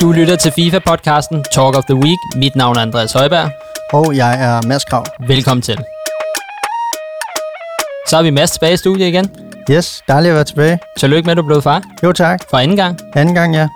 [0.00, 2.18] Du lytter til FIFA-podcasten Talk of the Week.
[2.36, 3.50] Mit navn er Andreas Højberg.
[3.92, 5.04] Og jeg er Mads Krav.
[5.28, 5.78] Velkommen til.
[8.08, 9.30] Så er vi Mads tilbage i studiet igen.
[9.70, 10.78] Yes, dejligt at være tilbage.
[10.98, 11.82] Tillykke med, at du er blevet far.
[12.02, 12.40] Jo tak.
[12.50, 12.98] For anden gang.
[13.14, 13.68] Anden gang, ja.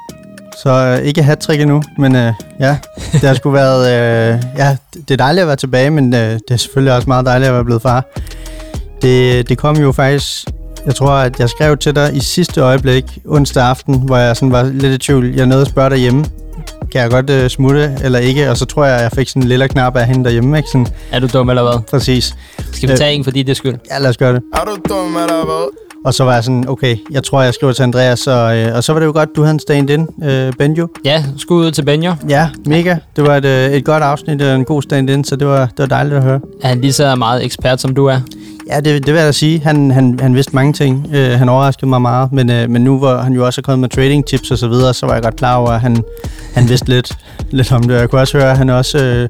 [0.56, 2.78] Så øh, ikke hat endnu, men øh, ja,
[3.12, 3.86] det har sgu været...
[3.86, 7.26] Øh, ja, det er dejligt at være tilbage, men øh, det er selvfølgelig også meget
[7.26, 8.04] dejligt at være blevet far.
[9.02, 10.48] Det, det kom jo faktisk...
[10.86, 14.52] Jeg tror, at jeg skrev til dig i sidste øjeblik, onsdag aften, hvor jeg sådan
[14.52, 15.34] var lidt i tvivl.
[15.36, 16.24] Jeg nåede at spørge dig hjemme,
[16.92, 18.50] kan jeg godt øh, smutte eller ikke?
[18.50, 20.68] Og så tror jeg, at jeg fik sådan en lille knap af hende derhjemme, ikke?
[20.68, 21.80] Sådan, Er du dum eller hvad?
[21.90, 22.34] præcis.
[22.72, 22.98] Skal vi Øh.
[22.98, 23.74] tage en for dit skyld?
[23.90, 24.42] Ja, lad os gøre det.
[24.54, 25.68] Er du dum eller hvad?
[26.04, 28.84] Og så var jeg sådan, okay, jeg tror, jeg skriver til Andreas, og, øh, og
[28.84, 30.88] så var det jo godt, du havde en stand-in, øh, Benjo.
[31.04, 32.12] Ja, skud ud til Benjo.
[32.28, 32.96] Ja, mega.
[33.16, 35.78] Det var et, øh, et godt afsnit og en god stand-in, så det var, det
[35.78, 36.40] var dejligt at høre.
[36.62, 38.20] Er han lige så meget ekspert, som du er?
[38.70, 39.60] Ja, det, det vil jeg da sige.
[39.60, 41.10] Han, han, han vidste mange ting.
[41.12, 43.80] Øh, han overraskede mig meget, men, øh, men nu hvor han jo også er kommet
[43.80, 46.04] med trading tips og så videre, så var jeg godt klar over, at han,
[46.54, 47.12] han vidste lidt,
[47.50, 47.94] lidt om det.
[47.94, 49.28] Jeg kunne også høre, at han også øh,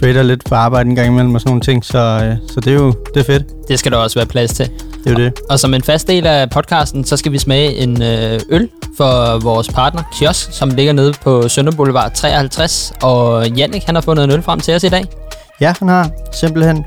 [0.00, 2.72] trader lidt på arbejde en gang imellem og sådan nogle ting, så, øh, så det
[2.72, 3.68] er jo det er fedt.
[3.68, 4.70] Det skal der også være plads til.
[5.04, 5.32] Det er jo det.
[5.50, 9.38] Og som en fast del af podcasten, så skal vi smage en øh, øl for
[9.38, 12.92] vores partner, Kiosk, som ligger nede på Sønder Boulevard 53.
[13.02, 15.04] Og Jannik, han har fundet en øl frem til os i dag.
[15.60, 16.84] Ja, han har simpelthen.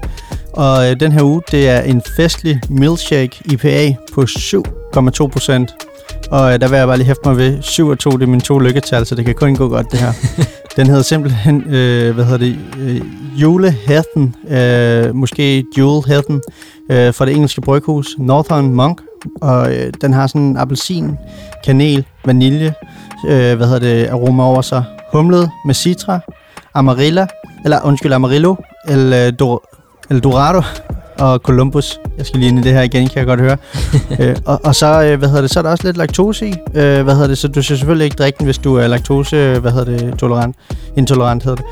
[0.54, 5.76] Og øh, den her uge, det er en festlig milkshake IPA på 7,2 procent.
[6.32, 8.28] Og øh, der vil jeg bare lige hæfte mig ved, 7 og 2, det er
[8.28, 10.12] mine to lykketal, så det kan kun gå godt det her.
[10.78, 13.02] den hedder simpelthen, øh, hvad hedder det, øh,
[13.36, 16.42] Julehetten, øh, måske Julehetten,
[16.90, 19.02] øh, fra det engelske bryghus Northern Monk.
[19.42, 21.18] Og øh, den har sådan appelsin,
[21.66, 22.74] kanel, vanilje,
[23.28, 24.84] øh, hvad hedder det, aroma over sig.
[25.14, 26.20] Humlet med citra,
[26.74, 27.28] amarilla,
[27.66, 28.56] eller undskyld, amarillo,
[28.90, 29.36] el,
[30.12, 30.62] øh, el dorado
[31.20, 32.00] og Columbus.
[32.18, 33.58] Jeg skal lige ind i det her igen, kan jeg godt høre.
[34.20, 36.54] øh, og, og så, øh, hvad hedder det, så er der også lidt laktose i.
[36.74, 39.36] Øh, hvad hedder det, så du skal selvfølgelig ikke drikke den, hvis du er laktose,
[39.36, 40.56] øh, hvad hedder det, tolerant,
[40.98, 41.66] intolerant hedder det.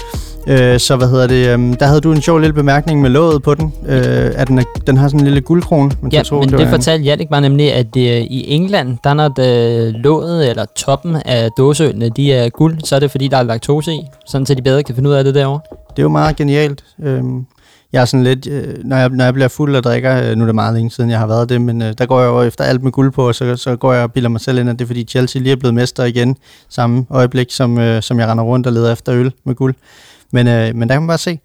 [0.48, 3.44] Øh, så hvad hedder det, øh, der havde du en sjov lille bemærkning med låget
[3.44, 5.92] på den, øh, at den, er, den har sådan en lille guldkrone.
[6.02, 9.14] Man Ja, tro, men det det fortalte Jannik mig nemlig, at øh, i England, der
[9.14, 13.38] når det låget eller toppen af dåseølene, de er guld, så er det fordi, der
[13.38, 15.60] er laktose i, sådan så de bedre kan finde ud af det derovre.
[15.90, 16.84] Det er jo meget genialt.
[17.04, 17.46] Øhm,
[17.94, 20.44] jeg er sådan lidt, øh, når, jeg, når jeg bliver fuld og drikker, øh, nu
[20.44, 22.42] er det meget længe siden, jeg har været det, men øh, der går jeg jo
[22.42, 24.70] efter alt med guld på, og så, så går jeg og bilder mig selv ind,
[24.70, 26.36] at det er fordi Chelsea lige er blevet mester igen,
[26.70, 29.76] samme øjeblik, som, øh, som jeg render rundt og leder efter øl med guld.
[30.32, 31.40] Men, øh, men der kan man bare se,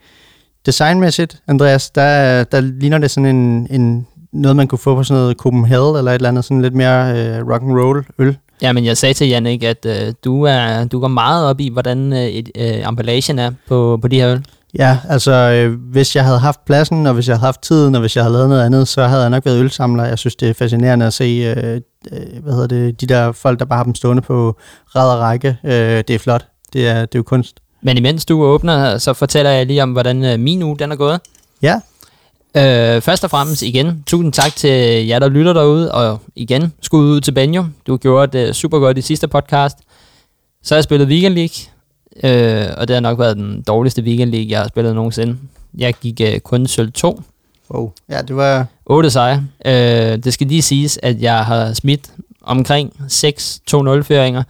[0.67, 5.21] designmæssigt, Andreas, der, der ligner det sådan en, en, noget, man kunne få på sådan
[5.21, 8.37] noget Copenhagen eller et eller andet, sådan lidt mere øh, rock and roll øl.
[8.63, 11.69] Ja, men jeg sagde til Jannik, at øh, du, er, du går meget op i,
[11.69, 14.45] hvordan øh, et, øh, emballagen er på, på de her øl.
[14.79, 18.01] Ja, altså øh, hvis jeg havde haft pladsen, og hvis jeg havde haft tiden, og
[18.01, 20.05] hvis jeg havde lavet noget andet, så havde jeg nok været ølsamler.
[20.05, 21.81] Jeg synes, det er fascinerende at se, øh,
[22.13, 24.57] øh, hvad hedder det, de der folk, der bare har dem stående på
[24.97, 25.57] ræd og række.
[25.65, 26.47] Øh, det er flot.
[26.73, 27.61] Det er, det er jo kunst.
[27.83, 30.97] Men imens du åbner, så fortæller jeg lige om, hvordan øh, min uge den er
[30.97, 31.21] gået.
[31.63, 31.81] Ja,
[32.57, 37.05] Øh, først og fremmest igen, tusind tak til jer, der lytter derude, og igen, skud
[37.05, 37.65] ud til Benjo.
[37.87, 39.79] Du gjorde det super godt i sidste podcast.
[40.63, 41.55] Så har jeg spillet Weekend League,
[42.23, 45.37] øh, og det har nok været den dårligste Weekend League, jeg har spillet nogensinde.
[45.79, 47.23] Jeg gik øh, kun sølv 2,
[47.69, 47.89] oh.
[48.11, 48.67] ja det var...
[48.87, 49.47] 8 sejre.
[49.67, 52.11] Øh, det skal lige siges, at jeg har smidt
[52.43, 54.43] omkring 6 2-0-føringer,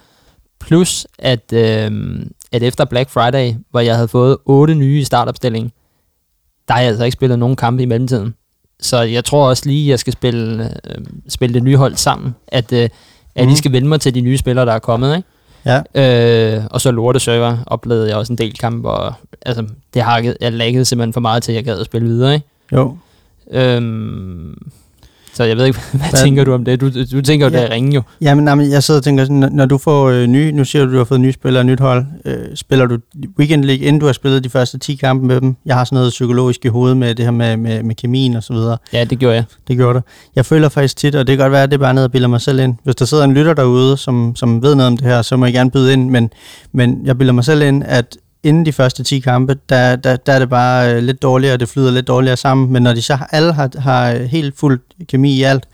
[0.60, 1.90] plus at, øh,
[2.52, 5.72] at efter Black Friday, hvor jeg havde fået 8 nye i startopstillingen,
[6.68, 8.34] der har jeg altså ikke spillet nogen kampe i mellemtiden.
[8.80, 12.34] Så jeg tror også lige, at jeg skal spille, øh, spille det nye hold sammen,
[12.48, 12.90] at, øh, at
[13.36, 13.56] jeg lige Mhm.
[13.56, 15.16] skal vende mig til de nye spillere, der er kommet.
[15.16, 15.28] Ikke?
[15.66, 19.14] Ja, Øh, og så lorte server oplevede jeg også en del kampe, og
[19.46, 22.34] altså, det har jeg laggede simpelthen for meget til, at jeg gad at spille videre.
[22.34, 22.46] Ikke?
[22.72, 22.96] jo.
[23.50, 24.70] Øhm,
[25.34, 26.80] så jeg ved ikke, hvad Hvad- tænker du om det?
[26.80, 27.58] Du, du tænker jo, Ja.
[27.62, 28.02] det er ringe jo.
[28.20, 30.84] Jamen, nej, men jeg sidder og tænker, sådan, når- du får øh, nye, nu siger
[30.84, 32.98] du, du har fået nye spillere og nyt hold, øh, spiller du
[33.38, 35.56] Weekend League, inden du har spillet de første 10 kampe med dem?
[35.66, 38.42] Jeg har sådan noget psykologisk i hovedet med det her med, med, med kemien og
[38.42, 38.76] så videre.
[38.92, 39.44] Ja, det gjorde jeg.
[39.68, 40.02] Det gjorde det.
[40.36, 42.12] Jeg føler faktisk tit, og det kan godt være, at det er bare noget, jeg
[42.12, 42.74] bilder mig selv ind.
[42.84, 45.46] Hvis der sidder en lytter derude, som, som ved noget om det her, så må
[45.46, 46.30] jeg gerne byde ind, men,
[46.72, 50.32] men jeg bilder mig selv ind, at inden de første 10 kampe, der, der, der
[50.32, 53.18] er det bare øh, lidt dårligere, det flyder lidt dårligere sammen, men når de så
[53.30, 55.64] alle har, har øh, helt fuld kemi i alt,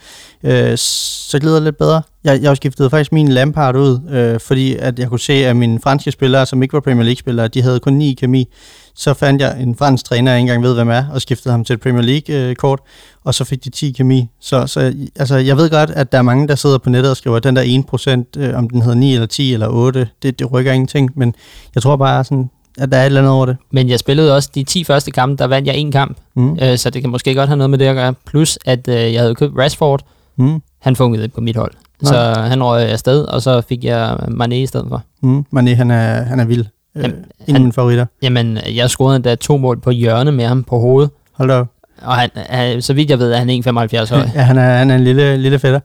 [0.44, 2.02] øh, så glider det lidt bedre.
[2.24, 5.80] Jeg, jeg skiftede faktisk min Lampard ud, øh, fordi at jeg kunne se, at mine
[5.80, 8.48] franske spillere, som ikke var Premier League-spillere, de havde kun 9 kemi.
[8.94, 11.64] Så fandt jeg en fransk træner, jeg ikke engang ved, hvem er, og skiftede ham
[11.64, 14.28] til et Premier League-kort, øh, og så fik de 10 kemi.
[14.40, 17.16] Så, så altså, jeg ved godt, at der er mange, der sidder på nettet og
[17.16, 20.38] skriver, at den der 1%, øh, om den hedder 9 eller 10 eller 8, det,
[20.38, 21.34] det rykker ingenting, men
[21.74, 23.56] jeg tror bare sådan, at der er et eller andet over det.
[23.70, 26.16] Men jeg spillede også de 10 første kampe, der vandt jeg en kamp.
[26.36, 26.58] Mm.
[26.62, 28.14] Øh, så det kan måske godt have noget med det at gøre.
[28.26, 30.02] Plus, at øh, jeg havde købt Rashford.
[30.38, 30.62] Mm.
[30.82, 31.72] Han fungede ikke på mit hold.
[32.02, 32.14] Så
[32.48, 35.02] han røg afsted, og så fik jeg Mané i stedet for.
[35.22, 36.64] Mm, Mané, han er, han er vild.
[36.96, 38.06] Øh, Jamen, en af mine favoritter.
[38.22, 41.10] Jamen, jeg scorede endda to mål på hjørne med ham på hovedet.
[41.32, 41.66] Hold da op.
[42.02, 44.22] Og han, han, så vidt jeg ved, er han 1,75 høj.
[44.34, 45.80] Ja, han er, han er en lille, lille fætter.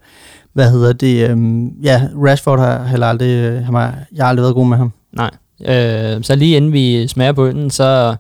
[0.54, 1.30] Hvad hedder det?
[1.30, 4.78] Øhm, ja, Rashford har heller aldrig, øh, han har, jeg har aldrig været god med
[4.78, 4.92] ham.
[5.14, 5.30] Nej.
[5.62, 8.16] Øh, så lige inden vi smager på den, så,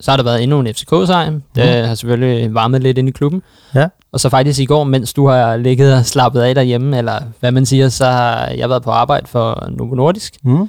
[0.00, 1.32] så har der været endnu en FCK-sejr.
[1.54, 3.42] Det har selvfølgelig varmet lidt ind i klubben.
[3.74, 3.88] Ja.
[4.12, 7.52] Og så faktisk i går, mens du har ligget og slappet af derhjemme, eller hvad
[7.52, 10.68] man siger, så har jeg været på arbejde for Novo Nordisk, Mm.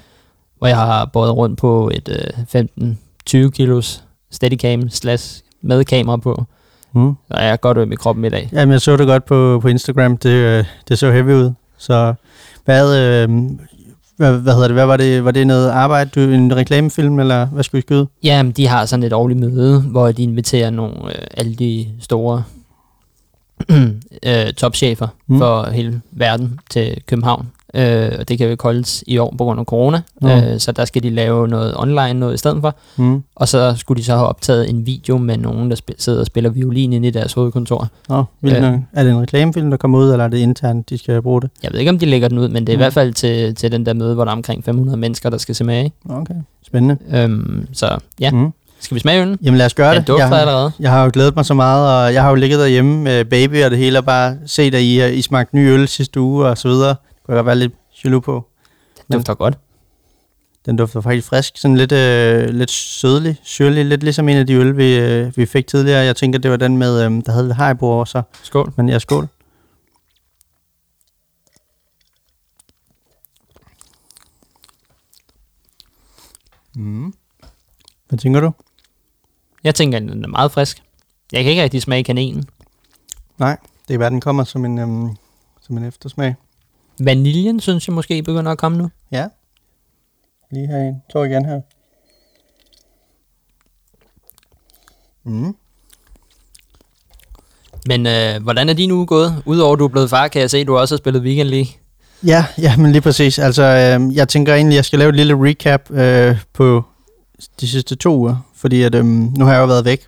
[0.58, 2.10] hvor jeg har båret rundt på et
[2.56, 6.44] øh, 15-20 kilos steadicam slash med kamera på.
[6.96, 7.14] Mm.
[7.31, 8.50] Så jeg er godt øm i kroppen i dag.
[8.54, 10.18] Jamen, jeg så det godt på, på Instagram.
[10.18, 11.52] Det, øh, det så heavy ud.
[11.78, 12.14] Så
[12.66, 13.30] hvad, øh,
[14.18, 14.75] hvad, hvad hedder det?
[14.75, 15.25] Hvad var det?
[15.25, 16.10] Var det noget arbejde?
[16.15, 18.07] Du, en reklamefilm, eller hvad skulle I skyde?
[18.24, 22.44] Jamen, de har sådan et årligt møde, hvor de inviterer nogle øh, alle de store
[24.27, 25.38] øh, topchefer Mm.
[25.39, 27.48] for hele verden til København.
[27.75, 30.30] Øh, og det kan jo ikke holdes i år på grund af corona, Nå.
[30.30, 32.75] øh, så der skal de lave noget online noget i stedet for.
[32.98, 33.24] Mm.
[33.36, 36.25] Og så skulle de så have optaget en video med nogen, der sp- sidder og
[36.25, 37.88] spiller violin inde i deres hovedkontor.
[38.10, 38.74] Nå, vildt Øh.
[38.94, 41.50] Er det en reklamefilm, der kommer ud, eller er det internt, de skal bruge det?
[41.64, 42.80] Jeg ved ikke, om de lægger den ud, men det er Mm.
[42.80, 45.38] i hvert fald til, til den der møde, hvor der er omkring 500 mennesker, der
[45.38, 45.84] skal se med.
[45.84, 45.96] Ikke?
[46.10, 46.36] Okay,
[46.68, 46.98] spændende.
[47.14, 48.52] Øhm, så ja, Mm.
[48.80, 49.38] skal vi smage øllen?
[49.44, 50.10] Jamen lad os gøre det.
[50.18, 50.72] jeg, allerede.
[50.80, 53.64] jeg har jo glædet mig så meget, og jeg har jo ligget derhjemme med baby
[53.64, 56.58] og det hele, og bare set, at I, I smagte ny øl sidste uge og
[56.58, 56.96] så videre.
[57.25, 57.74] Kunne jeg være lidt
[58.04, 58.48] jaloux på.
[59.08, 59.58] Den dufter godt.
[60.66, 64.54] Den dufter faktisk frisk, sådan lidt, øh, lidt sødlig, syrlig, lidt ligesom en af de
[64.54, 66.00] øl, vi, øh, vi fik tidligere.
[66.06, 68.22] Jeg tænker, det var den med, øh, der havde lidt haribo over så.
[68.44, 68.74] Skål.
[68.78, 69.28] Men ja, skål.
[76.75, 77.14] Mm.
[78.10, 78.52] Hvad tænker du?
[79.64, 80.84] Jeg tænker, at den er meget frisk.
[81.31, 82.50] Jeg kan ikke rigtig smage kaninen.
[83.38, 85.10] Nej, det er hvad den kommer som en, øhm,
[85.62, 86.36] som en eftersmag.
[87.00, 88.90] Vaniljen, synes jeg måske begynder at komme nu.
[89.12, 89.28] Ja.
[90.51, 91.01] Lige her en.
[91.13, 91.62] Tår igen her.
[95.24, 95.56] Mm.
[97.88, 99.44] Men øh, hvordan er din uge gået?
[99.45, 101.50] Udover at du er blevet far, kan jeg se, at du også har spillet Weekend
[101.50, 101.72] League.
[102.25, 103.39] Ja, ja, men lige præcis.
[103.39, 106.84] Altså, øh, jeg tænker egentlig, jeg skal lave et lille recap øh, på
[107.62, 110.06] de sidste to uger, fordi at, øh, nu har jeg jo været væk.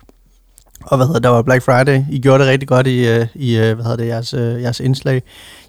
[0.86, 2.02] Og hvad hedder det, der var Black Friday.
[2.10, 4.80] I gjorde det rigtig godt i, øh, i øh, hvad hedder det, jeres, øh, jeres
[4.80, 5.22] indslag.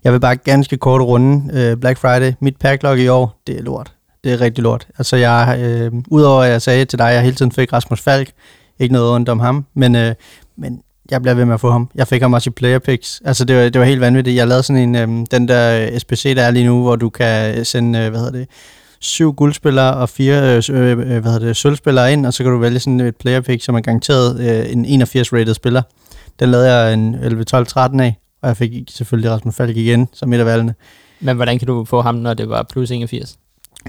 [0.03, 2.33] Jeg vil bare ganske kort runde Black Friday.
[2.39, 3.93] Mit packlog i år, det er lort.
[4.23, 4.87] Det er rigtig lort.
[4.97, 8.01] Altså, jeg, øh, udover at jeg sagde til dig, at jeg hele tiden fik Rasmus
[8.01, 8.31] Falk,
[8.79, 10.13] ikke noget ondt om ham, men, øh,
[10.57, 10.81] men
[11.11, 11.89] jeg bliver ved med at få ham.
[11.95, 13.21] Jeg fik ham også i player picks.
[13.25, 14.37] Altså, det var, det var helt vanvittigt.
[14.37, 17.65] Jeg lavede sådan en, øhm, den der SPC, der er lige nu, hvor du kan
[17.65, 18.47] sende, øh, hvad hedder det,
[18.99, 22.51] syv guldspillere og fire øh, øh, øh, hvad hedder det, sølvspillere ind, og så kan
[22.51, 25.81] du vælge sådan et player pick, som er garanteret øh, en 81 rated spiller.
[26.39, 30.09] Den lavede jeg en 11, 12, 13 af, og jeg fik selvfølgelig Rasmus Falk igen
[30.13, 30.75] som et af valgene.
[31.19, 33.37] Men hvordan kan du få ham, når det var plus 81?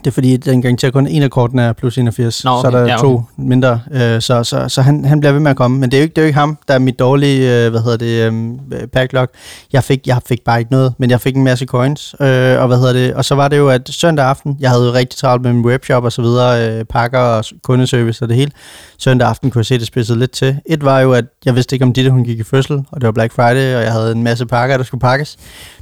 [0.05, 2.61] Det er fordi, den garanterer kun en af kortene er plus 81, Nå, okay.
[2.61, 3.03] så er der Ja, okay.
[3.03, 5.79] to mindre, øh, så, så, så han, han bliver ved med at komme.
[5.79, 7.71] Men det er jo ikke, det er jo ikke ham, der er mit dårlige, øh,
[7.71, 8.33] hvad hedder det,
[8.73, 9.29] øh, packlog.
[9.73, 12.67] Jeg fik, jeg fik bare ikke noget, men jeg fik en masse coins, øh, og
[12.67, 15.19] hvad hedder det, og så var det jo, at søndag aften, jeg havde jo rigtig
[15.19, 18.51] travlt med min webshop og så videre, øh, pakker og kundeservice og det hele.
[18.99, 20.57] Søndag aften kunne jeg se, det spidsede lidt til.
[20.67, 23.07] Et var jo, at jeg vidste ikke, om Ditte hun gik i fødsel, og det
[23.07, 25.37] var Black Friday, og jeg havde en masse pakker, der skulle pakkes.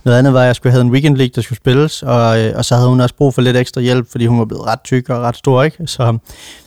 [0.06, 2.52] Noget andet var, at jeg skulle have en weekend league, der skulle spilles, og, øh,
[2.56, 4.80] og så havde hun også brug for lidt ekstra hjælp, fordi hun var blevet ret
[4.84, 5.86] tyk og ret stor, ikke?
[5.86, 6.18] Så,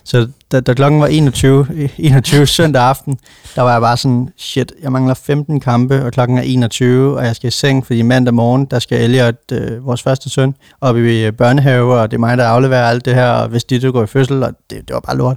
[0.04, 1.66] så da, da klokken var 21,
[1.98, 3.18] 21 søndag aften,
[3.54, 7.24] der var jeg bare sådan, shit, jeg mangler 15 kampe, og klokken er 21, og
[7.24, 10.96] jeg skal i seng, fordi mandag morgen, der skal Elliot, øh, vores første søn, op
[10.96, 13.92] i øh, børnehave, og det er mig, der afleverer alt det her, og hvis de
[13.92, 15.36] går i fødsel, og det, det var bare lort.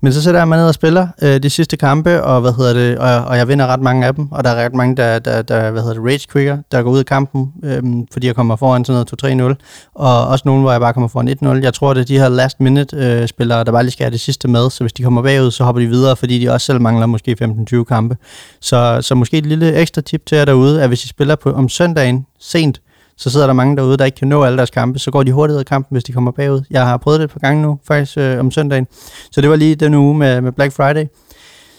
[0.00, 2.72] Men så sætter jeg mig ned og spiller øh, de sidste kampe, og hvad hedder
[2.72, 5.18] det, og, og jeg vinder ret mange af dem, og der er ret mange, der,
[5.18, 8.34] der, der hvad hedder det, rage quicker, der går ud af kampen, øh, fordi jeg
[8.34, 11.28] kommer foran sådan noget 2-3-0, og også nogle, hvor jeg bare kommer foran
[11.58, 11.62] 1-0.
[11.62, 14.12] Jeg tror, det er de her last minute øh, spillere, der bare lige skal have
[14.12, 16.64] det sidste med, så hvis de kommer bagud, så hopper de videre, fordi de også
[16.64, 17.36] selv mangler måske
[17.74, 18.16] 15-20 kampe.
[18.60, 21.50] Så, så måske et lille ekstra tip til jer derude, at hvis I spiller på,
[21.52, 22.80] om søndagen sent,
[23.18, 25.32] så sidder der mange derude, der ikke kan nå alle deres kampe, så går de
[25.32, 26.62] hurtigt ud af kampen, hvis de kommer bagud.
[26.70, 28.86] Jeg har prøvet det et par gange nu, faktisk øh, om søndagen.
[29.30, 31.06] Så det var lige den uge med, med Black Friday.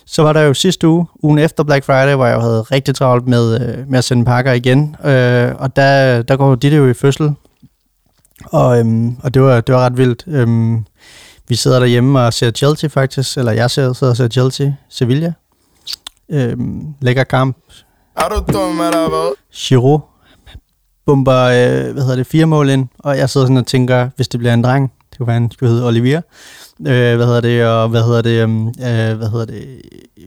[0.05, 2.96] Så var der jo sidste uge, ugen efter Black Friday, hvor jeg jo havde rigtig
[2.96, 4.96] travlt med, øh, med at sende pakker igen.
[5.05, 7.34] Øh, og der, der går Ditte jo i fødsel.
[8.46, 10.24] Og, øhm, og det, var, det var ret vildt.
[10.27, 10.86] Øhm,
[11.48, 15.34] vi sidder derhjemme og ser Chelsea faktisk, eller jeg sidder, sidder og ser Chelsea, Sevilla.
[16.29, 17.58] Øhm, lækker kamp.
[18.17, 19.36] Er du dum, eller hvad?
[19.53, 20.00] Giroud
[21.10, 24.28] bomber, øh, hvad hedder det, fire mål ind, og jeg sidder sådan og tænker, hvis
[24.28, 26.22] det bliver en dreng, det kunne være, han skulle hedde Olivier,
[26.88, 29.63] Øh, hvad hedder det, og hvad hedder det, um, øh, hvad hedder det,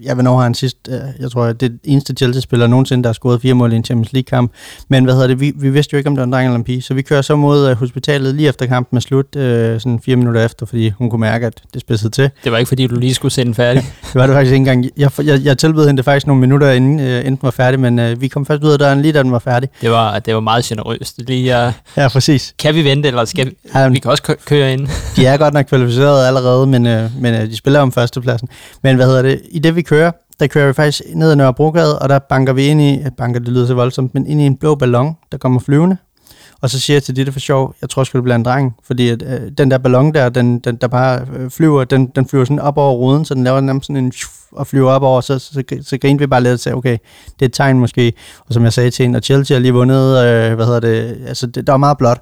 [0.05, 3.09] ja, hvornår har han sidst, øh, jeg tror, det er det eneste Chelsea-spiller nogensinde, der
[3.09, 4.53] har scoret fire mål i en Champions League-kamp,
[4.89, 6.57] men hvad hedder det, vi, vi vidste jo ikke, om det var en dreng eller
[6.59, 9.81] en pige, så vi kører så mod øh, hospitalet lige efter kampen med slut, øh,
[9.81, 12.31] sådan fire minutter efter, fordi hun kunne mærke, at det spidsede til.
[12.45, 13.83] Det var ikke, fordi du lige skulle sende færdig.
[14.13, 14.87] Det var det faktisk ikke engang.
[14.97, 17.81] Jeg, jeg, jeg tilbød hende det faktisk nogle minutter, inden, øh, inden den var færdig,
[17.81, 19.69] men øh, vi kom først ud af døren lige da den var færdig.
[19.81, 21.19] Det var, det var meget generøst.
[21.29, 22.55] Lige, uh, Ja, præcis.
[22.59, 23.57] kan vi vente, eller skal vi?
[23.75, 24.89] Ja, Vi kan også kø- køre ind.
[25.17, 28.49] De er godt nok kvalificeret allerede, men, øh, men øh, de spiller om førstepladsen.
[28.83, 29.41] Men hvad hedder det?
[29.51, 32.67] I det vi kører, der kører vi faktisk ned ad Nørrebrogade, og der banker vi
[32.67, 35.61] ind i, banker det lyder så voldsomt, men ind i en blå ballon, der kommer
[35.61, 35.97] flyvende.
[36.63, 38.75] Og så siger jeg til Ditte for sjov, jeg tror sgu det bliver en dreng,
[38.85, 42.29] fordi at, øh, den der ballon der, den, den der bare øh, flyver, den, den
[42.29, 44.13] flyver sådan op over ruden, så den laver nærmest sådan en
[44.53, 46.99] og flyver op over, så, så, så, så grinte vi bare lidt og sagde, okay,
[47.35, 48.13] det er et tegn måske.
[48.47, 51.19] Og som jeg sagde til hende, og Chelsea har lige vundet, øh, hvad hedder det,
[51.27, 52.21] altså det, der var meget blot.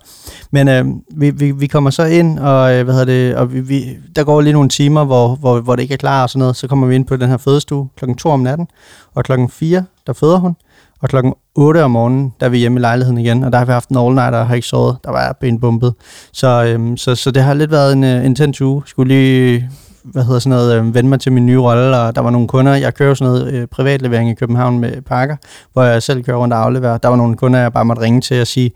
[0.51, 0.85] Men øh,
[1.17, 4.25] vi, vi, vi kommer så ind, og øh, hvad hedder det, og vi, vi, der
[4.25, 6.69] går lige nogle timer, hvor, hvor, hvor det ikke er klar og sådan noget, så
[6.69, 8.67] kommer vi ind på den her fødestue klokken 2 om natten,
[9.15, 10.57] og klokken 4, der føder hun,
[11.03, 13.65] og klokken 8 om morgenen, der er vi hjemme i lejligheden igen, og der har
[13.65, 14.97] vi haft en all-nighter og har ikke sovet.
[15.05, 15.95] Der var jeg benbumpet.
[16.33, 18.83] Så, øhm, så, så det har lidt været en uh, intens uge.
[18.87, 19.71] Skulle lige
[20.05, 22.49] hvad hedder sådan noget, øh, vende mig til min nye rolle, og der var nogle
[22.49, 25.37] kunder, jeg kører sådan noget øh, privatlevering i København med pakker,
[25.73, 26.99] hvor jeg selv kører rundt og afleverer.
[26.99, 28.71] Der var nogle kunder, jeg bare måtte ringe til og sige,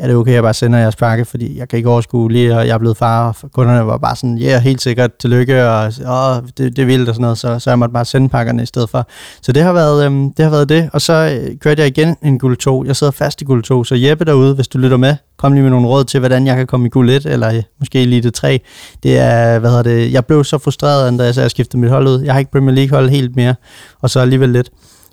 [0.00, 2.56] er det okay, at jeg bare sender jeres pakke, fordi jeg kan ikke overskue lige,
[2.56, 5.68] og jeg er blevet far, og kunderne var bare sådan, ja, yeah, helt sikkert, tillykke,
[5.68, 8.28] og åh, det, det er vildt og sådan noget, så, så jeg måtte bare sende
[8.28, 9.06] pakkerne i stedet for.
[9.42, 12.16] Så det har været, øhm, det, har været det, og så øh, kørte jeg igen
[12.22, 12.84] en guld 2.
[12.84, 15.62] Jeg sidder fast i guld 2, så Jeppe derude, hvis du lytter med, kom lige
[15.62, 18.30] med nogle råd til, hvordan jeg kan komme i guld 1, eller øh, måske Elite
[18.30, 18.60] 3.
[19.02, 21.90] Det er, hvad hedder det, jeg blev så frustreret, da jeg sagde, jeg skiftede mit
[21.90, 22.20] hold ud.
[22.20, 23.54] Jeg har ikke Premier League hold helt mere,
[24.00, 24.70] og så alligevel lidt.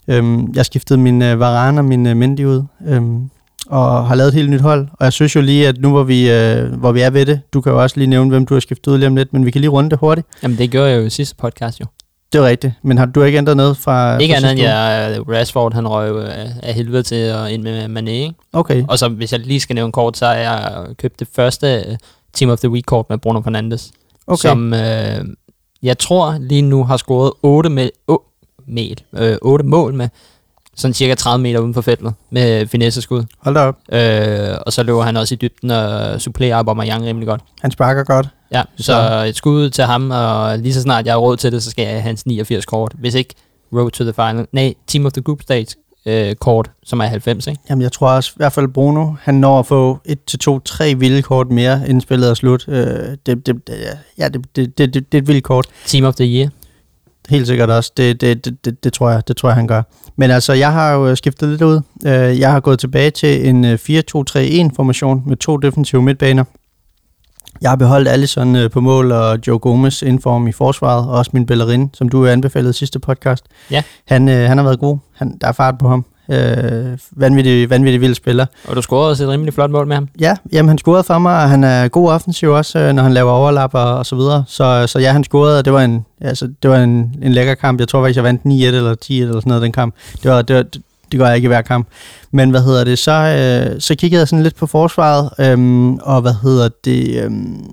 [0.07, 2.63] Øhm, jeg skiftede min øh, Varane og min øh, Mendy ud.
[2.87, 3.29] Øhm,
[3.69, 4.87] og har lavet et helt nyt hold.
[4.93, 7.41] Og jeg synes jo lige, at nu hvor vi, øh, hvor vi er ved det,
[7.53, 9.45] du kan jo også lige nævne, hvem du har skiftet ud lige om lidt, men
[9.45, 10.27] vi kan lige runde det hurtigt.
[10.43, 11.85] Jamen, det gjorde jeg jo i sidste podcast jo.
[12.33, 14.17] Det er rigtigt, men har du ikke ændret noget fra...
[14.17, 17.85] Ikke fra andet end, jeg, Rashford, han røg af, af helvede til at ind med
[17.85, 18.33] Mané, ikke?
[18.53, 21.83] Okay, Og så, hvis jeg lige skal nævne kort, så har jeg købt det første
[21.87, 21.95] øh,
[22.33, 23.91] Team of the Week-kort med Bruno Fernandes.
[24.27, 24.49] okay.
[24.49, 25.25] Som øh,
[25.83, 28.17] jeg tror lige nu har scoret 8, med, oh,
[28.67, 30.09] mel, øh, 8 mål med
[30.77, 33.23] sådan cirka 30 meter uden for feltet med finesse-skud.
[33.41, 33.75] Hold da op.
[33.91, 37.41] Øh, og så løber han også i dybden og supplerer Aubameyang rimelig godt.
[37.61, 38.27] Han sparker godt.
[38.51, 41.51] Ja, så, Så- et skud til ham, og lige så snart jeg har råd til
[41.51, 42.91] det, så skal jeg have hans 89 kort.
[42.99, 43.35] Hvis ikke
[43.73, 44.45] Road to the Final.
[44.51, 45.67] Nej, Team of the Group Stage
[46.05, 47.61] øh, kort, som er 90, ikke?
[47.69, 50.59] Jamen, jeg tror også, i hvert fald Bruno, han når at få et til to,
[50.59, 52.65] tre vilde kort mere, inden spillet er slut.
[52.67, 53.57] Øh, det, det, det,
[54.17, 55.67] ja, det, det, det, det, det er et vildt kort.
[55.85, 56.49] Team of the Year.
[57.29, 57.91] Helt sikkert også.
[57.97, 59.81] Det, det, det, det, det, tror jeg, det tror jeg, han gør.
[60.15, 61.81] Men altså, jeg har jo skiftet lidt ud.
[62.05, 66.43] Øh, Jeg har gået tilbage til en øh, 4-2-3-1-formation med to defensive midtbaner.
[67.61, 71.31] Jeg har beholdt Allison øh, på mål og Joe Gomez indform i forsvaret, og også
[71.33, 73.45] min Bellerin, som du anbefalede i sidste podcast.
[73.71, 73.83] Ja.
[74.07, 74.97] Han, øh, han har været god.
[75.15, 76.05] Han, der er fart på ham.
[76.31, 78.45] Øh, vanvittig, vanvittig vild spiller.
[78.67, 80.07] Og du scorede også et rimelig flot mål med ham.
[80.19, 83.13] Ja, jamen han scorede for mig, og han er god offensiv også, øh, når han
[83.13, 84.43] laver overlap og, og så videre.
[84.47, 87.55] Så, så ja, han scorede, og det var en, altså, det var en, en lækker
[87.55, 87.79] kamp.
[87.79, 89.95] Jeg tror faktisk, jeg vandt 9-1 eller 10-1 eller sådan noget den kamp.
[90.23, 90.81] Det, var, det, var, det,
[91.11, 91.87] det gør jeg ikke i hver kamp.
[92.31, 96.21] Men hvad hedder det, så, øh, så kiggede jeg sådan lidt på forsvaret, øhm, og
[96.21, 97.65] hvad hedder det, øhm,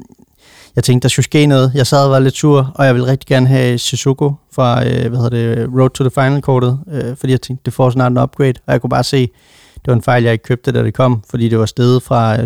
[0.77, 1.73] jeg tænkte, der skulle ske noget.
[1.75, 5.09] Jeg sad og var lidt sur, og jeg ville rigtig gerne have Shizuko fra, øh,
[5.09, 8.19] hvad hedder det, Road to the Final-kortet, øh, fordi jeg tænkte, det får snart en
[8.19, 9.31] upgrade, og jeg kunne bare se,
[9.75, 12.41] det var en fejl, jeg ikke købte, da det kom, fordi det var steget fra
[12.41, 12.45] øh,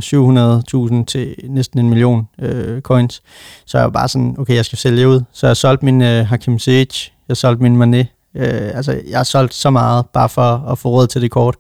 [0.99, 3.23] 700.000 til næsten en million øh, coins.
[3.67, 5.21] Så jeg var bare sådan, okay, jeg skal sælge ud.
[5.33, 8.05] Så jeg solgte min øh, Hakim Ziyech, jeg solgte min Mané.
[8.35, 11.57] Øh, altså, jeg har solgt så meget, bare for at få råd til det kort.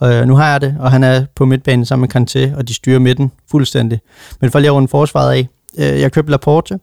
[0.00, 2.68] Og øh, nu har jeg det, og han er på midtbanen sammen med Kanté, og
[2.68, 4.00] de styrer midten fuldstændig.
[4.40, 5.48] Men for lige at runde forsvaret af,
[5.78, 6.78] øh, jeg købte Laporte.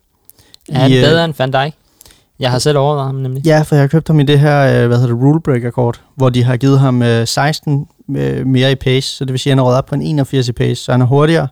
[0.70, 1.74] Er han I, øh, bedre end Van Dijk?
[2.40, 3.46] Jeg har selv overvejet ham nemlig.
[3.46, 6.30] Ja, for jeg har købt ham i det her, øh, hvad hedder det, rulebreaker-kort, hvor
[6.30, 9.58] de har givet ham øh, 16 øh, mere i pace, så det vil sige, at
[9.58, 11.48] han er op på en 81 i pace, så han er hurtigere,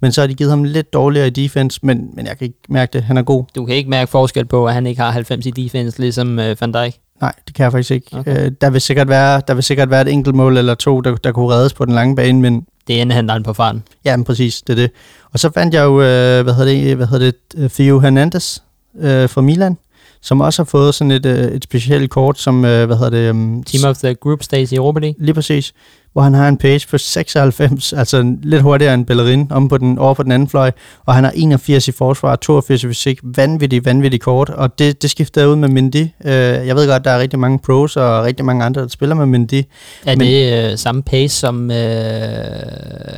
[0.00, 2.58] men så har de givet ham lidt dårligere i defense, men, men jeg kan ikke
[2.68, 3.44] mærke det, han er god.
[3.54, 6.56] Du kan ikke mærke forskel på, at han ikke har 90 i defense, ligesom øh,
[6.60, 6.96] Van Dijk.
[7.20, 8.06] Nej, det kan jeg faktisk ikke.
[8.18, 8.46] Okay.
[8.46, 11.16] Øh, der, vil sikkert være, der vil sikkert være et enkelt mål eller to, der,
[11.16, 13.82] der kunne reddes på den lange bane, men Det er han på farten.
[14.04, 14.90] ja, men præcis, det er det.
[15.32, 18.58] Og så fandt jeg jo, øh, hvad hedder det, hvad hedder det Theo Hernandez
[19.00, 19.76] øh, fra Milan,
[20.22, 23.30] som også har fået sådan et, øh, et specielt kort, som, øh, hvad hedder det,
[23.30, 25.16] um, Team of the Group Stage i Europa League.
[25.18, 25.72] Lige præcis.
[26.12, 29.98] Hvor han har en pace på 96, altså lidt hurtigere end Bellerin om på den,
[29.98, 30.70] over på den anden fløj.
[31.04, 33.20] Og han har 81 i forsvar, 82 i fysik.
[33.22, 34.50] Vanvittig, vanvittig kort.
[34.50, 36.06] Og det, det skifter ud med Mendy.
[36.24, 36.32] Øh,
[36.66, 39.26] jeg ved godt, der er rigtig mange pros og rigtig mange andre, der spiller med
[39.26, 39.54] Mendy.
[39.54, 41.76] Er Men, det øh, samme pace som øh,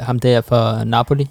[0.03, 1.29] ham der for Napoli?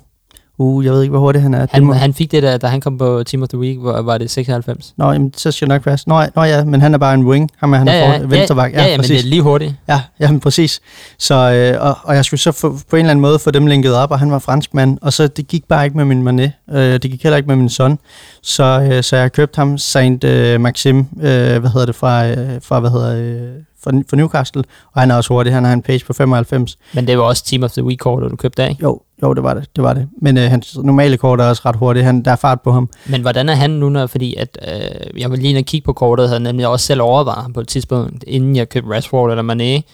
[0.60, 1.68] Uh, jeg ved ikke, hvor hurtigt han er.
[1.72, 4.02] Han, må- han fik det der, da han kom på Team of the Week, hvor
[4.02, 4.94] var det 96.
[4.98, 6.10] Nå, jamen, så skal jeg nok passe.
[6.10, 7.50] Nå, nå ja, men han er bare en wing.
[7.58, 8.74] Ham er han ja, er ja, for, venstreback.
[8.74, 9.76] Ja, ja, ja, men det er lige hurtigt.
[9.88, 10.82] Ja, ja, men præcis.
[11.20, 13.68] Så, øh, og, og jeg skulle så få, på en eller anden måde få dem
[13.68, 16.76] linket op, og han var franskmand, og så det gik bare ikke med min Mané.
[16.78, 18.00] Øh, det gik heller ikke med min son.
[18.42, 22.62] Så, øh, så jeg købte ham Saint øh, Maxim, øh, hvad hedder det, fra, øh,
[22.62, 23.52] fra, hvad hedder, øh,
[23.84, 25.54] fra, fra Newcastle, og han er også hurtig.
[25.54, 26.78] Han har en page på 95.
[26.94, 28.84] Men det var også Team of the Week-kortet, du købte af, ikke?
[28.84, 29.70] Jo, jo, det var det.
[29.76, 30.08] det, var det.
[30.22, 32.06] Men øh, hans normale kort er også ret hurtigt.
[32.06, 32.90] Han, der er fart på ham.
[33.06, 35.94] Men hvordan er han nu, når, fordi at, øh, jeg var lige og kigge på
[35.94, 39.92] kortet, havde nemlig også selv overvejet på et tidspunkt, inden jeg købte Rashford eller Mané.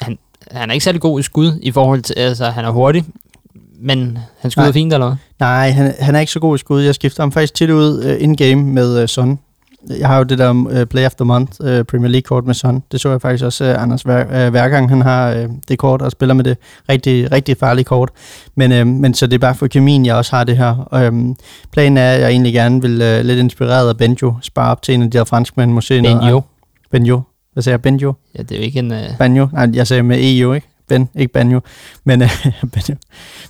[0.00, 0.18] Han,
[0.50, 3.04] han er ikke særlig god i skud i forhold til, altså han er hurtig,
[3.80, 4.72] men han skyder Nej.
[4.72, 5.16] fint eller hvad?
[5.38, 6.82] Nej, han, han er ikke så god i skud.
[6.82, 9.38] Jeg skifter ham faktisk tit ud uh, in-game med uh, Son.
[9.88, 12.82] Jeg har jo det der uh, Play of the Month uh, Premier League-kort med Son.
[12.92, 15.78] Det så jeg faktisk også uh, Anders hver, uh, hver gang, han har uh, det
[15.78, 16.56] kort og spiller med det
[16.88, 18.10] rigtig, rigtig farlige kort.
[18.54, 21.06] Men, uh, men så det er bare for kemien, jeg også har det her.
[21.08, 21.36] Um,
[21.72, 24.94] planen er, at jeg egentlig gerne vil uh, lidt inspireret af Benjo spare op til
[24.94, 25.72] en af de her franskmænd.
[25.72, 26.42] Måske noget- Benjo.
[26.90, 27.20] Benjo.
[27.52, 27.82] Hvad sagde jeg?
[27.82, 28.12] Benjo?
[28.38, 28.92] Ja, det er jo ikke en...
[28.92, 29.48] Øh, Banjo.
[29.52, 30.66] Nej, jeg sagde med EU, ikke?
[30.88, 31.60] Ben, ikke Banjo.
[32.04, 32.22] Men,
[32.74, 32.94] Banjo.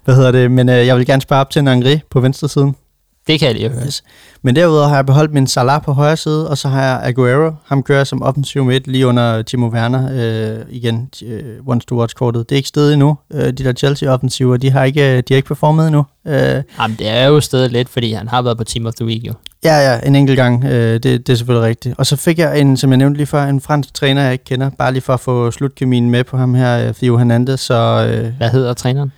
[0.05, 0.51] Hvad hedder det?
[0.51, 2.75] Men øh, jeg vil gerne spare op til en Angri på venstre siden.
[3.31, 3.87] Det kan jeg lige høre.
[3.87, 4.03] Yes.
[4.43, 7.53] Men derudover har jeg beholdt min Salah på højre side, og så har jeg Aguero.
[7.67, 10.09] Ham kører som offensiv midt lige under Timo Werner.
[10.13, 12.49] Øh, igen, øh, once to watch kortet.
[12.49, 13.19] Det er ikke stedet endnu.
[13.33, 16.05] Øh, de der Chelsea-offensiver, de har ikke, de har ikke performet endnu.
[16.27, 19.05] Øh, Jamen, det er jo stadig lidt, fordi han har været på Team of the
[19.07, 19.33] Week jo.
[19.65, 20.65] Ja, ja, en enkelt gang.
[20.65, 21.95] Øh, det, det er selvfølgelig rigtigt.
[21.99, 24.45] Og så fik jeg en, som jeg nævnte lige før, en fransk træner, jeg ikke
[24.45, 27.61] kender, bare lige for at få slutkemien med på ham her, øh, Theo Hernandez.
[27.61, 29.13] Så øh, Hvad hedder træneren?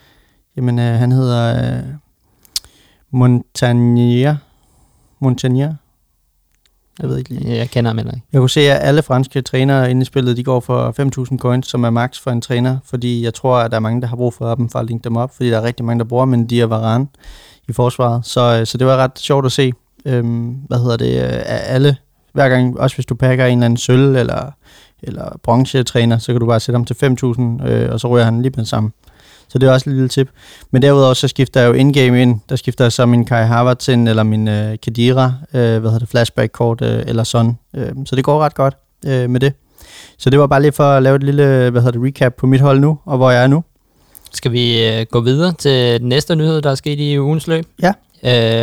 [0.56, 1.82] jamen, øh, han hedder øh,
[3.12, 4.36] Montagnier.
[5.20, 5.74] Montagnier?
[7.00, 7.56] Jeg ved ikke lige.
[7.56, 8.26] Jeg kender ham heller ikke.
[8.32, 10.94] Jeg kunne se, at alle franske trænere inde i spillet, de går for
[11.32, 14.00] 5.000 coins, som er max for en træner, fordi jeg tror, at der er mange,
[14.00, 15.98] der har brug for dem for at linke dem op, fordi der er rigtig mange,
[15.98, 17.06] der bruger Mendy og Varane
[17.68, 18.26] i forsvaret.
[18.26, 19.72] Så, øh, så det var ret sjovt at se,
[20.04, 21.96] øhm, hvad hedder det, øh, af alle,
[22.32, 24.50] hver gang, også hvis du pakker en eller anden sølv eller,
[25.02, 28.42] eller bronzetræner, så kan du bare sætte ham til 5.000, øh, og så ryger han
[28.42, 28.90] lige med det samme.
[29.52, 30.28] Så det er også et lille tip.
[30.70, 32.40] Men derudover så skifter jeg jo indgame ind.
[32.48, 35.98] Der skifter jeg så min Kai Havertz ind, eller min øh, Kadira, øh, hvad hedder
[35.98, 37.58] det, flashback-kort, øh, eller sådan.
[37.76, 38.74] Øh, så det går ret godt
[39.06, 39.52] øh, med det.
[40.18, 42.46] Så det var bare lige for at lave et lille, hvad hedder det, recap på
[42.46, 43.64] mit hold nu, og hvor jeg er nu.
[44.32, 47.66] Skal vi øh, gå videre til den næste nyhed, der er sket i ugens løb?
[47.82, 47.92] Ja.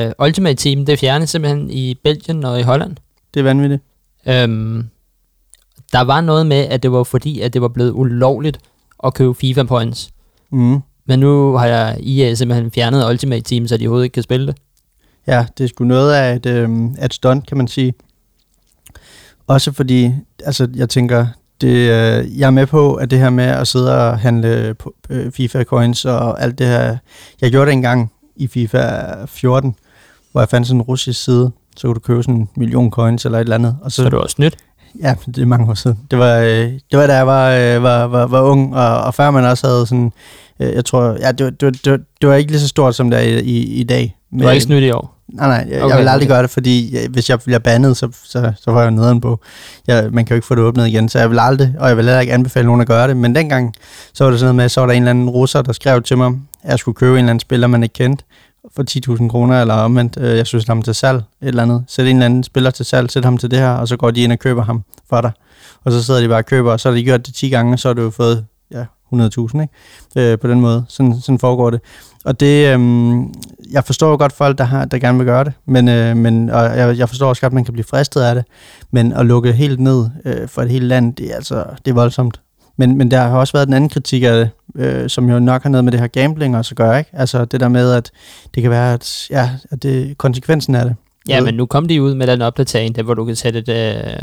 [0.08, 2.96] Øh, Ultimate Team, det fjerne simpelthen i Belgien og i Holland.
[3.34, 3.84] Det er vanvittigt.
[4.28, 4.90] Øhm,
[5.92, 8.60] der var noget med, at det var fordi, at det var blevet ulovligt
[9.04, 10.10] at købe FIFA points.
[10.52, 10.80] Mm.
[11.06, 14.48] Men nu har jeg EA simpelthen fjernet Ultimate Team, så de overhovedet ikke kan spille
[14.48, 14.56] det.
[15.28, 16.70] Ja, det er sgu noget af et, øh,
[17.06, 17.94] et stunt, kan man sige.
[19.48, 20.12] Også fordi,
[20.46, 21.28] altså jeg tænker,
[21.62, 24.94] det, øh, jeg er med på, at det her med at sidde og handle på,
[25.10, 26.98] øh, FIFA coins og alt det her,
[27.42, 29.76] jeg gjorde det engang i FIFA 14,
[30.32, 33.26] hvor jeg fandt sådan en russisk side, så kunne du købe sådan en million coins
[33.26, 33.78] eller et eller andet.
[33.82, 34.58] Og Så er det også nyt.
[35.02, 36.00] Ja, det er mange år siden.
[36.12, 36.48] Det var, øh,
[36.92, 39.68] det var da jeg var, øh, var, var, var ung, og, og før man også
[39.68, 40.12] havde sådan,
[40.60, 42.68] øh, jeg tror, ja, det, var- det, var- det, var- det var ikke lige så
[42.68, 44.16] stort, som det er i, i, i dag.
[44.32, 45.16] Det var ikke snydt i år.
[45.34, 46.36] Nej, nej, jeg, okay, Okay, jeg vil aldrig okay.
[46.36, 49.40] gøre det, fordi jeg, hvis jeg bliver bandet, så, så, så får jeg nederen på.
[49.88, 51.98] Jeg, man kan jo ikke få det åbnet igen, så jeg vil aldrig, og jeg
[51.98, 53.18] vil heller ikke anbefale nogen at gøre det.
[53.18, 53.74] Men dengang,
[54.14, 56.02] så var det sådan noget med, så var der en eller anden russer, der skrev
[56.02, 56.28] til mig,
[56.64, 58.24] at jeg skulle købe en eller anden spiller, man ikke kendte,
[58.76, 61.84] for 10.000 kroner, eller omvendt, øh, jeg synes ham til salg, et eller andet.
[61.88, 64.12] Sæt en eller anden spiller til salg, sæt ham til det her, og så går
[64.12, 65.32] de ind og køber ham for dig.
[65.84, 67.74] Og så sidder de bare og køber, og så har de gjort det 10 gange,
[67.74, 69.68] og så har du jo fået ja, 100.000, ikke?
[70.16, 70.86] Øh, på den måde.
[70.88, 71.82] Sådan, sådan foregår det.
[72.26, 73.20] Og det, øh,
[73.72, 76.50] jeg forstår jo godt folk, der, har, der gerne vil gøre det, men, øh, men,
[76.50, 78.44] og jeg, jeg forstår også godt, at man kan blive fristet af det,
[78.92, 81.96] men at lukke helt ned øh, for et helt land, det er altså det er
[81.96, 82.42] voldsomt.
[82.78, 85.64] Men, men der har også været den anden kritik af det, øh, som jo nok
[85.64, 87.10] har noget med det her gambling også at gøre, ikke?
[87.14, 88.12] Altså det der med, at
[88.56, 90.96] det kan være, at, ja, at det konsekvensen af det.
[91.28, 93.70] Ja, men nu kom de ud med den opdatering, der hvor du kan sætte et,
[93.70, 94.14] øh,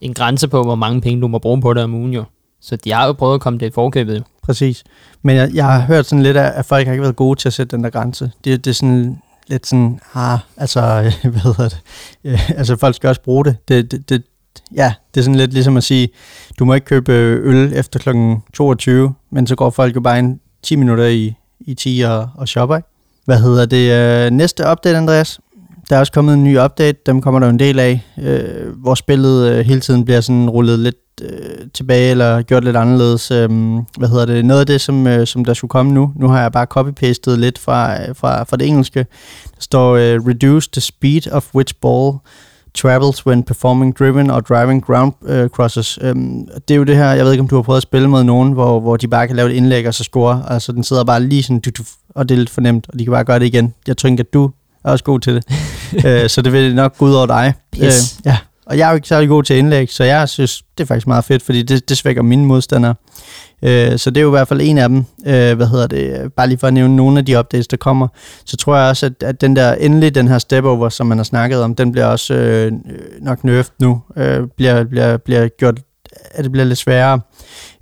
[0.00, 2.24] en grænse på, hvor mange penge du må bruge på det om ugen jo.
[2.60, 4.22] Så de har jo prøvet at komme det i forkøbet jo.
[4.42, 4.84] Præcis.
[5.22, 7.48] Men jeg, jeg har hørt sådan lidt af, at folk har ikke været gode til
[7.48, 8.30] at sætte den der grænse.
[8.44, 10.80] Det, det er sådan lidt sådan, ah, altså,
[11.22, 11.80] hvad hedder det?
[12.24, 13.56] Øh, altså, folk skal også bruge det.
[13.68, 14.22] det, det, det
[14.76, 16.08] ja, det er sådan lidt ligesom at sige,
[16.58, 18.08] du må ikke købe øl efter kl.
[18.54, 22.48] 22, men så går folk jo bare en 10 minutter i, i 10 og, og
[22.48, 22.88] shopper, ikke?
[23.24, 23.92] Hvad hedder det?
[24.26, 25.40] Øh, næste update, Andreas?
[25.90, 28.68] Der er også kommet en ny update, dem kommer der jo en del af, øh,
[28.76, 33.30] hvor spillet øh, hele tiden bliver sådan rullet lidt øh, tilbage, eller gjort lidt anderledes.
[33.30, 33.48] Øh,
[33.98, 34.44] hvad hedder det?
[34.44, 37.36] Noget af det, som, øh, som der skulle komme nu, nu har jeg bare copy-pastet
[37.36, 39.06] lidt fra, øh, fra, fra det engelske.
[39.54, 42.12] Der står, øh, reduce the speed of which ball
[42.74, 45.98] travels when performing driven or driving ground øh, crosses.
[46.02, 48.08] Øhm, det er jo det her, jeg ved ikke, om du har prøvet at spille
[48.08, 50.44] med nogen, hvor, hvor de bare kan lave et indlæg og så score.
[50.48, 51.82] Altså, den sidder bare lige sådan, du, du,
[52.14, 53.74] og det er lidt fornemt, og de kan bare gøre det igen.
[53.86, 54.50] Jeg tror at du
[54.84, 55.44] er også god til det.
[56.06, 57.54] øh, så det vil nok gå ud over dig.
[57.72, 57.82] Pis.
[57.82, 58.36] Øh, ja,
[58.70, 61.06] og jeg er jo ikke særlig god til indlæg, så jeg synes, det er faktisk
[61.06, 62.94] meget fedt, fordi det, det svækker mine modstandere.
[63.62, 64.98] Øh, så det er jo i hvert fald en af dem.
[65.26, 66.32] Øh, hvad hedder det?
[66.32, 68.08] Bare lige for at nævne nogle af de updates, der kommer.
[68.44, 71.18] Så tror jeg også, at, at den der endelig, den her step over, som man
[71.18, 72.72] har snakket om, den bliver også øh,
[73.20, 74.02] nok nerfed nu.
[74.16, 75.80] Øh, bliver, bliver, bliver gjort
[76.30, 77.20] at det bliver lidt sværere.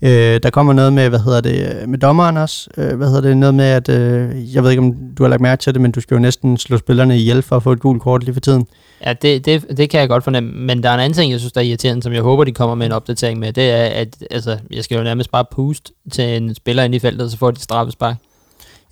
[0.02, 2.70] Øh, der kommer noget med, hvad hedder det, med dommeren også.
[2.76, 5.42] Øh, hvad hedder det, noget med, at, øh, jeg ved ikke, om du har lagt
[5.42, 7.80] mærke til det, men du skal jo næsten slå spillerne ihjel for at få et
[7.80, 8.66] gult kort lige for tiden.
[9.06, 10.52] Ja, det, det, det kan jeg godt fornemme.
[10.52, 12.52] Men der er en anden ting, jeg synes, der er irriterende, som jeg håber, de
[12.52, 13.52] kommer med en opdatering med.
[13.52, 16.98] Det er, at altså, jeg skal jo nærmest bare puste til en spiller ind i
[16.98, 18.16] feltet, så får de straffespark.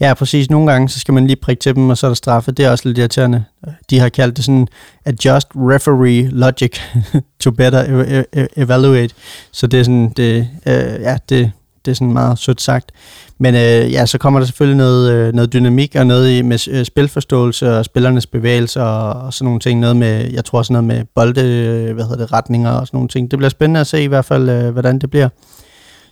[0.00, 0.50] Ja, præcis.
[0.50, 2.52] Nogle gange, så skal man lige prikke til dem, og så er der straffe.
[2.52, 3.44] Det er også lidt irriterende.
[3.90, 4.68] De har kaldt det sådan,
[5.04, 6.80] adjust referee logic
[7.40, 9.14] to better e-, e- e- evaluate.
[9.52, 11.52] Så det er sådan, det, øh, ja, det,
[11.84, 12.92] det er sådan meget sødt sagt.
[13.38, 16.68] Men øh, ja, så kommer der selvfølgelig noget, øh, noget dynamik og noget i, med
[16.68, 19.80] øh, spilforståelse og spillernes bevægelser og, og sådan nogle ting.
[19.80, 22.96] Noget med, jeg tror også noget med bolde, øh, hvad hedder det, retninger og sådan
[22.96, 23.30] nogle ting.
[23.30, 25.28] Det bliver spændende at se i hvert fald, øh, hvordan det bliver.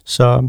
[0.05, 0.49] Så,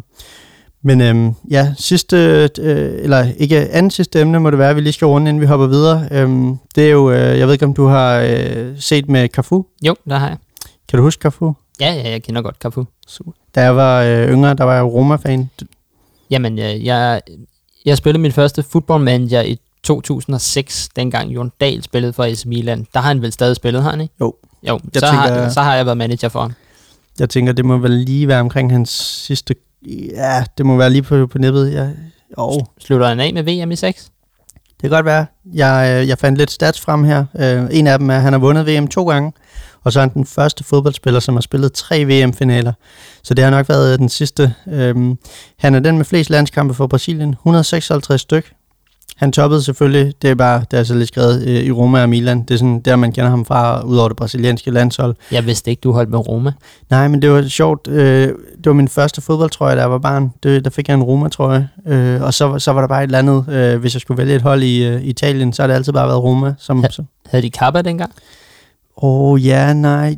[0.85, 2.17] men øhm, ja, sidste,
[2.59, 5.41] øh, eller ikke anden sidste emne må det være, at vi lige skal runde, inden
[5.41, 6.07] vi hopper videre.
[6.11, 9.65] Øhm, det er jo, øh, jeg ved ikke, om du har øh, set med Cafu.
[9.85, 10.37] Jo, der har jeg.
[10.89, 11.53] Kan du huske Cafu?
[11.79, 12.85] Ja, ja, jeg kender godt Cafu.
[13.55, 15.49] Da jeg var øh, yngre, der var jeg Roma-fan.
[16.29, 17.21] Jamen, jeg, jeg,
[17.85, 22.87] jeg spillede min første fodboldmanager i 2006, dengang Jon Dahl spillede for AC Milan.
[22.93, 24.13] Der har han vel stadig spillet, har han ikke?
[24.21, 24.33] Jo.
[24.67, 26.53] Jo, Jeg så, tænker- har, så har jeg været manager for ham.
[27.19, 28.89] Jeg tænker, det må vel lige være omkring hans
[29.25, 29.55] sidste...
[29.87, 31.73] Ja, det må være lige på, på nippet.
[31.73, 31.87] Ja.
[32.37, 34.11] Jo, Slutter han af med VM i 6?
[34.81, 35.25] det kan godt være.
[35.53, 37.25] Jeg, øh, jeg fandt lidt stats frem her.
[37.39, 39.33] Øh, en af dem er, at han har vundet VM to gange.
[39.83, 42.73] Og så er han den første fodboldspiller, som har spillet tre VM-finaler.
[43.23, 44.53] Så det har nok været den sidste.
[44.67, 45.17] Øhm,
[45.59, 47.29] han er den med flest landskampe for Brasilien.
[47.29, 48.53] 156 styk.
[49.15, 52.09] Han toppede selvfølgelig, det er bare, det er så lidt skrevet øh, i Roma og
[52.09, 52.41] Milan.
[52.41, 55.15] Det er sådan der, man kender ham fra, ud over det brasilianske landshold.
[55.31, 56.53] Jeg vidste ikke, du holdt med Roma.
[56.89, 57.87] Nej, men det var sjovt.
[57.87, 60.31] Øh, det var min første fodboldtrøje, da jeg var barn.
[60.43, 61.69] Det, der fik jeg en Roma-trøje.
[61.87, 63.45] Øh, og så, så var der bare et eller andet.
[63.49, 66.07] Øh, hvis jeg skulle vælge et hold i øh, Italien, så har det altid bare
[66.07, 66.53] været Roma.
[66.57, 68.11] Som, som, Havde de Kappa dengang?
[68.97, 70.15] Åh, oh, ja, nej.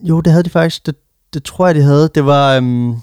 [0.00, 0.86] Jo, det havde de faktisk.
[0.86, 0.94] Det,
[1.34, 2.10] det tror jeg, de havde.
[2.14, 2.56] Det var...
[2.56, 2.94] Øhm,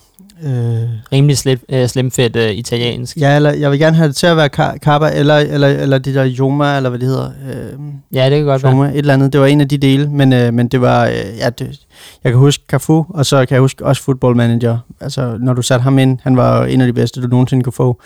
[0.44, 3.18] øh, Rimelig slim, øh, slimfedt øh, italiensk.
[3.18, 5.98] ja, eller jeg vil gerne have det til at være Ka- Kappa, eller, eller, eller
[5.98, 7.26] det der Joma, eller hvad det hedder.
[7.54, 7.80] Øh,
[8.14, 8.72] Ja, det kan godt være.
[8.72, 9.34] Joma, et eller andet.
[9.34, 11.06] Det var en af de dele, men, øh, men det var...
[11.08, 11.80] Øh, ja, det,
[12.24, 14.78] jeg kan huske Cafu, og så kan jeg huske også Football Manager.
[15.02, 17.74] Altså, når du satte ham ind, han var en af de bedste, du nogensinde kunne
[17.74, 18.02] få.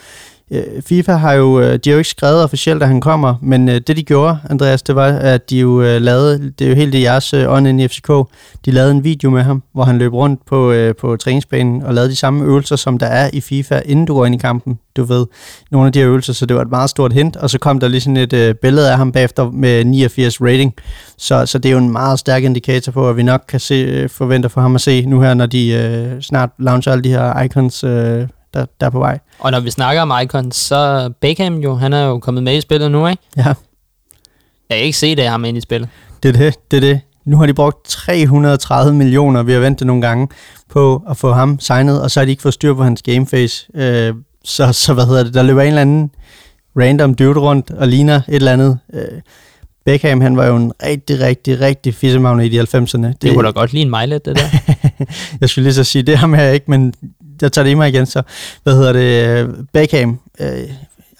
[0.86, 3.74] FIFA har jo, øh, de har jo ikke skrevet officielt, at han kommer, men øh,
[3.74, 6.94] det de gjorde, Andreas, det var, at de jo øh, lavede, det er jo helt
[6.94, 8.08] i jeres ånd inde i FCK,
[8.64, 12.10] de lavede en video med ham, hvor han løb rundt på, på træningsbanen og lavede
[12.10, 15.04] de samme øvelser, som der er i FIFA, inden du går ind i kampen, du
[15.04, 15.26] ved,
[15.70, 17.80] nogle af de her øvelser, så det var et meget stort hint, og så kom
[17.80, 20.74] der lige sådan et øh, billede af ham bagefter med 89 rating,
[21.18, 24.08] så, så det er jo en meget stærk indikator på, at vi nok kan se,
[24.08, 27.42] forvente for ham at se nu her, når de øh, snart launcher alle de her
[27.42, 29.18] icons, øh, der, der er på vej.
[29.38, 32.60] Og når vi snakker om Icons, så Beckham jo, han er jo kommet med i
[32.60, 33.22] spillet nu, ikke?
[33.36, 33.54] Ja.
[34.70, 35.88] Jeg kan ikke se det ham inde i spillet.
[36.22, 37.00] Det er det, det er det.
[37.24, 40.28] Nu har de brugt 330 millioner, vi har ventet nogle gange,
[40.70, 43.66] på at få ham signet, og så har de ikke fået styr på hans gameface.
[43.74, 46.10] Øh, så, så hvad hedder det, der løber en eller anden
[46.76, 48.78] random dude rundt og ligner et eller andet.
[48.94, 49.20] Øh,
[49.84, 53.06] Beckham, han var jo en rigtig, rigtig, rigtig fissemagnet i de 90'erne.
[53.06, 54.74] Det, det kunne da godt lide en Mejlet, det der.
[55.40, 56.94] jeg skulle lige så sige, det ham her ikke, men
[57.42, 58.22] jeg tager det i mig igen, så
[58.62, 60.68] hvad hedder det, øh, Beckham, øh,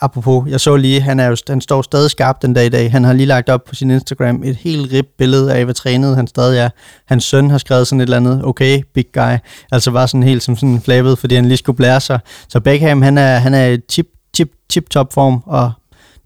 [0.01, 2.91] apropos, jeg så lige, han, er jo, han står stadig skarp den dag i dag,
[2.91, 6.17] han har lige lagt op på sin Instagram et helt rip billede af, hvor trænet
[6.17, 6.69] han stadig er.
[7.07, 9.37] Hans søn har skrevet sådan et eller andet, okay, big guy,
[9.73, 12.19] altså var sådan helt som sådan flabet, fordi han lige skulle blære sig.
[12.49, 15.73] Så Beckham, han er, han er tip, tip, tip top form, og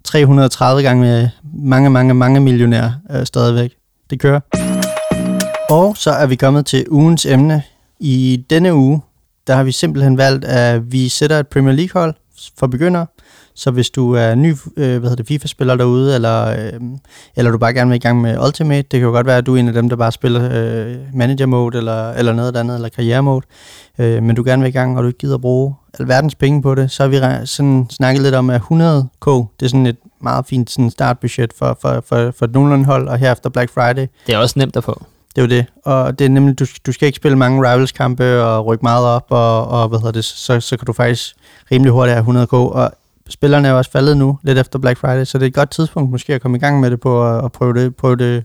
[0.04, 3.72] 330 gange med mange, mange, mange millionærer øh, stadigvæk.
[4.10, 4.40] Det kører.
[5.70, 7.62] Og så er vi kommet til ugens emne.
[8.00, 9.00] I denne uge,
[9.50, 12.14] der har vi simpelthen valgt, at vi sætter et Premier League-hold
[12.58, 13.06] for begyndere.
[13.54, 16.80] Så hvis du er ny øh, hvad hedder det, FIFA-spiller derude, eller, øh,
[17.36, 19.46] eller du bare gerne vil i gang med Ultimate, det kan jo godt være, at
[19.46, 22.74] du er en af dem, der bare spiller øh, Manager Mode, eller, eller noget andet,
[22.74, 23.46] eller Karriere Mode,
[23.98, 26.74] øh, men du gerne vil i gang, og du ikke gider bruge alverdens penge på
[26.74, 30.46] det, så har vi sådan snakket lidt om, at 100k, det er sådan et meget
[30.46, 34.34] fint sådan startbudget for, for, for, for et nogenlunde hold, og herefter Black Friday, Det
[34.34, 35.02] er også nemt at få
[35.36, 35.66] det er jo det.
[35.84, 39.26] Og det er nemlig, du, du skal ikke spille mange rivals-kampe og rykke meget op,
[39.28, 41.34] og, og hvad hedder det, så, så kan du faktisk
[41.72, 42.54] rimelig hurtigt have 100k.
[42.54, 42.92] Og
[43.28, 45.70] spillerne er jo også faldet nu, lidt efter Black Friday, så det er et godt
[45.70, 48.44] tidspunkt måske at komme i gang med det på at, prøve det, prøve det,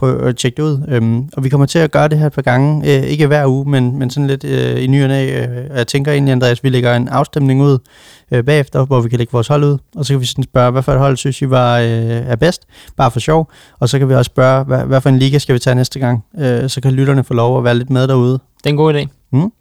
[0.00, 0.80] på at tjekke det ud.
[0.88, 3.46] Øhm, og vi kommer til at gøre det her et par gange, øh, ikke hver
[3.46, 5.26] uge, men, men sådan lidt øh, i ny og næ.
[5.40, 7.78] Øh, jeg tænker egentlig, Andreas, vi lægger en afstemning ud
[8.32, 10.70] øh, bagefter, hvor vi kan lægge vores hold ud, og så kan vi sådan spørge,
[10.70, 12.62] hvad for et hold synes I var, øh, er bedst,
[12.96, 15.54] bare for sjov, og så kan vi også spørge, hvad, hvad for en liga skal
[15.54, 18.32] vi tage næste gang, øh, så kan lytterne få lov at være lidt med derude.
[18.32, 19.06] Det er en god idé.
[19.32, 19.52] Mm.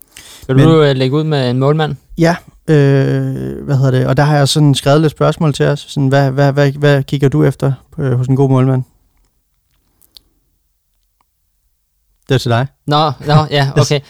[0.47, 1.95] Vil Men- du øh, lægge ud med en målmand?
[2.17, 2.36] Ja,
[2.69, 6.08] øh, hvad hedder det, og der har jeg sådan skrevet lidt spørgsmål til os, sådan,
[6.08, 8.84] hvad, hvad, hvad, hvad kigger du efter øh, hos en god målmand?
[12.29, 12.67] Det er til dig.
[12.87, 13.99] Nå, nå ja, okay.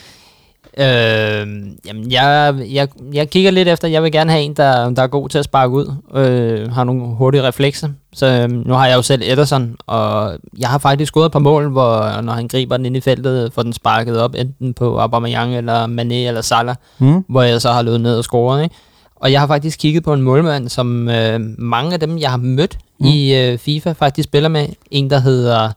[0.78, 1.48] Øh,
[1.86, 5.08] jamen, jeg, jeg, jeg kigger lidt efter, jeg vil gerne have en, der, der er
[5.08, 7.90] god til at sparke ud, øh, har nogle hurtige reflekser.
[8.14, 11.40] Så øh, nu har jeg jo selv Ederson, og jeg har faktisk scoret et par
[11.40, 15.00] mål, hvor når han griber den ind i feltet, får den sparket op, enten på
[15.00, 17.24] Aubameyang eller Mané eller Salah, Mm.
[17.30, 18.64] hvor jeg så har løbet ned og scoret.
[18.64, 18.76] Ikke?
[19.16, 22.38] Og jeg har faktisk kigget på en målmand, som øh, mange af dem, jeg har
[22.38, 23.06] mødt mm.
[23.06, 24.68] i øh, FIFA, faktisk spiller med.
[24.92, 25.70] En, der hedder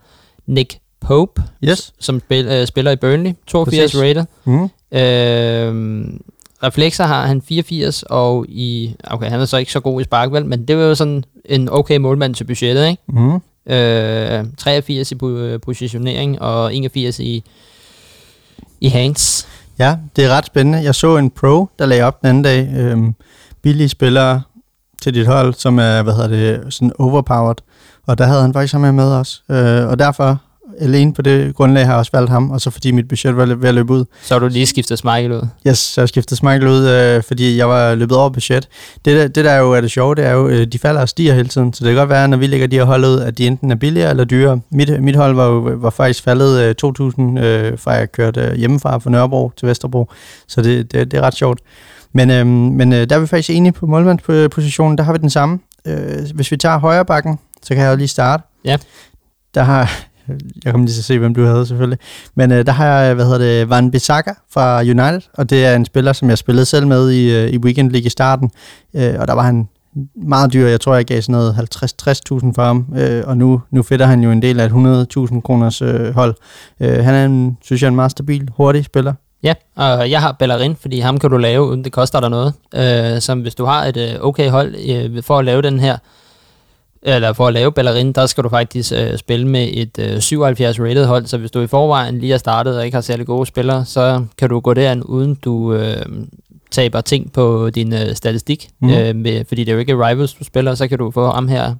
[0.47, 1.93] Nick Pope, Yes.
[2.01, 4.01] som spil, øh, spiller i Burnley, 82 Præcis.
[4.03, 4.25] rated.
[4.45, 4.63] Mm.
[4.99, 6.05] Øh,
[6.63, 10.47] reflekser har han 84, og i, okay, han er så ikke så god i sparkvalg,
[10.47, 13.03] men det var jo sådan en okay målmand til budgettet, ikke?
[13.09, 13.35] Mm.
[13.73, 17.45] Øh, 83 i po- positionering, og 81 i,
[18.81, 19.47] i hands.
[19.79, 20.79] Ja, det er ret spændende.
[20.83, 23.15] Jeg så en pro, der lagde op den anden dag, øhm,
[23.63, 24.43] billige spillere
[25.03, 27.57] til dit hold, som er, hvad hedder det, sådan overpowered.
[28.07, 29.43] Og der havde han faktisk ham med med os.
[29.51, 30.39] Øh, og derfor,
[30.81, 33.47] alene på det grundlag, har jeg også valgt ham, og så fordi mit budget var
[33.47, 34.05] ved at løbe ud.
[34.23, 35.47] Så har du lige skiftet Michael ud.
[35.67, 38.69] Yes, så jeg skiftede Michael ud, øh, fordi jeg var løbet over budget.
[39.05, 41.09] Det der, det der jo er det sjove, det er jo, øh, de falder og
[41.09, 41.73] stiger hele tiden.
[41.73, 43.71] Så det kan godt være, når vi lægger de her hold ud, at de enten
[43.71, 44.61] er billigere eller dyrere.
[44.71, 46.75] Mit, mit hold var, jo, var faktisk faldet øh,
[47.39, 50.11] 2.000, øh, fra jeg kørte øh, hjemmefra fra Nørrebro til Vesterbro.
[50.49, 51.61] Så det, det, det er ret sjovt.
[52.13, 54.99] Men, øh, men øh, der er vi faktisk enige på målmandspositionen.
[54.99, 55.59] Der har vi den samme.
[55.87, 58.43] Øh, hvis vi tager højre bakken, så kan jeg jo lige starte.
[58.65, 58.77] Ja.
[59.55, 59.93] Der har,
[60.65, 61.99] jeg kommer lige til at se, hvem du havde selvfølgelig.
[62.35, 65.77] Men øh, der har jeg, hvad hedder det, Van Bissaka fra United, og det er
[65.77, 68.51] en spiller, som jeg spillede selv med i, øh, i Weekend League i starten,
[68.95, 69.69] øh, og der var han
[70.15, 70.67] meget dyr.
[70.67, 74.23] Jeg tror, jeg gav sådan noget 50-60.000 for ham, øh, og nu, nu fedter han
[74.23, 74.71] jo en del af et
[75.33, 76.35] 100.000 kroners øh, hold.
[76.81, 79.13] Øh, han er en, synes jeg, en meget stabil, hurtig spiller.
[79.43, 82.55] Ja, og jeg har Bellerin, fordi ham kan du lave, uden det koster dig noget.
[82.75, 85.97] Øh, som hvis du har et øh, okay hold øh, for at lave den her,
[87.03, 90.81] eller for at lave Bellerin, der skal du faktisk øh, spille med et øh, 77
[90.81, 93.47] rated hold, så hvis du i forvejen lige har startet og ikke har særlig gode
[93.47, 95.97] spillere, så kan du gå derind, uden du øh,
[96.71, 98.69] taber ting på din øh, statistik.
[98.81, 98.91] Mm.
[98.91, 101.49] Øh, med, fordi det er jo ikke Rivals, du spiller, så kan du få ham
[101.49, 101.75] her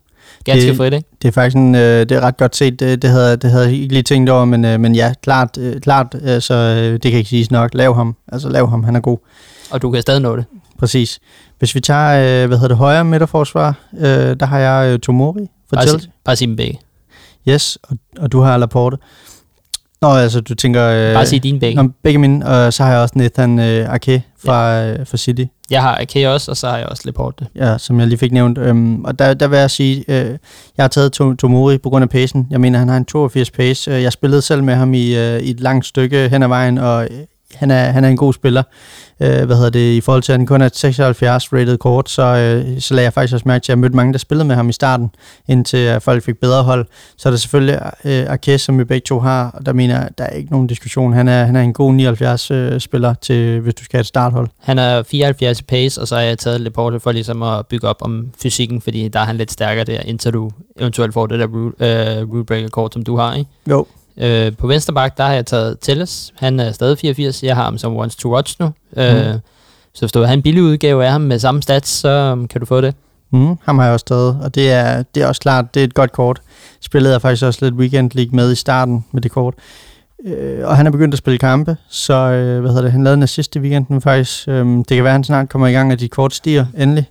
[0.45, 1.09] ganske Det- frit, ikke?
[1.23, 2.81] Det er faktisk en, øh, det er ret godt set.
[2.81, 5.59] Det, det, havde, det havde jeg ikke lige tænkt over, men, øh, men ja, klart,
[5.59, 7.75] øh, klart øh, så øh, det kan ikke siges nok.
[7.75, 8.17] Lav ham.
[8.33, 9.19] Altså lav ham, han er god.
[9.71, 10.45] Og du kan stadig nå det.
[10.83, 11.21] Præcis.
[11.59, 14.07] Hvis vi tager, øh, hvad hedder det, højre midterforsvar, øh,
[14.41, 16.47] der har jeg øh, Tomori fra Bare, Chelsea.
[16.47, 16.79] dem begge.
[17.49, 18.97] Yes, og, og du har Laporte.
[20.03, 20.85] Nå, altså du tænker...
[20.87, 21.83] Øh, Bare sig dine begge.
[21.83, 24.93] Nå, begge mine, og så har jeg også Nathan øh, Ake fra, ja.
[25.01, 27.47] øh, fra City, Jeg har Ake også, og så har jeg også Leporte.
[27.57, 28.59] ja, som jeg lige fik nævnt.
[28.59, 30.31] Øhm, og der, der vil jeg sige, øh,
[30.77, 32.47] jeg har taget To- Tomori på grund af pacen.
[32.51, 33.91] Jeg mener, han har en 82 pace.
[33.91, 36.79] Øh, Jeg spillede selv med ham i, øh, i et langt stykke hen ad vejen,
[36.79, 37.09] og
[37.55, 38.63] han er, han er en god spiller.
[39.21, 42.11] Øh, hvad hedder det, i forhold til, at han kun er et 76 rated kort,
[42.11, 44.49] så, øh, så lagde jeg faktisk også mærke til, at jeg mødte mange, der spillede
[44.49, 45.11] med ham i starten,
[45.49, 46.87] indtil øh, folk fik bedre hold.
[47.17, 50.25] Så er der selvfølgelig øh, Arquez, som vi begge to har, og der mener der
[50.25, 51.13] er ikke nogen diskussion.
[51.13, 54.07] Han er, han er en god 79 øh, spiller, til, hvis du skal have et
[54.07, 54.49] starthold.
[54.61, 57.89] Han er 74 i pace, og så har jeg taget Leporte for ligesom at bygge
[57.89, 61.39] op om fysikken, fordi der er han lidt stærkere der, indtil du eventuelt får det
[61.39, 63.51] der rule, øh, rule breaker kort, som du har, ikke?
[63.71, 63.87] Jo.
[64.17, 66.33] Øh, på venstre bak, der har jeg taget Telles.
[66.37, 67.43] Han er stadig 84.
[67.43, 68.67] Jeg har ham som once to watch nu.
[68.97, 69.39] Øh, Mhm.
[69.95, 72.49] så hvis du vil have en billig udgave af ham med samme stats, så um,
[72.49, 72.95] kan du få det.
[73.33, 75.85] Mm, ham har jeg også taget, og det er, det er også klart, det er
[75.85, 76.41] et godt kort.
[76.81, 79.55] Spillede jeg faktisk også lidt Weekend League med i starten med det kort.
[80.27, 83.17] Øh, og han er begyndt at spille kampe, så øh, hvad hedder det, han lavede
[83.17, 84.49] en assist i weekenden faktisk.
[84.49, 87.05] Øh, det kan være, at han snart kommer i gang, at de kort stiger endelig.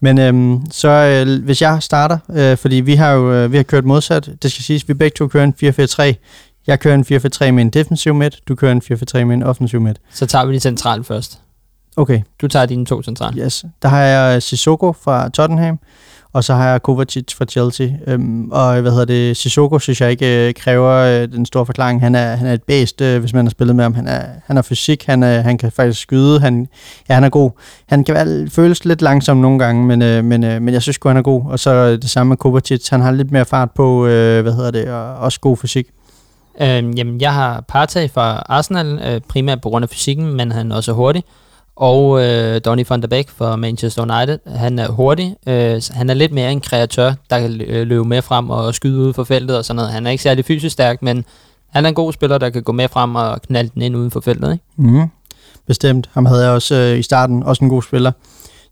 [0.00, 3.64] Men øhm, så øh, hvis jeg starter, øh, fordi vi har jo øh, vi har
[3.64, 6.14] kørt modsat, det skal siges, vi begge to kører en 4-4-3.
[6.66, 7.04] Jeg kører en
[7.48, 9.98] 4-4-3 med en defensiv midt, du kører en 4-4-3 med en offensiv midt.
[10.12, 11.40] Så tager vi de centralt først.
[11.96, 13.36] Okay, Du tager dine to centralt.
[13.38, 13.64] Yes.
[13.82, 15.78] Der har jeg Sissoko fra Tottenham,
[16.32, 17.88] og så har jeg Kovacic fra Chelsea.
[18.06, 22.00] Øhm, og hvad hedder det, Sissoko synes jeg ikke øh, kræver øh, den store forklaring.
[22.00, 23.94] Han er, han er et bæst, øh, hvis man har spillet med ham.
[23.94, 26.68] Han er, han er fysik, han, er, han kan faktisk skyde, han,
[27.08, 27.50] ja, han er god.
[27.86, 30.98] Han kan være, føles lidt langsom nogle gange, men, øh, men, øh, men jeg synes
[30.98, 31.42] godt han er god.
[31.46, 34.70] Og så det samme med Kovacic, han har lidt mere fart på, øh, hvad hedder
[34.70, 35.86] det, og også god fysik.
[36.60, 40.72] Øhm, jamen, jeg har Partey fra Arsenal, øh, primært på grund af fysikken, men han
[40.72, 41.24] er også hurtig.
[41.80, 45.36] Og øh, Donny van der Beek for Manchester United, han er hurtig.
[45.46, 48.98] Øh, han er lidt mere en kreatør, der kan øh, løbe med frem og skyde
[48.98, 49.92] ud for feltet og sådan noget.
[49.92, 51.24] Han er ikke særlig fysisk stærk, men
[51.70, 54.10] han er en god spiller, der kan gå med frem og knalde den ind uden
[54.10, 54.52] for feltet.
[54.52, 54.64] Ikke?
[54.76, 55.08] Mm,
[55.66, 56.10] bestemt.
[56.12, 58.12] Ham havde jeg også øh, i starten, også en god spiller.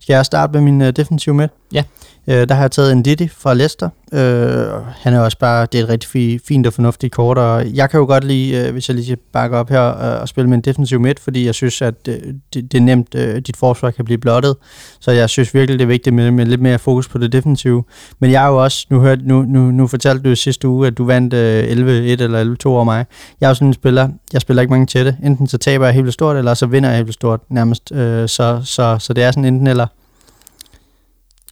[0.01, 1.51] Skal jeg starte med min øh, defensive midt?
[1.73, 1.83] Ja.
[2.31, 3.89] Øh, der har jeg taget en Diddy fra Leicester.
[4.13, 7.91] Øh, han er også bare, det er et rigtig fint og fornuftigt kort, og jeg
[7.91, 10.49] kan jo godt lide, øh, hvis jeg lige skal bakke op her, øh, og spille
[10.49, 12.15] med en defensiv midt, fordi jeg synes, at øh,
[12.55, 14.57] det, det er nemt, øh, dit forsvar kan blive blottet,
[15.01, 17.85] så jeg synes virkelig, det er vigtigt med, med lidt mere fokus på det defensive.
[18.19, 20.99] Men jeg er jo også, nu, hørte, nu, nu, nu fortalte du sidste uge, at
[20.99, 23.07] du vandt øh, 11-1 eller 11-2 over mig.
[23.41, 25.17] Jeg er jo sådan en spiller, jeg spiller ikke mange tætte.
[25.25, 27.93] Enten så taber jeg helt stort, eller så vinder jeg helt stort nærmest.
[27.93, 29.87] Øh, så, så, så det er sådan enten eller.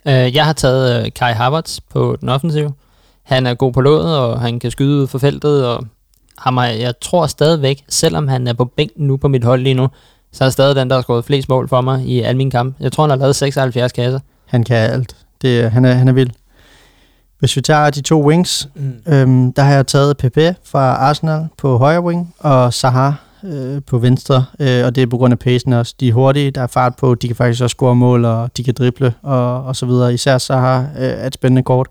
[0.08, 2.72] Øh, jeg har taget øh, Kai Havertz på den offensive.
[3.22, 5.84] Han er god på låget, og han kan skyde ud for feltet, og
[6.38, 9.88] ham jeg tror stadigvæk, selvom han er på bænken nu på mit hold lige nu,
[10.32, 12.76] så er stadig den, der har skåret flest mål for mig i alle mine kampe.
[12.80, 14.20] Jeg tror, han har lavet 76 kasser.
[14.46, 15.16] Han kan alt.
[15.42, 16.30] Det, han, er, han er vild.
[17.38, 18.94] Hvis vi tager de to wings, mm.
[19.06, 23.98] øhm, der har jeg taget Pepe fra Arsenal på højre wing, og Sahar øh, på
[23.98, 25.94] venstre, øh, og det er på grund af pacen også.
[26.00, 28.64] De er hurtige, der er fart på, de kan faktisk også score mål, og de
[28.64, 30.14] kan drible, og, og så videre.
[30.14, 31.88] Især Sahar øh, er et spændende kort.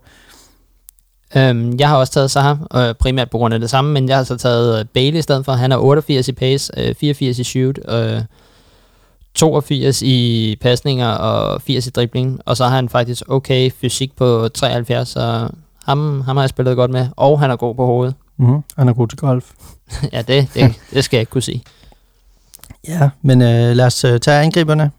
[1.36, 4.16] Øhm, jeg har også taget Saha, øh, primært på grund af det samme, men jeg
[4.16, 5.52] har så taget øh, Bailey i stedet for.
[5.52, 8.20] Han er 88 i pace, øh, 84 i shoot, øh,
[9.34, 14.48] 82 i pasninger og 80 i dribling, og så har han faktisk okay fysik på
[14.48, 15.48] 73, så
[15.84, 18.14] ham, ham har jeg spillet godt med, og han er god på hovedet.
[18.38, 18.62] Mm-hmm.
[18.78, 19.50] Han er god til golf.
[20.12, 21.62] ja, det, det, det skal jeg ikke kunne sige.
[22.88, 24.90] Ja, men øh, lad os øh, tage angriberne.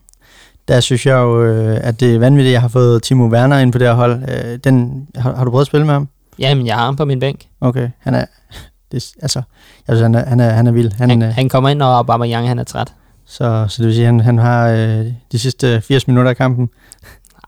[0.67, 3.57] Der synes jeg jo, øh, at det er vanvittigt, at jeg har fået Timo Werner
[3.59, 4.23] ind på det her hold.
[4.29, 6.07] Øh, den, har, har du prøvet at spille med ham?
[6.39, 7.45] Jamen, jeg har ham på min bænk.
[7.61, 8.25] Okay, han er...
[8.91, 9.41] Det, altså,
[9.87, 10.91] jeg synes, han er, han er, han er vild.
[10.91, 12.93] Han, Han, øh, han kommer ind, når Aubameyang han er træt.
[13.25, 16.37] så, så det vil sige, at han, han har øh, de sidste 80 minutter af
[16.37, 16.69] kampen.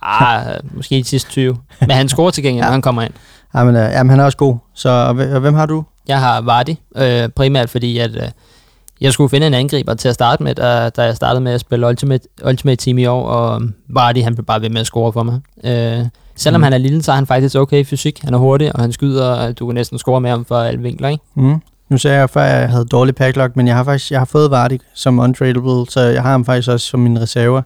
[0.02, 1.58] Ah, måske de sidste 20.
[1.82, 2.68] Men han scorer til gengæld, Ja.
[2.68, 3.14] når han kommer ind.
[3.56, 4.56] Ja, men, øh, jamen, han er også god.
[4.74, 5.84] Så og, hve- og hvem har du?
[6.08, 8.22] Jeg har Vardy, øh, primært fordi, at øh,
[9.02, 11.60] jeg skulle finde en angriber til at starte med, da, da jeg startede med at
[11.62, 15.14] spille Ultimate, Ultimate Team i år, og Vardy, han blev bare ved med at score
[15.14, 15.40] for mig.
[15.64, 16.64] Øh, selvom Mm.
[16.64, 18.20] han er lille, så er han faktisk okay i fysik.
[18.24, 20.82] Han er hurtig, og han skyder, og du kan næsten score med ham fra alle
[20.82, 21.24] vinkler, ikke?
[21.36, 21.62] Mm.
[21.90, 24.26] Nu sagde jeg før, at jeg havde dårlig packlock, men jeg har faktisk jeg har
[24.26, 27.64] fået Vardy som untradable, så jeg har ham faktisk også som min reserve.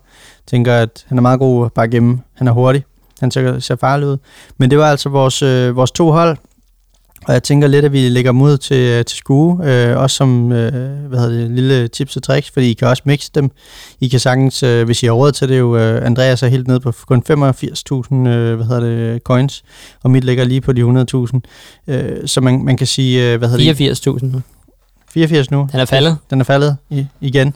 [0.47, 2.19] Tænker, at han er meget god bare gemme.
[2.37, 2.83] Han er hurtig.
[3.23, 4.17] Han ser, ser farlig ud.
[4.57, 6.37] Men det var altså vores, øh, vores to hold,
[7.27, 11.07] og jeg tænker lidt, at vi lægger ud til, til skue, øh, også som øh,
[11.07, 13.51] hvad hedder det, lille tips og tricks, fordi I kan også mixe dem.
[13.99, 16.67] I kan sagtens, øh, hvis I har råd til det, jo, øh, Andreas er helt
[16.67, 19.63] nede på kun 85.000 øh, hvad hedder det, coins,
[20.03, 21.39] og mit ligger lige på de 100.000.
[21.93, 24.35] Øh, så man, man kan sige, øh, hvad hedder det?
[24.35, 24.39] 84.000.
[25.13, 25.67] 84 nu.
[25.71, 26.17] Han er faldet.
[26.29, 27.53] Den er faldet i, igen.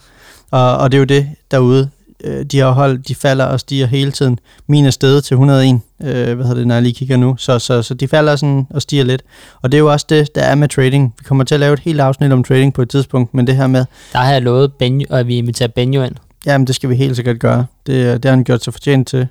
[0.52, 1.90] Og, og det er jo det derude.
[2.24, 4.40] Øh, De her hold, de falder og stiger hele tiden.
[4.68, 7.36] Min er stedet til 101, øh, hvad hedder det, når jeg lige kigger nu.
[7.38, 9.24] Så, så, så de falder sådan og stiger lidt.
[9.62, 11.14] Og det er jo også det, der er med trading.
[11.20, 13.56] Vi kommer til at lave et helt afsnit om trading på et tidspunkt, men det
[13.56, 16.16] her med, Der har jeg lovet Benjo, at vi inviterer Benjo ind.
[16.46, 17.66] jamen det skal vi helt sikkert gøre.
[17.88, 19.28] Det, det har han gjort sig fortjent til.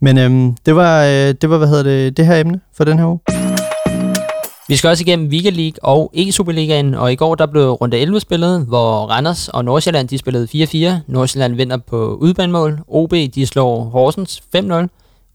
[0.00, 2.98] Men øhm, det, var, øh, det var, hvad hedder det, det her emne for den
[2.98, 3.37] her uge.
[4.68, 8.20] Vi skal også igennem Viga League og E-Superligaen, og i går der blev runde 11
[8.20, 11.00] spillet, hvor Randers og Nordsjælland de spillede 4-4.
[11.06, 12.78] Nordsjælland vinder på udbanemål.
[12.88, 14.86] OB de slår Horsens 5-0.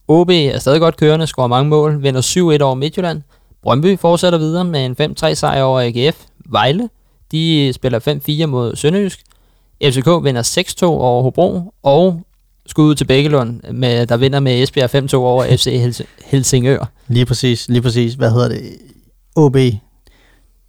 [0.08, 2.22] OB er stadig godt kørende, scorer mange mål, vinder
[2.60, 3.22] 7-1 over Midtjylland.
[3.64, 6.18] Brøndby fortsætter videre med en 5-3 sejr over AGF.
[6.46, 6.90] Vejle
[7.32, 8.00] de spiller
[8.44, 9.20] 5-4 mod Sønderjysk.
[9.84, 12.22] FCK vinder 6-2 over Hobro, og
[12.66, 16.90] skud til Bækkelund, med, der vinder med Esbjerg 5-2 over FC Helsingør.
[17.08, 18.14] Lige præcis, lige præcis.
[18.14, 18.62] Hvad hedder det?
[19.36, 19.58] OB,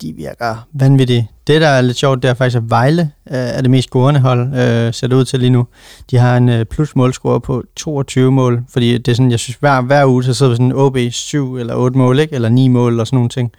[0.02, 1.30] de virker vanvittige.
[1.46, 4.20] Det, der er lidt sjovt, det er faktisk, at Vejle øh, er det mest scorende
[4.20, 5.66] hold, øh, ser det ud til lige nu.
[6.10, 9.56] De har en øh, plus målscore på 22 mål, fordi det er sådan, jeg synes,
[9.56, 12.34] hver, hver uge, så sidder vi sådan OB 7 eller 8 mål, ikke?
[12.34, 13.52] eller 9 mål, og sådan nogle ting.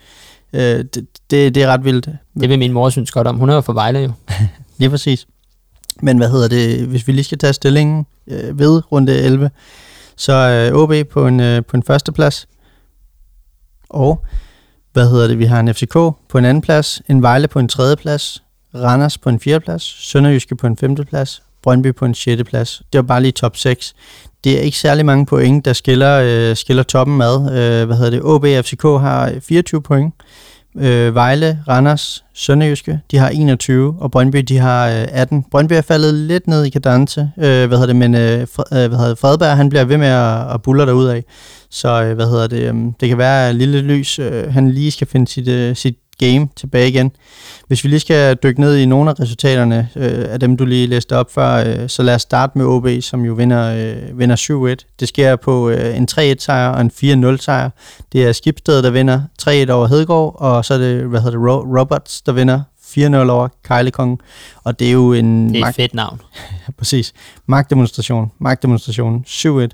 [0.53, 2.09] Øh, det, det, det er ret vildt.
[2.39, 3.37] Det vil min mor synes godt om.
[3.37, 4.11] Hun er jo fra Vejle jo.
[4.77, 5.27] Lige præcis.
[6.01, 9.49] Men hvad hedder det, hvis vi lige skal tage stillingen øh, ved runde 11,
[10.15, 12.47] så øh, OB på en, øh, på en første plads.
[13.89, 14.25] Og
[14.95, 15.93] hvad hedder det, vi har en FCK
[16.29, 18.43] på en anden plads, en Vejle på en tredje plads,
[18.75, 22.81] Randers på en fjerde plads, Sønderjyske på en femte plads, Brøndby på en sjette plads.
[22.93, 23.93] Det var bare lige top 6.
[24.43, 27.35] Det er ikke særlig mange point, der skiller, øh, skiller toppen med.
[27.35, 28.21] Øh, hvad hedder det?
[28.23, 30.13] OB og FCK har 24 point.
[30.79, 35.45] Øh, Vejle, Randers, Sønderjyske, de har 21, og Brøndby, de har øh, 18.
[35.51, 38.87] Brøndby er faldet lidt ned i kadence, øh, hvad hedder det, men øh, Fred, øh,
[38.87, 41.23] hvad hedder det, Fredberg, han bliver ved med at, at buller derud af.
[41.69, 44.91] Så øh, hvad hedder det, øh, det kan være, at Lille Lys, øh, han lige
[44.91, 47.11] skal finde sit, øh, sit game tilbage igen.
[47.67, 50.87] Hvis vi lige skal dykke ned i nogle af resultaterne øh, af dem, du lige
[50.87, 54.75] læste op før, øh, så lad os starte med OB, som jo vinder, øh, vinder
[54.81, 54.95] 7-1.
[54.99, 56.91] Det sker på øh, en 3-1-sejr og en
[57.33, 57.69] 4-0 sejr.
[58.13, 61.49] Det er Skibsted, der vinder 3-1 over Hedegaard, og så er det, hvad hedder det,
[61.49, 62.61] Ro- Roberts, der vinder
[62.97, 64.19] 4-0 over Kejlekong.
[64.63, 65.53] Og det er jo en...
[65.53, 66.21] Det er et fedt navn.
[66.67, 67.13] Ja, præcis.
[67.47, 68.31] Magtdemonstration.
[68.39, 69.25] Magtdemonstration.
[69.27, 69.67] 7-1.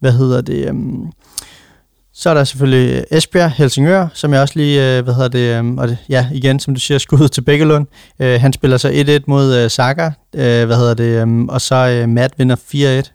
[0.00, 0.70] Hvad hedder det?
[0.70, 1.12] Um,
[2.18, 5.58] så er der selvfølgelig øh, Esbjerg, Helsingør, som jeg også lige, øh, hvad hedder det,
[5.58, 7.86] øhm, og det, ja, igen, som du siger, skuddet til Bækkelund.
[8.18, 12.38] Øh, han spiller så 1-1 mod uh, Saga, hvad hedder det, øhm, og så Matt
[12.38, 12.56] vinder
[13.06, 13.12] 4-1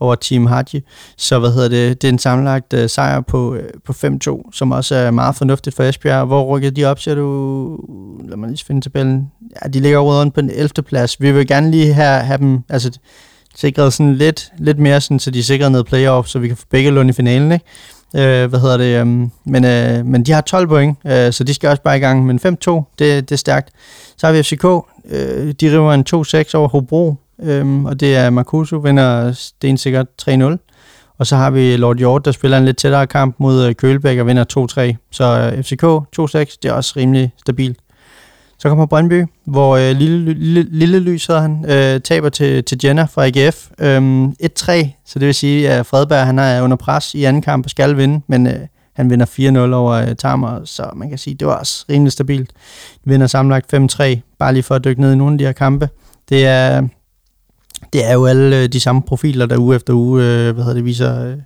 [0.00, 0.82] over Team Haji.
[1.16, 5.10] Så hvad hedder det, det er en sammenlagt sejr på, på 5-2, som også er
[5.10, 6.26] meget fornuftigt for Esbjerg.
[6.26, 7.78] Hvor rykker de op, siger du?
[8.28, 9.30] Lad mig lige finde tabellen.
[9.62, 10.68] Ja, de ligger overhovedet på den 11.
[10.82, 11.20] plads.
[11.20, 12.98] Vi vil gerne lige have, have dem, altså
[13.56, 16.56] sikret sådan lidt, lidt mere, sådan, så de er sikret noget playoff, så vi kan
[16.56, 17.64] få Bækkelund i finalen, ikke?
[18.14, 19.02] Øh, hvad hedder det?
[19.02, 22.00] Um, men, øh, men de har 12 point, øh, så de skal også bare i
[22.00, 22.26] gang.
[22.26, 23.70] Men 5-2, det, det er stærkt.
[24.16, 24.64] Så har vi FCK.
[25.10, 26.04] Øh, de river en
[26.48, 30.58] 2-6 over Hobro, øh, og det er Marcuso, vinder stensikkert 3-0.
[31.18, 34.18] Og så har vi Lord Hjort, der spiller en lidt tættere kamp mod øh, Kølbæk
[34.18, 35.08] og vinder 2-3.
[35.10, 35.84] Så øh, FCK
[36.20, 37.78] 2-6, det er også rimelig stabilt.
[38.58, 42.78] Så kommer Brøndby, hvor øh, Lille, Lille, Lille Lys hedder han, øh, taber til, til
[42.84, 43.70] Jenner fra AGF.
[43.78, 44.32] Øhm, 1-3,
[45.06, 47.96] så det vil sige, at Fredberg han er under pres i anden kamp og skal
[47.96, 48.60] vinde, men øh,
[48.92, 49.26] han vinder
[49.70, 52.50] 4-0 over øh, Tarmer, så man kan sige, det var også rimelig stabilt.
[53.04, 55.52] De vinder sammenlagt 5-3, bare lige for at dykke ned i nogle af de her
[55.52, 55.88] kampe.
[56.28, 56.88] Det er,
[57.92, 60.74] det er jo alle øh, de samme profiler, der uge efter uge øh, hvad hedder
[60.74, 61.36] det, viser, øh,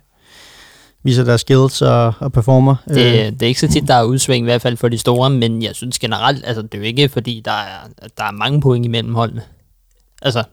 [1.03, 2.75] viser deres skills og, og performer.
[2.89, 4.97] Øh, Det, det er ikke så tit, der er udsving, i hvert fald for de
[4.97, 8.31] store, men jeg synes generelt, altså det er jo ikke, fordi der er, der er
[8.31, 9.41] mange point imellem holdene.
[10.21, 10.43] Altså,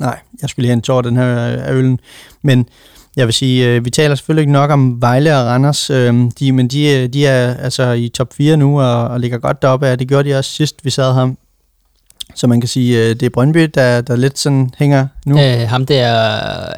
[0.00, 1.98] Nej, jeg skulle lige have en tår den her øh, af øllen.
[2.42, 2.68] Men
[3.16, 6.52] jeg vil sige, øh, vi taler selvfølgelig ikke nok om Vejle og Randers, øh, de,
[6.52, 9.98] men de, de er altså i top 4 nu og, og ligger godt deroppe af.
[9.98, 11.34] Det gjorde de også sidst, vi sad her.
[12.34, 15.38] Så man kan sige, øh, det er Brøndby, der, der lidt sådan hænger nu.
[15.40, 16.12] øh, ham der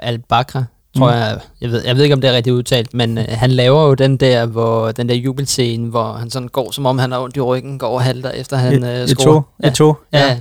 [0.02, 0.64] Al-Bakra,
[0.98, 1.16] tror Mm.
[1.18, 3.82] jeg, jeg ved, jeg ved ikke, om det er rigtigt udtalt, men øh, han laver
[3.86, 7.20] jo den der, hvor, den der jubelscene, hvor han sådan går, som om han har
[7.20, 9.40] ondt i ryggen, går og halter, efter han øh, et scorer.
[9.62, 10.38] to, et to, Ja, ja.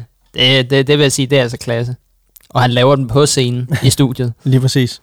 [0.60, 1.95] Det, det, det vil jeg sige, det er altså klasse.
[2.49, 4.34] Og han laver den på scenen i studiet.
[4.43, 5.02] lige præcis.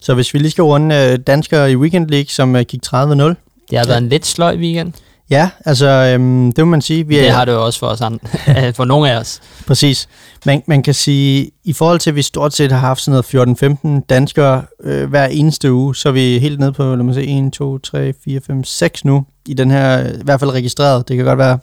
[0.00, 2.92] Så hvis vi lige skal runde øh, danskere i Weekend League, som øh, gik 30-0.
[2.92, 3.34] Det har
[3.72, 3.82] Ja.
[3.86, 4.92] været en lidt sløj weekend.
[5.30, 7.06] Ja, altså, øhm, det må man sige.
[7.06, 9.40] Vi Det er, har det jo også for os andre, for nogle af os.
[9.66, 10.08] Præcis.
[10.46, 14.00] Man, man kan sige, i forhold til, at vi stort set har haft sådan noget
[14.02, 17.22] 14-15 danskere øh, hver eneste uge, så er vi helt nede på, lad mig se,
[17.46, 21.08] 1, 2, 3, 4, 5, 6 nu, i den her, i hvert fald registreret.
[21.08, 21.58] Det kan godt være,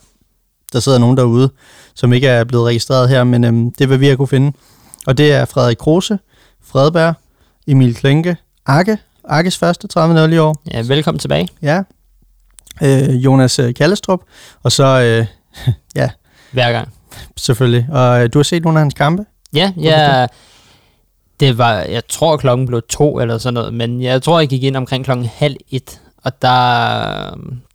[0.74, 1.50] der sidder nogen derude,
[1.96, 4.52] som ikke er blevet registreret her, men øhm, det vil vi have kunne finde.
[5.08, 6.20] Og det er Frederik Kruse,
[6.66, 7.14] Fredberg,
[7.68, 11.48] Emil Klenke, Akke, Akkes første 30 i år, Ja, velkommen tilbage.
[11.62, 11.82] ja,
[12.82, 14.20] øh, Jonas øh, Kallestrup,
[14.64, 15.26] og så, øh,
[16.52, 16.94] Hver gang.
[17.38, 19.26] selvfølgelig, og øh, du har set nogle af hans kampe?
[19.54, 20.28] Ja, ja.
[21.40, 24.64] Det var, jeg tror klokken blev to eller sådan noget, men jeg tror, jeg gik
[24.64, 26.50] ind omkring klokken halv et, og der,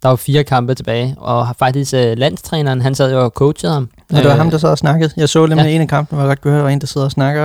[0.03, 3.91] der var fire kampe tilbage, og faktisk uh, landstræneren, han sad jo og coachede ham.
[4.13, 5.11] Ja, det var Øh, ham, der sad og snakkede.
[5.17, 5.69] Jeg så nemlig ja.
[5.69, 5.75] ja.
[5.75, 7.43] en af kampene, hvor jeg godt kunne høre, der var en, der sidder og snakker.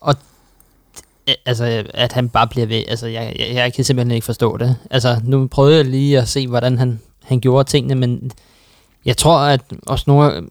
[0.00, 0.10] Og...
[0.10, 0.14] øh,
[1.46, 4.76] Altså, at han bare bliver ved, altså, jeg, jeg, jeg kan simpelthen ikke forstå det.
[4.90, 8.32] Altså, nu prøvede jeg lige at se, hvordan han, han gjorde tingene, men
[9.04, 10.44] jeg tror, at også noget,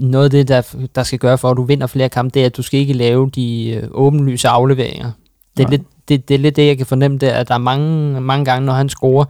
[0.00, 0.62] noget af det, der,
[0.94, 2.92] der skal gøre for, at du vinder flere kampe, det er, at du skal ikke
[2.92, 5.10] lave de øh, åbenlyse afleveringer.
[5.56, 5.70] Det er, Nej.
[5.70, 8.44] lidt, det, det er lidt det, jeg kan fornemme der, at der er mange, mange
[8.44, 9.24] gange, når han scorer,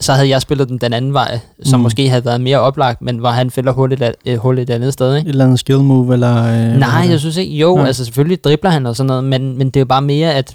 [0.00, 1.82] så havde jeg spillet den den anden vej, som Mm.
[1.82, 4.92] måske havde været mere oplagt, men hvor han fælder hul et, øh, hul et andet
[4.92, 5.26] sted, ikke?
[5.28, 6.36] Et eller andet skill move, eller...
[6.44, 7.52] Øh, Nej, jeg synes ikke.
[7.56, 7.86] Jo, Nej.
[7.86, 10.54] altså selvfølgelig dribler han og sådan noget, men, men det er jo bare mere, at...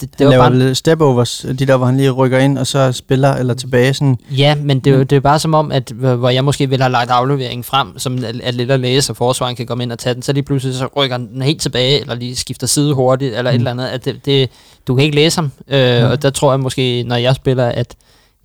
[0.00, 2.66] Det, det Han var laver bare, step-overs, de der, hvor han lige rykker ind, og
[2.66, 3.94] så spiller eller tilbage.
[3.94, 4.16] Sådan.
[4.36, 5.06] ja, men det, er jo- Mm.
[5.06, 8.18] det er bare som om, at hvor jeg måske ville have lagt afleveringen frem, som
[8.42, 10.74] er lidt at læse, og forsvaren kan komme ind og tage den, så lige pludselig
[10.76, 13.54] så rykker den helt tilbage, eller lige skifter side hurtigt, eller mm.
[13.54, 13.86] et eller andet.
[13.86, 14.50] At det, det,
[14.86, 16.10] du kan ikke læse ham, øh, Mm.
[16.10, 17.94] og der tror jeg måske, når jeg spiller, at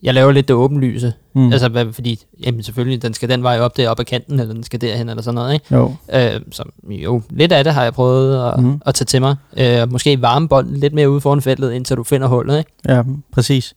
[0.04, 1.14] jeg laver lidt det åbenlyse.
[1.36, 1.52] Mm.
[1.52, 4.54] Altså, hvad- fordi, jamen selvfølgelig, den skal den vej op, der op ad kanten, eller
[4.54, 5.76] den skal derhen, eller sådan noget, ikke?
[5.76, 5.96] Jo.
[6.14, 8.82] Øh, så jo, lidt af det har jeg prøvet at, mm.
[8.86, 9.36] at tage til mig.
[9.58, 12.72] Øh, måske varme bolden lidt mere ude foran feltet, indtil du finder hullet, ikke?
[12.88, 13.02] Ja,
[13.34, 13.74] præcis.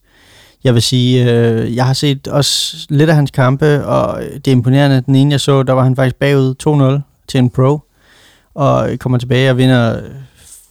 [0.63, 4.51] Jeg vil sige, øh, jeg har set også lidt af hans kampe, og det er
[4.51, 5.01] imponerende.
[5.05, 7.79] Den ene, jeg så, der var han faktisk bagud 2-0 til en pro,
[8.53, 9.99] og kommer tilbage og vinder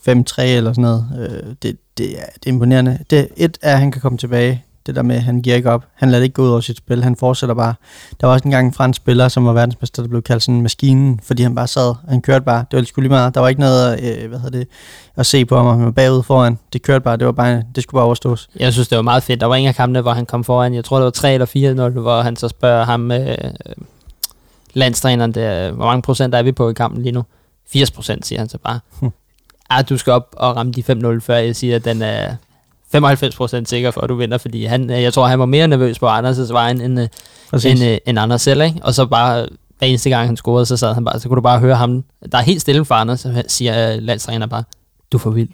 [0.09, 1.07] 5-3 eller sådan noget.
[1.19, 2.99] Øh, det, det, er, det er imponerende.
[3.11, 4.65] Det, et er, at han kan komme tilbage.
[4.87, 5.85] Det der med, at han giver ikke op.
[5.95, 7.03] Han lader det ikke gå ud over sit spil.
[7.03, 7.75] Han fortsætter bare.
[8.21, 11.21] Der var også engang en fransk spiller, som var verdensmester, der blev kaldt sådan maskinen,
[11.23, 11.95] fordi han bare sad.
[12.09, 12.65] Han kørte bare.
[12.71, 13.35] Det var sgu lige meget.
[13.35, 14.69] Der var ikke noget øh, hvad hedder det,
[15.17, 16.59] at se på ham, han var bagud foran.
[16.73, 17.17] Det kørte bare.
[17.17, 18.49] Det, var bare, det skulle bare overstås.
[18.57, 19.41] Jeg synes, det var meget fedt.
[19.41, 20.75] Der var ingen af kampene, hvor han kom foran.
[20.75, 23.37] Jeg tror, det var 3 eller 4 0 hvor han så spørger ham, øh,
[24.75, 27.23] landstræneren, der, hvor mange procent er vi på i kampen lige nu?
[27.73, 28.81] 80 procent, siger han så bare.
[29.01, 29.09] Hm.
[29.71, 30.83] Ah, du skal op og ramme de
[31.17, 32.35] 5-0, før jeg siger, at den er
[32.95, 36.09] 95% sikker for, at du vinder, fordi han, jeg tror, han var mere nervøs på
[36.09, 36.99] Anders' vej end, end,
[37.65, 38.81] end, end Anders selv, ikke?
[38.83, 39.47] Og så bare
[39.79, 42.05] hver eneste gang han scorede, så sad han bare, så kunne du bare høre ham,
[42.33, 44.65] der er helt stille for Anders, siger landstræner bare,
[45.13, 45.49] du er for vild.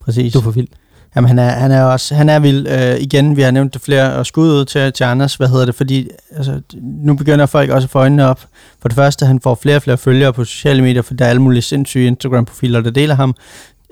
[0.00, 0.32] Præcis.
[0.32, 0.68] Du er for vild.
[1.16, 2.66] Jamen, han er, han er også, han er vild.
[2.68, 5.64] Øh, igen, vi har nævnt det flere, og skud ud til, til Anders, hvad hedder
[5.64, 8.46] det, fordi altså, nu begynder folk også at få øjnene op.
[8.82, 11.28] For det første, han får flere og flere følgere på sociale medier, for der er
[11.28, 13.34] alle mulige sindssyge Instagram-profiler, der deler ham.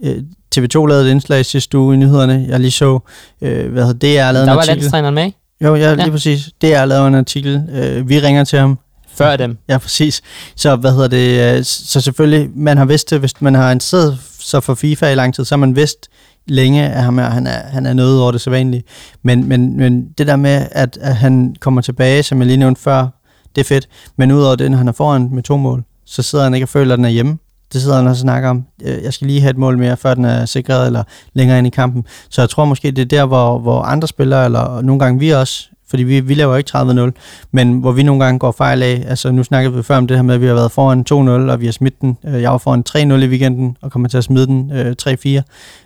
[0.02, 0.22] Øh,
[0.58, 2.98] TV2 lavede et indslag sidste uge i nyhederne, jeg lige så,
[3.42, 4.76] øh, hvad hedder det, er lavet Der en var artikel.
[4.78, 5.38] landstræneren med, ikke?
[5.64, 6.50] Jo, ja, lige præcis.
[6.60, 7.62] Det er lavet en artikel.
[7.72, 8.78] Øh, vi ringer til ham.
[9.14, 9.58] Før dem.
[9.68, 10.22] Ja, præcis.
[10.56, 11.56] Så hvad hedder det?
[11.58, 15.14] øh, Så selvfølgelig, man har vidst det, hvis man har interesseret sig for FIFA i
[15.14, 16.08] lang tid, så har man vidst
[16.46, 18.82] længe, at ham er, han er, han er noget over det sædvanlige.
[19.22, 22.80] Men, men, men det der med, at, at han kommer tilbage, som jeg lige nævnte
[22.82, 23.06] før,
[23.54, 23.88] det er fedt.
[24.16, 26.68] Men udover det, når han er foran med to mål, så sidder han ikke og
[26.68, 27.38] føler, at den er hjemme.
[27.72, 28.64] Det sidder han og snakker om.
[28.84, 31.02] Øh, jeg skal lige have et mål mere, før den er sikret, eller
[31.32, 32.04] længere ind i kampen.
[32.30, 35.30] Så jeg tror måske, det er der, hvor, hvor andre spillere, eller nogle gange vi
[35.30, 37.10] også, fordi vi, vi laver ikke 30-0,
[37.52, 39.04] men hvor vi nogle gange går fejl af.
[39.08, 41.14] Altså nu snakkede vi før om det her med, at vi har været foran 2-0,
[41.52, 42.18] og vi har smidt den.
[42.26, 45.42] Øh, jeg var foran 3-0 i weekenden, og kommer til at smide den øh, 3-4,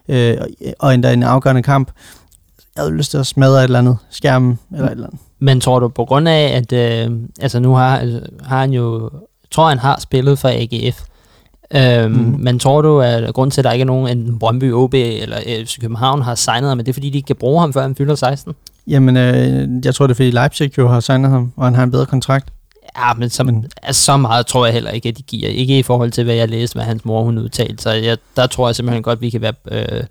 [0.09, 1.91] øh, og- og endda en afgørende kamp.
[2.77, 5.21] Jeg havde lyst til at smadre et eller andet skærmen, eller et eller andet.
[5.39, 7.11] Men tror du på grund af, at øh,
[7.41, 9.11] altså nu har, altså, har han jo,
[9.51, 11.01] tror han har spillet for AGF,
[11.75, 12.37] øhm, mm.
[12.39, 15.37] men tror du, at grund til, at der ikke er nogen, enten Brøndby, OB eller
[15.65, 17.95] FC København har signet ham, er det fordi, de ikke kan bruge ham, før han
[17.95, 18.55] fylder 16?
[18.87, 21.83] Jamen, øh, jeg tror det er fordi Leipzig jo har signet ham, og han har
[21.83, 22.49] en bedre kontrakt.
[22.99, 23.67] Ja, men så, men.
[23.83, 25.49] Altså, så meget tror jeg heller ikke, at de giver.
[25.49, 27.83] Ikke i forhold til, hvad jeg læste, hvad hans mor hun udtalte.
[27.83, 30.03] Så jeg, der tror jeg simpelthen godt, vi kan være, øh,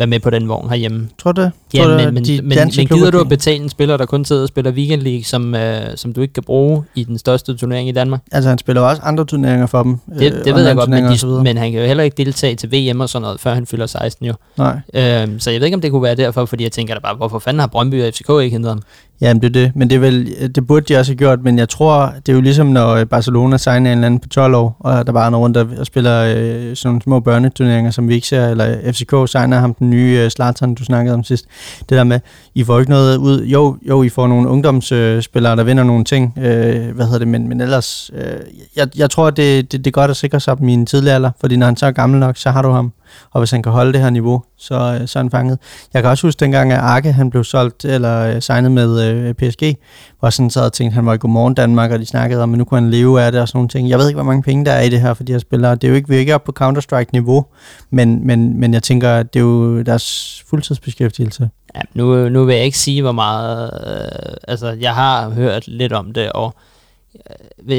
[0.00, 1.08] være med på den vogn herhjemme.
[1.18, 1.52] Tror du det?
[1.74, 4.24] Ja, tror men, men, de men, men gider du at betale en spiller, der kun
[4.24, 7.56] sidder og spiller Weekend League, som, øh, som du ikke kan bruge i den største
[7.56, 8.20] turnering i Danmark?
[8.32, 9.98] Altså, han spiller også andre turneringer for dem.
[10.18, 12.72] Det, det ved jeg godt, men, de, men han kan jo heller ikke deltage til
[12.72, 14.34] VM og sådan noget, før han fylder 16 jo.
[14.56, 14.80] Nej.
[14.94, 17.14] Øhm, så jeg ved ikke, om det kunne være derfor, fordi jeg tænker da bare,
[17.14, 18.82] hvorfor fanden har Brøndby og FCK ikke hentet ham?
[19.20, 19.76] Jamen, det er det.
[19.76, 22.36] Men det, er vel, det burde de også have gjort, men jeg tror, det er
[22.36, 25.32] jo ligesom, når øh, Barcelona signer en eller anden på 12 år, og der bare
[25.32, 29.14] er rundt og spiller øh, sådan nogle små børneturneringer, som vi ikke ser, eller FCK
[29.30, 31.44] signer ham den nye øh, Zlatan, du snakkede om sidst.
[31.80, 32.20] Det der med,
[32.54, 33.44] I får ikke noget ud.
[33.44, 37.48] Jo, jo I får nogle ungdomsspillere, der vinder nogle ting, øh, hvad hedder det, men,
[37.48, 38.40] men ellers, øh,
[38.76, 41.30] jeg, jeg tror, det, det, det er godt at sikre sig på min tidlig alder,
[41.40, 42.92] fordi når han så er gammel nok, så har du ham.
[43.30, 45.58] Og hvis han kan holde det her niveau, så, øh, så er han fanget.
[45.94, 49.34] Jeg kan også huske dengang, at Arke han blev solgt eller øh, signet med øh,
[49.34, 49.76] PSG,
[50.18, 52.52] hvor jeg sådan sad og tænkte, han var i Godmorgen Danmark, og de snakkede om,
[52.52, 53.88] at nu kunne han leve af det og sådan nogle ting.
[53.88, 55.74] Jeg ved ikke, hvor mange penge der er i det her for de her spillere.
[55.74, 57.44] Det er jo ikke, vi er ikke oppe på Counter-Strike-niveau,
[57.90, 61.50] men, men, men jeg tænker, at det er jo deres fuldtidsbeskæftigelse.
[61.74, 63.70] Ja, nu, nu vil jeg ikke sige, hvor meget...
[63.86, 66.69] Øh, altså, jeg har hørt lidt om det, og øh,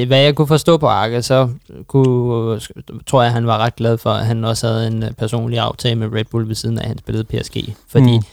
[0.08, 1.50] hvad jeg kunne forstå på Arke, så
[1.88, 2.60] kunne,
[3.08, 5.96] tror jeg, han var ret glad for, at han også havde en øh, personlig aftale
[5.96, 7.76] med Red Bull ved siden af, at han spillede PSG.
[7.88, 8.24] Fordi Mm.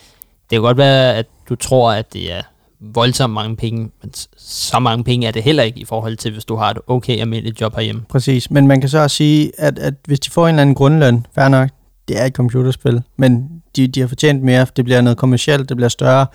[0.51, 2.43] det kan godt være, at du tror, at det er
[2.81, 6.45] voldsomt mange penge, men så mange penge er det heller ikke i forhold til, hvis
[6.45, 8.03] du har et okay almindeligt job herhjemme.
[8.09, 10.75] Præcis, men man kan så også sige, at, at hvis de får en eller anden
[10.75, 11.69] grundløn, fair nok,
[12.09, 15.77] det er et computerspil, men de, de har fortjent mere, det bliver noget kommercielt, det
[15.77, 16.27] bliver større,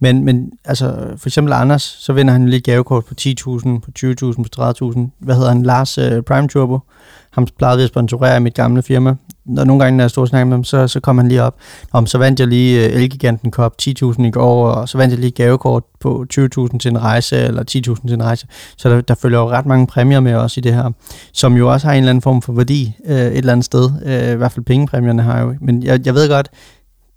[0.00, 3.34] men, men altså, for eksempel Anders, så vinder han lige gavekort på 10.000,
[3.78, 6.78] på 20.000, på 30.000, hvad hedder han, Lars uh, Prime Turbo,
[7.30, 10.34] ham plejede vi at sponsorere i mit gamle firma, Når nogle gange, når jeg stod
[10.34, 11.56] og med ham, så, så kom han lige op.
[11.92, 15.20] Om så vandt jeg lige uh, Elgiganten Cup 10.000 i går, og så vandt jeg
[15.20, 18.46] lige gavekort på 20.000 til en rejse, eller 10.000 til en rejse.
[18.76, 20.90] Så der, der følger jo ret mange præmier med også i det her,
[21.32, 23.90] som jo også har en eller anden form for værdi øh, et eller andet sted.
[24.06, 25.54] Øh, I hvert fald pengepræmierne har jo.
[25.60, 26.48] Men jeg, jeg ved godt,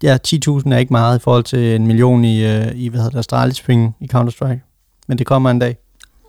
[0.03, 3.11] ja, 10.000 er ikke meget i forhold til en million i, øh, i hvad hedder
[3.11, 4.59] det, Astralis penge i Counter-Strike.
[5.07, 5.77] Men det kommer en dag.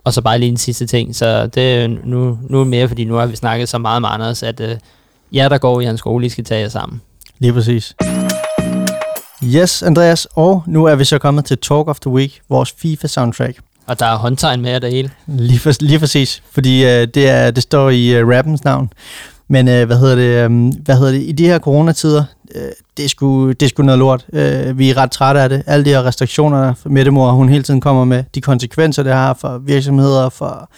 [0.04, 3.04] Og så bare lige en sidste ting, så det er nu, nu er mere, fordi
[3.04, 4.76] nu har vi snakket så meget med Anders, at øh,
[5.32, 7.00] jer, der går i hans skole, I skal tage jer sammen.
[7.38, 7.94] Lige præcis.
[9.44, 13.58] Yes, Andreas, og nu er vi så kommet til Talk of the Week, vores FIFA-soundtrack.
[13.86, 15.10] Og der er håndtegn med jer det hele.
[15.26, 18.92] Lige, for, lige præcis, fordi øh, det, er, det står i øh, rappens navn.
[19.48, 20.50] Men øh, hvad hedder det?
[20.50, 21.22] Øh, hvad hedder det?
[21.22, 22.24] I de her coronatider,
[22.54, 22.62] øh,
[22.96, 24.26] det, er sgu, det er sgu noget lort.
[24.32, 25.62] Øh, vi er ret trætte af det.
[25.66, 29.34] Alle de her restriktioner, Mette Mor, hun hele tiden kommer med, de konsekvenser, det har
[29.34, 30.70] for virksomheder, for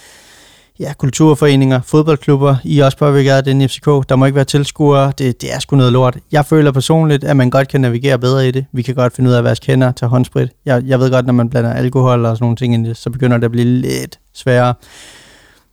[0.81, 3.87] ja, kulturforeninger, fodboldklubber, I er også påvirket af den i FCK.
[3.87, 5.13] Der må ikke være tilskuere.
[5.19, 6.19] Det, det er sgu noget lort.
[6.33, 8.67] Jeg føler personligt, at man godt kan navigere bedre i det.
[8.73, 10.49] Vi kan godt finde ud af at vaske hænder, tage håndsprit.
[10.65, 12.97] Jeg, jeg ved godt, når man blander alkohol og sådan nogle ting ind i det,
[12.97, 14.75] så begynder det at blive lidt sværere.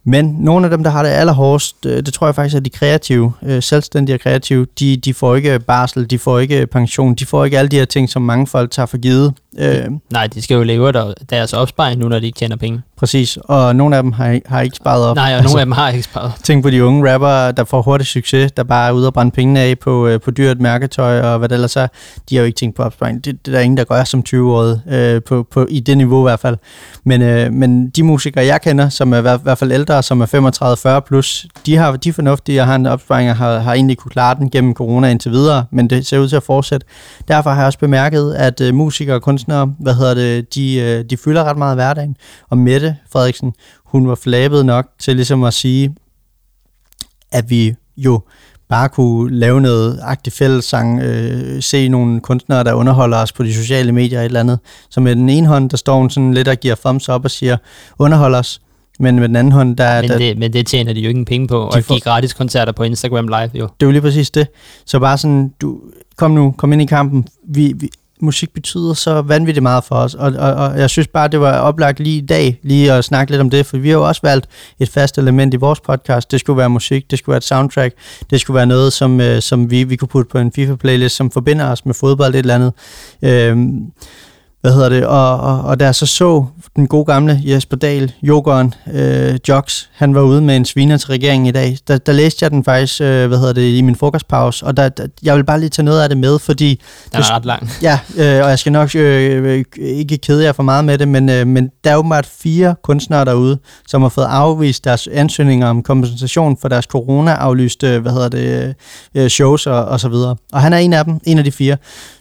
[0.03, 2.69] Men nogle af dem, der har det allerhårdest, øh, det tror jeg faktisk er de
[2.69, 7.25] kreative, øh, selvstændige og kreative, de, de får ikke barsel, de får ikke pension, de
[7.25, 9.33] får ikke alle de her ting, som mange folk tager for givet.
[9.59, 12.81] Øh, Nej, de skal jo leve af deres opsparing nu, når de ikke tjener penge.
[12.97, 15.15] Præcis, og nogle af dem har, har ikke sparet op.
[15.15, 17.63] Nej, og altså, nogle af dem har ikke sparet Tænk på de unge rapper, der
[17.63, 20.61] får hurtig succes, der bare er ude og brænde pengene af på, øh, på dyrt
[20.61, 21.87] mærketøj og hvad det ellers er.
[22.29, 23.25] De har jo ikke tænkt på opsparing.
[23.25, 26.21] Det, det er der ingen, der gør som 20-årig, øh, på, på, i det niveau
[26.21, 26.57] i hvert fald.
[27.03, 30.97] Men, øh, men de musikere, jeg kender, som er i hvert fald ældre, som er
[30.97, 34.11] 35-40 plus, de har de fornuftige og har en opsparing og har, har egentlig kunne
[34.11, 36.87] klare den gennem corona indtil videre, men det ser ud til at fortsætte.
[37.27, 41.05] Derfor har jeg også bemærket, at øh, musikere og kunstnere, hvad hedder det, de, øh,
[41.09, 42.15] de fylder ret meget hverdagen.
[42.49, 43.53] Og Mette Frederiksen,
[43.85, 45.95] hun var flabet nok til ligesom at sige,
[47.31, 48.21] at vi jo
[48.69, 53.53] bare kunne lave noget agtig fællessang, øh, se nogle kunstnere, der underholder os på de
[53.53, 54.59] sociale medier og et eller andet.
[54.89, 57.31] Så med den ene hånd, der står hun sådan lidt og giver thumbs up og
[57.31, 57.57] siger,
[57.99, 58.61] underhold os.
[58.99, 60.01] Men med den anden hånd, der...
[60.01, 62.33] Men, der, det, men det tjener de jo ikke penge på, og får, de gratis
[62.33, 63.63] koncerter på Instagram Live jo.
[63.63, 64.47] Det er jo lige præcis det.
[64.85, 65.79] Så bare sådan, du,
[66.17, 67.27] kom nu, kom ind i kampen.
[67.47, 67.89] Vi, vi,
[68.21, 71.59] musik betyder så vanvittigt meget for os, og, og, og jeg synes bare, det var
[71.59, 74.21] oplagt lige i dag, lige at snakke lidt om det, for vi har jo også
[74.23, 74.47] valgt
[74.79, 76.31] et fast element i vores podcast.
[76.31, 77.95] Det skulle være musik, det skulle være et soundtrack,
[78.29, 81.31] det skulle være noget, som, øh, som vi, vi kunne putte på en FIFA-playlist, som
[81.31, 82.73] forbinder os med fodbold, et eller andet.
[83.21, 83.57] Øh,
[84.61, 86.45] hvad hedder det, og, og, og da jeg så så
[86.75, 91.07] den gode gamle Jesper Dahl, yogeren, øh, Jox, han var ude med en sviner til
[91.07, 93.95] regeringen i dag, der, der læste jeg den faktisk, øh, hvad hedder det, i min
[93.95, 96.81] frokostpause, og der, der, jeg vil bare lige tage noget af det med, fordi...
[97.11, 97.69] Den er ret lang.
[97.81, 101.29] Ja, øh, og jeg skal nok øh, ikke kede jer for meget med det, men,
[101.29, 103.57] øh, men der er åbenbart fire kunstnere derude,
[103.87, 108.75] som har fået afvist deres ansøgninger om kompensation for deres corona-aflyste, hvad hedder det,
[109.15, 110.35] øh, shows og, og så videre.
[110.53, 111.77] Og han er en af dem, en af de fire.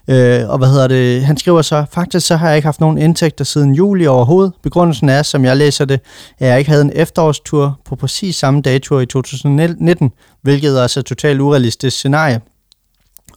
[0.09, 2.99] Øh, og hvad hedder det, han skriver så, faktisk så har jeg ikke haft nogen
[2.99, 4.53] indtægter siden juli overhovedet.
[4.63, 6.01] Begrundelsen er, som jeg læser det,
[6.39, 11.01] at jeg ikke havde en efterårstur på præcis samme dato i 2019, hvilket er altså
[11.01, 12.41] et totalt urealistisk scenarie.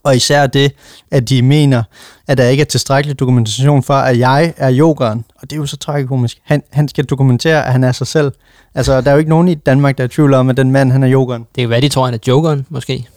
[0.04, 0.72] Og især det,
[1.10, 1.82] at de mener,
[2.28, 5.24] at der ikke er tilstrækkelig dokumentation for, at jeg er yogeren.
[5.34, 6.38] Og det er jo så tragikomisk.
[6.44, 8.32] Han, han skal dokumentere, at han er sig selv.
[8.74, 10.92] Altså, der er jo ikke nogen i Danmark, der er tvivl om, at den mand,
[10.92, 11.46] han er yogeren.
[11.54, 13.08] Det kan være, de tror, han er jokeren, måske.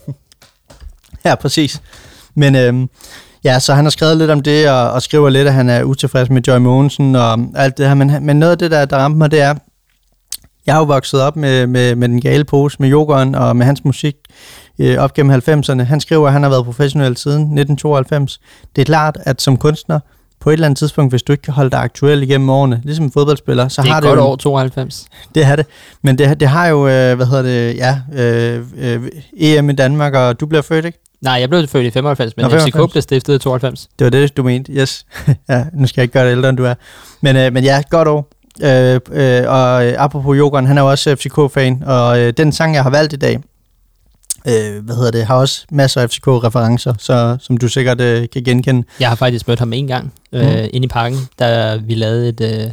[1.25, 1.81] ja, præcis.
[2.35, 2.89] Men øhm,
[3.47, 5.83] Ja, så han har skrevet lidt om det, og, og skriver lidt, at han er
[5.83, 7.93] utilfreds med Joy Mogensen og alt det her.
[7.93, 9.55] Men, men noget af det, der, der ramte mig, det er,
[10.65, 13.65] jeg har jo vokset op med, med, med den gale pose, med yoghurt og med
[13.65, 14.15] hans musik
[14.79, 15.81] øh, op gennem 90'erne.
[15.81, 18.39] Han skriver, at han har været professionel siden 1992.
[18.75, 19.99] Det er klart, at som kunstner,
[20.39, 23.05] på et eller andet tidspunkt, hvis du ikke kan holde dig aktuel igennem årene, ligesom
[23.05, 24.03] en fodboldspiller, så har det...
[24.03, 25.05] Det er godt år 92.
[25.35, 25.65] Det er det.
[26.01, 30.13] Men det, det har jo, øh, hvad hedder det, ja, øh, øh, EM i Danmark,
[30.13, 30.99] og du bliver født, ikke?
[31.21, 32.73] Nej, jeg blev født i 95, men Nå, 95.
[32.73, 33.87] FCK blev stiftet i 92.
[33.99, 35.05] Det var det, du mente, yes.
[35.49, 36.73] ja, nu skal jeg ikke gøre det ældre, end du er.
[37.21, 38.29] Men, øh, men ja, godt år.
[38.63, 42.83] Øh, øh, og apropos Jokeren, han er jo også FCK-fan, og øh, den sang, jeg
[42.83, 43.39] har valgt i dag,
[44.47, 48.43] øh, hvad hedder det, har også masser af FCK-referencer, så, som du sikkert øh, kan
[48.43, 48.87] genkende.
[48.99, 50.69] Jeg har faktisk mødt ham en gang øh, mm.
[50.73, 52.71] inde i parken, da vi lavede et, øh,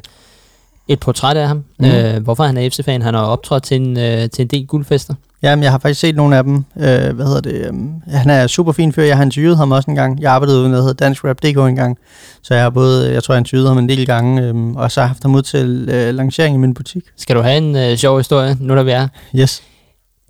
[0.89, 1.64] et portræt af ham.
[1.78, 1.87] Mm.
[1.87, 3.03] Øh, hvorfor han er FC-fan.
[3.03, 5.14] Han har optrådt til en, øh, til en del guldfester.
[5.43, 6.55] Jamen, jeg har faktisk set nogle af dem.
[6.76, 7.68] Øh, hvad hedder det?
[7.70, 9.03] Um, han er super fin fyr.
[9.03, 10.20] Jeg har interviewet ham også en gang.
[10.20, 11.99] Jeg arbejdede ude, der hedder Dansk Rap DK en gang.
[12.43, 14.93] Så jeg har både, jeg tror, jeg har interviewet ham en del gange, um, og
[14.93, 17.05] så har jeg haft ham ud til uh, lancering i min butik.
[17.16, 19.09] Skal du have en uh, sjov historie, nu der vi er?
[19.37, 19.62] Yes.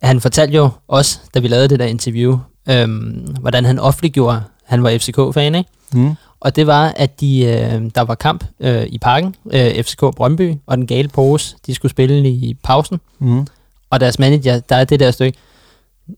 [0.03, 2.39] Han fortalte jo også, da vi lavede det der interview,
[2.71, 5.71] øhm, hvordan han offentliggjorde, han var FCK-fan, ikke?
[5.93, 6.15] Mm.
[6.41, 10.55] Og det var, at de, øh, der var kamp øh, i parken, øh, FCK Brøndby,
[10.67, 13.01] og den gale pose, de skulle spille i pausen.
[13.19, 13.47] Mm
[13.95, 15.39] og deres manager, der er det der stykke,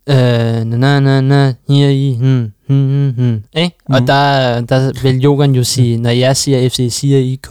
[0.06, 0.16] øh,
[0.64, 3.68] na na na, hier i, hmm, hmm, hmm, hmm, eh?
[3.88, 3.94] Mm.
[3.94, 7.48] Og der, der vil Jogan jo sige, når jeg siger FC, siger I K,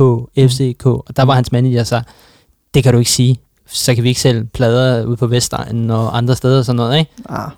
[0.50, 2.02] FCK, og der var hans manager så,
[2.74, 6.18] det kan du ikke sige, så kan vi ikke sælge plader ud på Vestegnen og
[6.18, 7.12] andre steder og sådan noget, ikke?
[7.30, 7.50] Ah.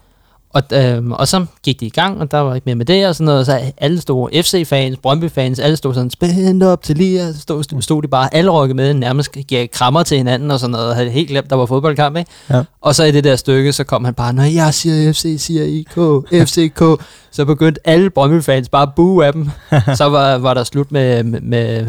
[0.53, 3.07] Og, øhm, og så gik de i gang, og der var ikke mere med det,
[3.07, 7.33] og sådan noget, så alle store FC-fans, Brøndby-fans, alle stod sådan, spændt op til lige,
[7.33, 10.71] så stod, stod de bare alle rykket med, nærmest gav krammer til hinanden og sådan
[10.71, 12.31] noget, og havde helt glemt, der var fodboldkamp, ikke?
[12.49, 12.63] Ja.
[12.81, 15.63] Og så i det der stykke, så kom han bare, når jeg siger FC, siger
[15.63, 15.97] IK,
[16.47, 19.49] FCK, så begyndte alle Brøndby-fans bare at bue af dem.
[19.99, 21.87] så var, var der slut med, med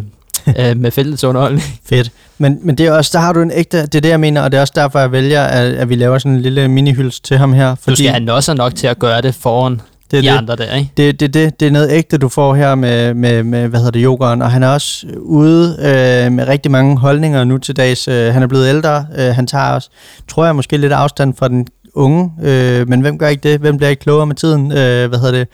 [0.60, 1.64] øh, med fælles underholdning.
[1.88, 2.10] Fedt.
[2.38, 4.42] Men, men det er også, der har du en ægte, det er det, jeg mener,
[4.42, 7.10] og det er også derfor, jeg vælger, at, at vi laver sådan en lille mini
[7.10, 7.74] til ham her.
[7.74, 9.80] Fordi, du skal have nosser nok til at gøre det foran
[10.10, 10.36] Det er de det.
[10.38, 10.90] andre der, ikke?
[10.96, 13.92] Det, det, det, det er noget ægte, du får her med, med, med hvad hedder
[13.92, 18.08] det, yogaen, og han er også ude øh, med rigtig mange holdninger nu til dags.
[18.08, 19.90] Øh, han er blevet ældre, øh, han tager også,
[20.28, 21.66] tror jeg, måske lidt afstand fra den
[21.98, 23.60] unge, øh, men hvem gør ikke det?
[23.60, 24.72] Hvem bliver ikke klogere med tiden?
[24.72, 25.48] Øh, hvad hedder det?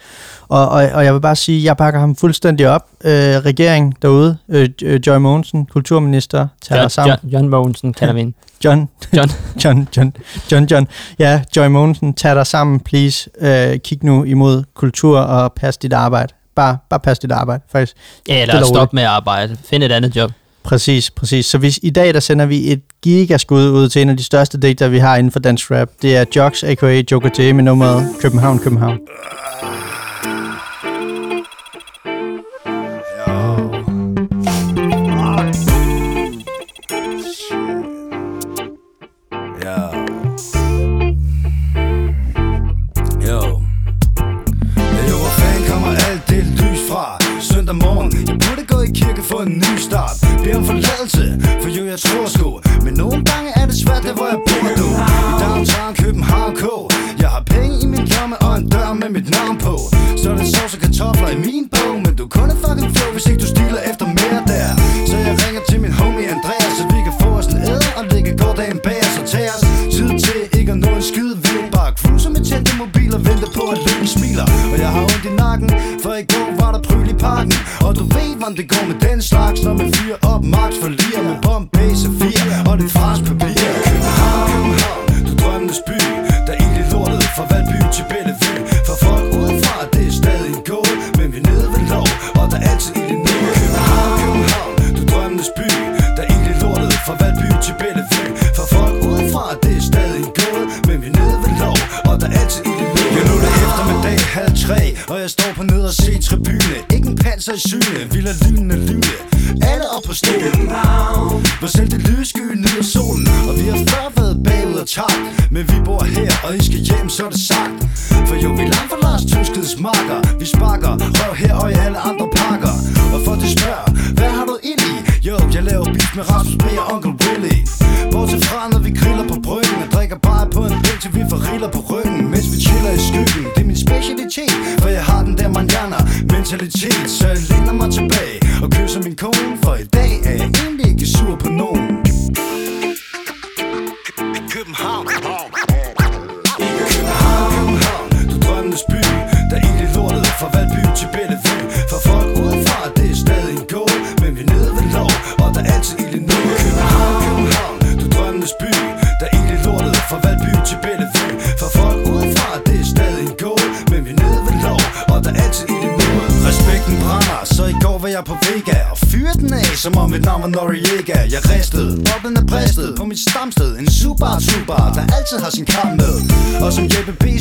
[0.47, 2.81] Og, og, og jeg vil bare sige, jeg bakker ham fuldstændig op.
[3.03, 7.17] Øh, regeringen derude, øh, øh, Joy Mogensen, kulturminister, tager John, sammen.
[7.23, 8.33] John, John Mogensen kalder vi hende.
[8.65, 8.89] John.
[9.15, 9.29] John.
[9.63, 10.13] John, John,
[10.51, 10.87] John, John.
[11.19, 13.29] Ja, Joy Mogensen, tag dig sammen, please.
[13.41, 16.33] Øh, kig nu imod kultur og pas dit arbejde.
[16.55, 17.97] Bare, bare pas dit arbejde, faktisk.
[18.27, 19.57] Ja, eller stop med at arbejde.
[19.69, 20.31] Find et andet job.
[20.65, 21.45] Præcis, præcis.
[21.45, 24.57] Så hvis, i dag der sender vi et gigaskud ud til en af de største
[24.59, 25.89] digter, vi har inden for dansk rap.
[26.01, 27.01] Det er Jox, a.k.a.
[27.11, 28.99] Joker J, med nummeret København, København.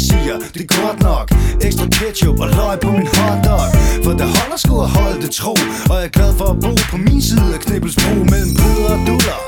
[0.08, 1.26] Siger, det er godt nok.
[1.66, 3.66] Ekstra ketchup og løg på min hotdog.
[4.04, 5.54] For der holder sgu at holde det tro
[5.90, 9.00] Og jeg er glad for at bo på min side af Knibbelsbro Mellem bryder og
[9.08, 9.40] duller.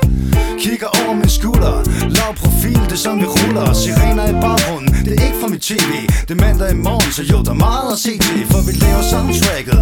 [0.63, 1.75] Kigger over min skulder
[2.17, 3.73] Lav profil, det er som vi ruller.
[3.81, 5.91] Sirener i baggrunden, det er ikke fra mit tv
[6.27, 8.73] Det er mandag i morgen, så jo, der er meget at se til For vi
[8.83, 9.79] laver soundtracket.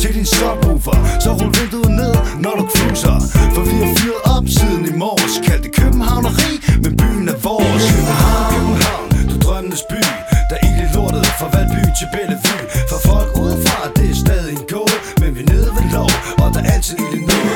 [0.00, 2.14] Til din subwoofer Så rul vinduet ned,
[2.44, 3.16] når du cruiser.
[3.54, 6.52] For vi har fyret op siden i morges Kald det københavneri,
[6.82, 7.84] men byen er vores.
[7.90, 9.06] København, København,
[9.56, 10.00] drømmenes by
[10.48, 12.62] Der er egentlig lortet fra Valby til Bellevue.
[12.90, 16.10] For folk udefra, det er stadig en gåde Men vi er nede ved lov,
[16.42, 17.55] og der er altid ild i nu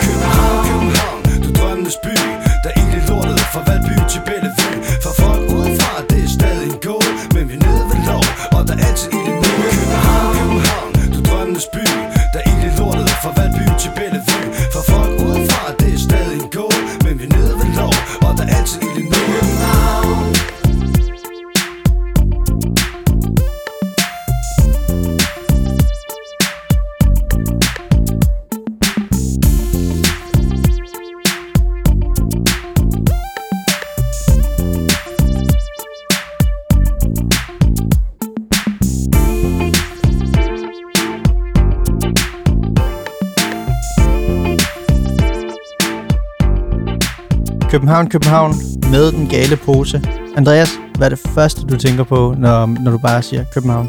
[47.80, 48.54] København, København
[48.90, 50.02] med den gale pose.
[50.36, 53.88] Andreas, hvad er det første, du tænker på, når, når du bare siger København?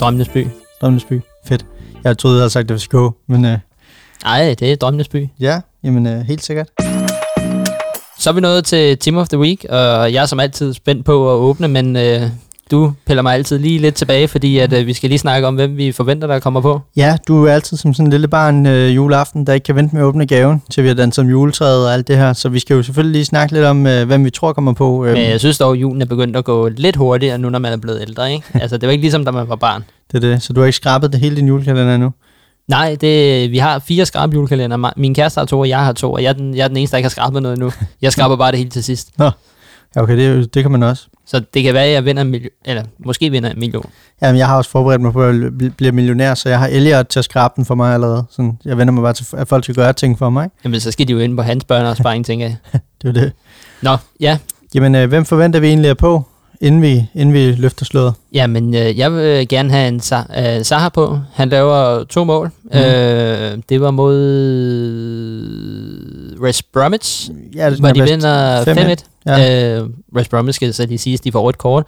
[0.00, 0.46] Drømmenes by.
[0.80, 1.20] Drømmenes by.
[1.46, 1.66] Fedt.
[2.04, 2.94] Jeg troede, jeg havde sagt FCK,
[3.28, 3.58] men øh,
[4.24, 5.28] Nej, det er Drømmenes by.
[5.40, 6.68] ja, jamen øh, helt sikkert.
[8.18, 11.04] Så er vi nået til Team of the Week, og jeg er som altid spændt
[11.04, 12.22] på at åbne, men øh,
[12.70, 15.54] du piller mig altid lige lidt tilbage, fordi at, øh, vi skal lige snakke om,
[15.54, 16.80] hvem vi forventer, der kommer på.
[16.96, 19.94] Ja, du er altid som sådan en lille barn øh, juleaften, der ikke kan vente
[19.94, 22.32] med at åbne gaven, til vi har danset om juletræet og alt det her.
[22.32, 25.04] Så vi skal jo selvfølgelig lige snakke lidt om, øh, hvem vi tror kommer på.
[25.04, 27.58] Øh, Men jeg synes dog, at julen er begyndt at gå lidt hurtigere, nu når
[27.58, 28.32] man er blevet ældre.
[28.32, 28.44] Ikke?
[28.54, 29.84] Altså, det var ikke ligesom, da man var barn.
[30.12, 30.42] det er det.
[30.42, 32.10] Så du har ikke skrabet det hele din julekalender endnu?
[32.68, 34.92] Nej, det, vi har fire skrab julekalender.
[34.96, 36.76] Min kæreste har to, og jeg har to, og jeg er den, jeg er den
[36.76, 37.72] eneste, der ikke har skrabet noget endnu.
[38.02, 39.08] Jeg skraber bare det hele til sidst.
[39.96, 41.06] Ja, okay, det, det kan man også.
[41.26, 43.90] Så det kan være, at jeg vinder en million, eller måske vinder en million.
[44.22, 47.06] Jamen, jeg har også forberedt mig på at bl- blive millionær, så jeg har Elliot
[47.06, 48.24] til at skrabe den for mig allerede.
[48.30, 50.44] Sådan, jeg vender mig bare til, at folk skal gøre ting for mig.
[50.44, 50.56] Ikke?
[50.64, 52.56] Jamen, så skal de jo ind på hans børneopsparing, tænker jeg.
[53.02, 53.32] Det er det.
[53.82, 54.38] Nå, ja.
[54.74, 56.24] Jamen, øh, hvem forventer vi egentlig er på,
[56.60, 58.14] inden vi, inden vi løfter slået?
[58.32, 61.18] Jamen, øh, jeg vil gerne have en Sa- øh, Saha på.
[61.34, 62.50] Han laver to mål.
[62.64, 62.78] Mm.
[62.78, 64.18] Øh, det var mod
[66.40, 68.68] West Bromwich, Ja, det hvor de vinder 5-1.
[68.68, 69.04] 5-1.
[69.26, 69.76] Ja.
[69.78, 71.84] Øh, West Bromwich skal så lige siges, de får et kort.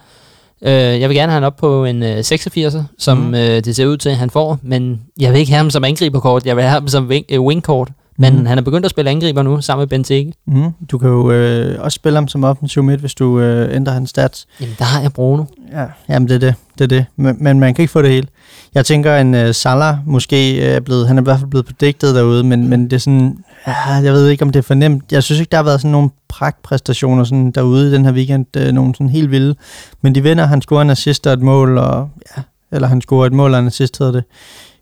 [0.62, 3.34] Øh, jeg vil gerne have han op på en øh, 86'er, som mm.
[3.34, 4.58] øh, det ser ud til, at han får.
[4.62, 6.46] Men jeg vil ikke have ham som angriberkort.
[6.46, 7.88] Jeg vil have ham som wing, øh, wingkort.
[8.20, 8.46] Men Mhm.
[8.46, 10.32] han er begyndt at spille angriber nu, sammen med Benteke.
[10.46, 10.70] Mm.
[10.90, 14.10] Du kan jo øh, også spille ham som offensiv midt, hvis du øh, ændrer hans
[14.10, 14.46] stats.
[14.60, 15.44] Jamen, der har jeg Bruno.
[15.72, 16.54] Ja, jamen det er det.
[16.78, 17.06] det, er det.
[17.16, 18.26] Men, men man kan ikke få det hele.
[18.74, 21.66] Jeg tænker, en uh, Salah måske øh, er blevet, han er i hvert fald blevet
[21.66, 25.04] predicted derude, men, men det er sådan, ja, jeg ved ikke, om det er fornemt.
[25.12, 28.46] Jeg synes ikke, der har været sådan nogle pragtpræstationer sådan derude i den her weekend,
[28.56, 29.54] øh, nogle sådan helt vilde.
[30.02, 32.42] Men de vinder, han scorer en assist og et mål, og, ja,
[32.72, 34.24] eller han scorer et mål og en assist, hedder det.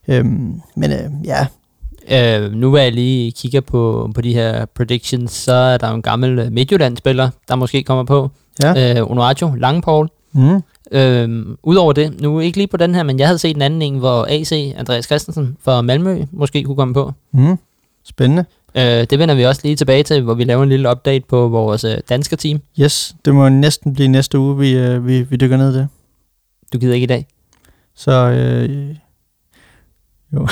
[0.09, 1.47] Øhm, men øh, ja,
[2.13, 5.95] Øh, nu vil jeg lige kigge på, på de her predictions, så er der jo
[5.95, 8.31] en gammel øh, Midtjylland-spiller, der måske kommer på.
[8.63, 8.99] ja.
[9.01, 10.09] Øh, Onoracho, Langpaul.
[10.33, 10.63] Mm.
[10.93, 13.83] Øh, Udover det, nu ikke lige på den her, men jeg havde set en anden
[13.83, 17.13] en, hvor AC, Andreas Christensen fra Malmø, måske kunne komme på.
[17.33, 17.59] Mm.
[18.05, 18.45] Spændende.
[18.75, 21.49] Øh, det vender vi også lige tilbage til, hvor vi laver en lille update på
[21.49, 22.61] vores øh, danske team.
[22.81, 25.89] Yes, det må næsten blive næste uge, vi, øh, vi, vi dykker ned i det.
[26.73, 27.27] Du gider ikke i dag.
[27.95, 28.97] Så øh,
[30.33, 30.49] jo.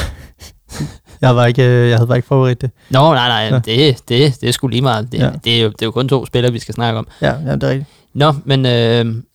[1.21, 2.71] Jeg, var ikke, øh, jeg havde bare ikke forberedt det.
[2.91, 3.59] Nå, nej, nej, Ja.
[3.59, 5.12] det, det, det er sgu lige meget.
[5.12, 5.25] Det, Ja.
[5.25, 5.31] ja.
[5.45, 7.07] det, er jo, det er jo kun to spillere, vi skal snakke om.
[7.23, 7.91] Ja, ja det er rigtigt.
[8.14, 8.73] Nå, men øh,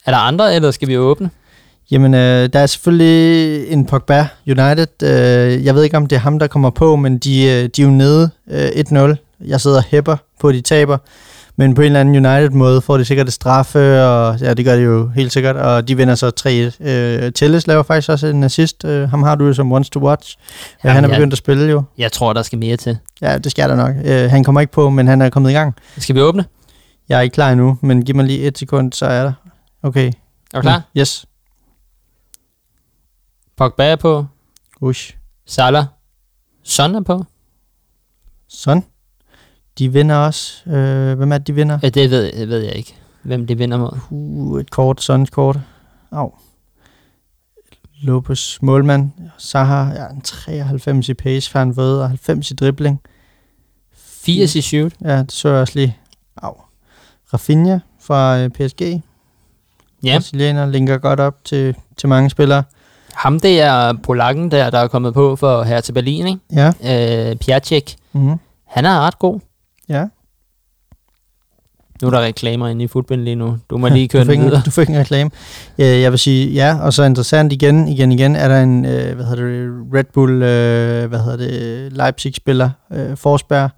[0.05, 1.29] er der andre, eller skal vi åbne?
[1.91, 5.03] Jamen, øh, der er selvfølgelig en Pogba United.
[5.03, 7.81] Øh, jeg ved ikke, om det er ham, der kommer på, men de, øh, de
[7.81, 9.15] er jo nede øh, 1-0.
[9.47, 10.97] Jeg sidder og hæpper på, at de taber.
[11.55, 14.75] Men på en eller anden United-måde får de sikkert et straffe, og ja, det gør
[14.75, 16.31] de jo helt sikkert, og de vinder så
[16.81, 16.87] 3-1.
[16.89, 18.85] Øh, Telles laver faktisk også en assist.
[18.85, 20.37] Øh, ham har du jo som wants to watch.
[20.83, 21.83] Ja, Jamen, han er jeg- begyndt at spille jo.
[21.97, 22.97] Jeg tror, der skal mere til.
[23.21, 23.95] Ja, det skal der nok.
[24.05, 25.75] Øh, han kommer ikke på, men han er kommet i gang.
[25.97, 26.45] Skal vi åbne?
[27.09, 29.33] Jeg er ikke klar endnu, men giv mig lige et sekund, så er der.
[29.83, 30.07] Okay.
[30.07, 30.81] Er du klar?
[30.97, 31.25] Yes.
[33.57, 34.25] Pogba er på.
[34.81, 35.15] Ush.
[35.45, 35.85] Salah.
[36.63, 37.25] Son er på.
[38.49, 38.83] Sådan.
[39.77, 40.69] De vinder også.
[40.69, 41.79] Øh, hvem er det, de vinder?
[41.83, 43.97] Ja, det ved, det ved jeg ikke, hvem det vinder mod.
[44.09, 45.59] Uh, et kort, sådan et kort.
[46.11, 46.31] Au.
[48.01, 49.11] Lopez, målmand.
[49.37, 53.01] Saha, ja, en 93 i pace, for han ved, og 90 i dribling.
[53.95, 54.93] 80 i shoot.
[55.01, 55.97] Ja, det så jeg også lige.
[56.41, 56.53] Au.
[57.33, 58.81] Rafinha fra øh, PSG.
[60.03, 62.63] Ja, Brasilianer linker godt op til, til mange spillere.
[63.13, 66.39] ham det er polakken der, der er kommet på for her til Berlin, ikke?
[66.83, 67.29] Ja.
[67.29, 67.95] Øh, Piatek.
[68.13, 68.39] Mm-hmm.
[68.67, 69.39] Han er ret god.
[69.91, 70.05] Ja.
[72.01, 73.57] Nu er der reklamer inde i fodbolden lige nu.
[73.69, 74.61] Du må lige køre du, fik videre.
[74.65, 75.31] du fik en reklame.
[75.77, 79.25] Jeg vil sige ja, og så interessant igen, igen, igen, er der en, øh, hvad
[79.25, 83.69] hedder det, Red Bull, øh, hvad hedder det, Leipzig-spiller, øh, Forsberg.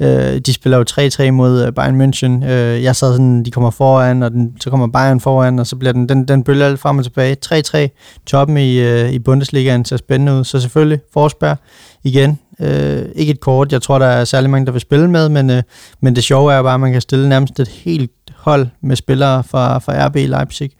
[0.00, 0.84] Øh, de spiller jo
[1.28, 2.44] 3-3 mod øh, Bayern München.
[2.44, 5.76] Øh, jeg sad sådan, de kommer foran, og den, så kommer Bayern foran, og så
[5.76, 7.36] bliver den, den, den bølger lidt frem og tilbage.
[7.44, 10.44] 3-3, toppen i, øh, i Bundesligaen ser spændende ud.
[10.44, 11.56] Så selvfølgelig Forsberg
[12.04, 12.38] igen.
[12.62, 15.50] Øh, ikke et kort, jeg tror, der er særlig mange, der vil spille med, men,
[15.50, 15.62] øh,
[16.00, 18.96] men det sjove er jo bare, at man kan stille nærmest et helt hold med
[18.96, 20.70] spillere fra, fra RB Leipzig.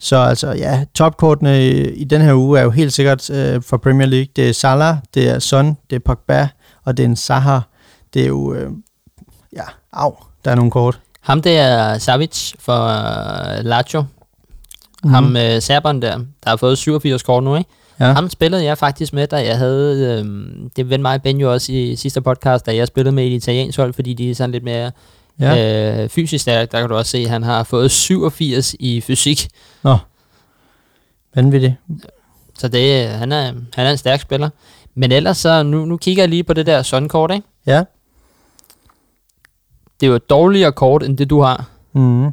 [0.00, 3.76] Så altså, ja, topkortene i, i den her uge er jo helt sikkert øh, for
[3.76, 4.28] Premier League.
[4.36, 6.48] Det er Salah, det er Son, det er Pogba,
[6.84, 7.58] og det er en Zaha.
[8.14, 8.70] Det er jo, øh,
[9.56, 10.14] ja, au,
[10.44, 11.00] der er nogle kort.
[11.20, 14.04] Ham der er Savic for uh, Lazio.
[15.04, 15.10] Mm.
[15.10, 17.70] Ham øh, serberen der, der har fået 87 kort nu, ikke?
[18.06, 18.12] Ja.
[18.12, 20.18] Ham spillede jeg faktisk med, da jeg havde...
[20.20, 23.24] Øhm, det vendte mig og Ben jo også i sidste podcast, da jeg spillede med
[23.24, 24.90] i et italiensk hold, fordi de er sådan lidt mere
[25.40, 26.02] Ja.
[26.02, 26.72] øh, fysisk stærke.
[26.72, 29.48] Der kan du også se, at han har fået 87 i fysik.
[31.34, 31.74] Vanvittigt.
[32.58, 34.48] Så det, han, er, han er en stærk spiller.
[34.94, 37.46] Men ellers så, nu, nu kigger jeg lige på det der Sun-kort, ikke?
[37.66, 37.82] Ja.
[40.00, 41.68] Det er jo et dårligere kort, end det du har.
[41.92, 42.26] Mm.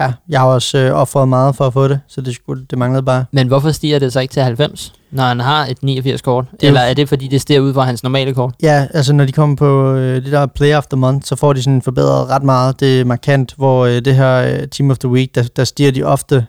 [0.00, 2.78] Ja, jeg har også øh, offret meget for at få det, så det, skulle, det
[2.78, 3.24] manglede bare.
[3.32, 6.44] Men hvorfor stiger det så ikke til 90, når han har et 89 kort?
[6.44, 8.54] er jo- Eller er det, fordi det stiger ud fra hans normale kort?
[8.62, 11.52] Ja, altså når de kommer på øh, det der Play of the Month, så får
[11.52, 12.80] de sådan forbedret ret meget.
[12.80, 15.90] Det er markant, hvor øh, det her øh, Team of the Week, der, der stiger
[15.92, 16.46] de ofte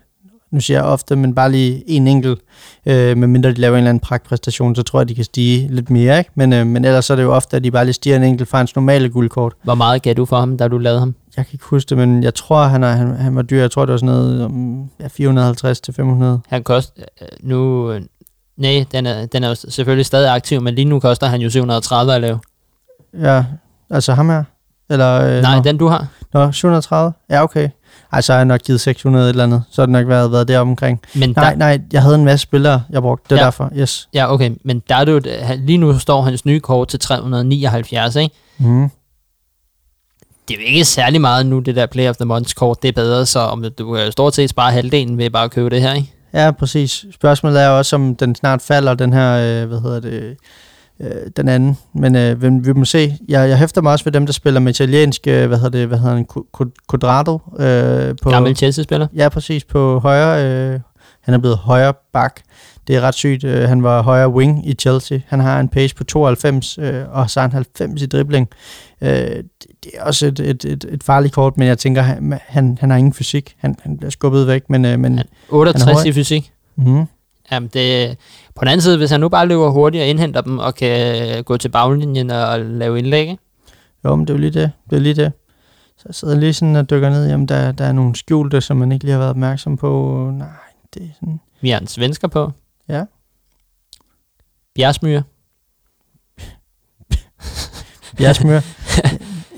[0.52, 2.39] nu siger jeg ofte, men bare lige en enkelt,
[2.86, 5.89] øh, medmindre de laver en eller anden pragtpræstation, så tror jeg, de kan stige lidt
[5.89, 6.32] mere, ikke?
[6.36, 8.49] Men, øh, men ellers er det jo ofte, at de bare lige stiger en enkelt
[8.49, 9.54] fra hans normale guldkort.
[9.64, 11.16] Hvor meget gav du for ham, da du lavede ham?
[11.38, 13.60] Jeg kan ikke huske det, men jeg tror, han, er, han, han var dyr.
[13.62, 16.39] Jeg tror, det var sådan noget um, ja, 450 til 500.
[16.47, 17.91] Han koster øh, nu...
[17.91, 18.02] Øh,
[18.58, 21.49] nej, den er, den er jo selvfølgelig stadig aktiv, men lige nu koster han jo
[21.49, 22.39] 730 at lave.
[23.20, 23.45] Ja,
[23.89, 24.43] altså ham her?
[24.89, 25.64] Eller, øh, Nej, nå.
[25.64, 26.08] den du har.
[26.34, 27.14] Nå, 730?
[27.30, 27.70] Ja, okay.
[28.14, 29.64] Ej, så har jeg nok givet 600 et eller andet.
[29.72, 31.01] Så har det nok været, været derom omkring.
[31.16, 33.26] Men Nej, der, nej, jeg havde en masse spillere, jeg brugte.
[33.30, 33.45] Det er Ja.
[33.45, 34.09] derfor, yes.
[34.14, 35.22] Ja, okay, men der er det jo,
[35.57, 38.36] lige nu står hans nye kort til 379, ikke?
[38.57, 38.89] Mm.
[40.47, 42.88] Det er jo ikke særlig meget nu, det der Play of the Month kort, det
[42.88, 45.82] er bedre, så om du kan stort set spare halvdelen ved bare at købe det
[45.82, 46.14] her, ikke?
[46.34, 47.05] Ja, præcis.
[47.14, 49.32] Spørgsmålet er også, om den snart falder, den her,
[49.62, 50.38] øh, hvad hedder det,
[51.02, 51.78] øh, den anden.
[51.95, 53.18] Men øh, vi, vi må se.
[53.28, 55.88] Jeg, jeg hæfter mig også ved dem, der spiller med italiensk, øh, hvad hedder det,
[55.88, 56.26] hvad hedder han,
[56.91, 57.39] Quadrado.
[57.60, 59.08] Øh, på, Gammel Chelsea-spiller.
[59.16, 60.45] Ja, præcis, på højre.
[60.74, 60.80] Øh,
[61.22, 62.39] han er blevet højre bak.
[62.88, 63.43] Det er ret sygt.
[63.43, 65.20] Øh, han var højre wing i Chelsea.
[65.28, 68.47] Han har en pace på 92, øh, og så har han 90 i dribling.
[69.02, 69.43] Øh, det,
[69.84, 72.89] det er også et, et, et, et farligt kort, men jeg tænker, han, han, han
[72.89, 73.56] har ingen fysik.
[73.58, 74.86] Han, han bliver skubbet væk, men...
[74.86, 76.04] Øh, men Han- 68 høj.
[76.10, 76.52] i fysik.
[76.76, 77.06] mm,
[77.52, 78.18] Jamen det,
[78.56, 81.43] på den anden side, hvis han nu bare løber hurtigt og indhenter dem, og kan
[81.43, 83.38] gå til baglinjen og lave indlæg, ikke?
[84.06, 84.72] Jo, men det er jo lige det.
[84.89, 85.32] Det er lige det.
[85.97, 87.30] Så jeg sidder lige sådan og dykker ned.
[87.30, 90.32] Jamen, der, der er nogle skjulte, som man ikke lige har været opmærksom på.
[90.34, 90.47] Nej,
[90.93, 91.39] det er sådan...
[91.62, 92.52] vi har en svensker på.
[92.89, 93.04] Ja.
[94.76, 95.24] Bjergsmyre.
[98.20, 98.60] Jeg smør.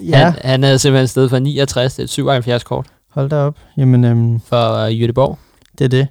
[0.03, 0.17] Ja.
[0.17, 3.57] Han, han er simpelthen sted fra 69 til et 77 kort hold da op.
[3.77, 5.39] Jamen, øhm, for uh, Jødeborg.
[5.77, 6.07] det er det.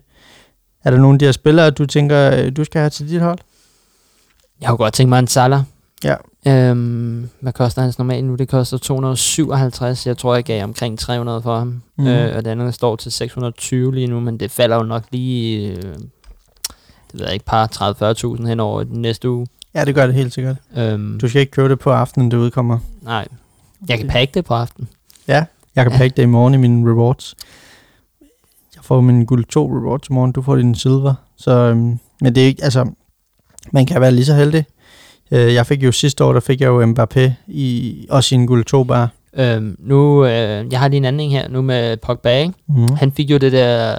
[0.84, 3.20] Er der nogle af de her spillere, du tænker, øh, du skal have til dit
[3.20, 3.38] hold?
[4.60, 5.60] Jeg har jo godt tænkt mig en Salah.
[6.04, 6.14] Ja.
[6.46, 8.34] Øhm, hvad koster hans normalt nu?
[8.34, 10.06] Det koster 257.
[10.06, 11.82] Jeg tror, jeg gav omkring 300 for ham.
[11.98, 12.06] Mm.
[12.06, 15.68] Øh, og det andet står til 620 lige nu, men det falder jo nok lige...
[15.68, 15.82] Øh,
[17.12, 19.46] det ved jeg ikke, par 30-40.000 hen over den næste uge.
[19.74, 20.56] Ja, det gør det helt sikkert.
[20.76, 22.78] Øhm, Du skal ikke købe det på aftenen, det udkommer.
[23.02, 23.28] nej,
[23.88, 24.88] jeg kan pakke det på aften.
[25.28, 25.44] Ja,
[25.76, 25.98] jeg kan Ja.
[25.98, 27.34] pakke det i morgen i mine rewards.
[28.92, 31.14] Får min guld 2 rewards i morgen, du får din silver.
[31.36, 32.90] Så, øhm, men det er ikke, altså,
[33.72, 34.64] man kan være lige så heldig.
[35.30, 38.46] Øh, jeg fik jo sidste år, der fik jeg jo Mbappé i, også i en
[38.46, 39.08] guld 2 bare.
[39.36, 42.54] Øhm, nu, øh, jeg har lige en anden her nu med Pogba, ikke?
[42.68, 42.88] Mm.
[42.94, 43.94] Han fik jo det der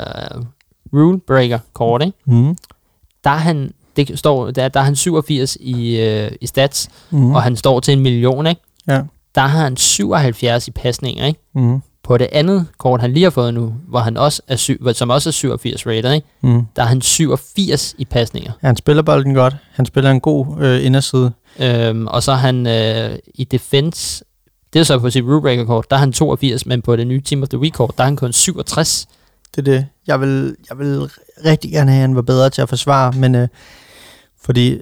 [0.93, 2.17] rule breaker kort, ikke?
[2.25, 2.57] Mm.
[3.23, 7.31] Der er han, det står, der, der er han 87 i, øh, i stats, mm.
[7.31, 8.61] og han står til en million, ikke?
[8.87, 9.01] Ja.
[9.35, 11.39] Der har han 77 i pasninger, ikke?
[11.55, 11.81] Mm.
[12.03, 15.09] På det andet kort, han lige har fået nu, hvor han også er syv, som
[15.09, 16.27] også er 87 rated, ikke?
[16.41, 16.61] Mm.
[16.75, 18.51] Der er han 87 i pasninger.
[18.63, 19.55] Ja, han spiller bolden godt.
[19.71, 21.31] Han spiller en god øh, inderside.
[21.59, 24.23] Øhm, og så er han øh, i defense,
[24.73, 27.07] det er så på sit rule breaker kort, der er han 82, men på det
[27.07, 29.07] nye Team of the Week kort, der er han kun 67.
[29.55, 29.87] Det er det.
[30.07, 31.09] Jeg vil, jeg vil
[31.45, 33.47] rigtig gerne have, at han var bedre til at forsvare, men øh,
[34.41, 34.77] fordi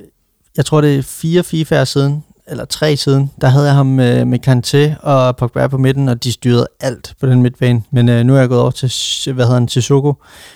[0.58, 4.26] jeg tror, det er fire FIFA siden, eller tre siden, der havde jeg ham med,
[4.26, 7.84] med Kanté og Pogba på midten, og de styrede alt på den midtbane.
[7.92, 10.14] Men øh, nu er jeg gået over til, hvad hedder han, til Soko.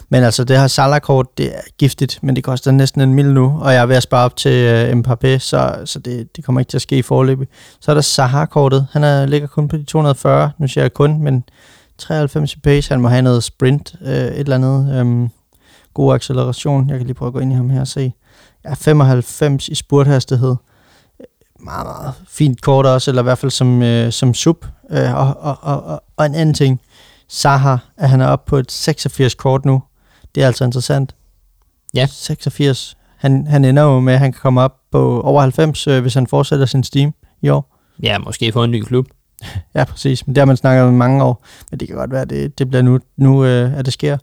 [0.09, 3.59] Men altså, det her Salah-kort, det er giftigt, men det koster næsten en mil nu,
[3.61, 6.61] og jeg er ved at spare op til øh, Mbappé, så, så det, det kommer
[6.61, 7.47] ikke til at ske i forløbet.
[7.79, 8.87] Så er der Sahar-kortet.
[8.91, 10.51] Han er, ligger kun på de 240.
[10.57, 11.43] Nu siger jeg kun, men
[11.97, 12.89] 93 i pace.
[12.89, 15.05] Han må have noget sprint, øh, et eller andet.
[15.05, 15.29] øh,
[15.95, 16.89] god acceleration.
[16.89, 18.13] Jeg kan lige prøve at gå ind i ham her og se.
[18.65, 20.55] Ja, 95 i spurthastighed.
[21.65, 24.65] Meget, meget fint kort også, eller i hvert fald som, øh, som sub.
[24.91, 26.81] Øh, og, og, og, og, og en anden ting.
[27.27, 29.83] Saha, at han er oppe på et 86 kort nu.
[30.35, 31.15] Det er altså interessant.
[31.93, 32.07] Ja.
[32.11, 32.97] 86.
[33.17, 36.13] Han, han ender jo med, at han kan komme op på over 90, øh, hvis
[36.13, 37.75] han fortsætter sin steam i år.
[38.03, 39.05] Ja, måske få en ny klub.
[39.75, 40.27] Ja, præcis.
[40.27, 41.45] Men det har man snakket om i mange år.
[41.71, 44.17] Men det kan godt være, at det, det bliver nu, nu øh, at det sker.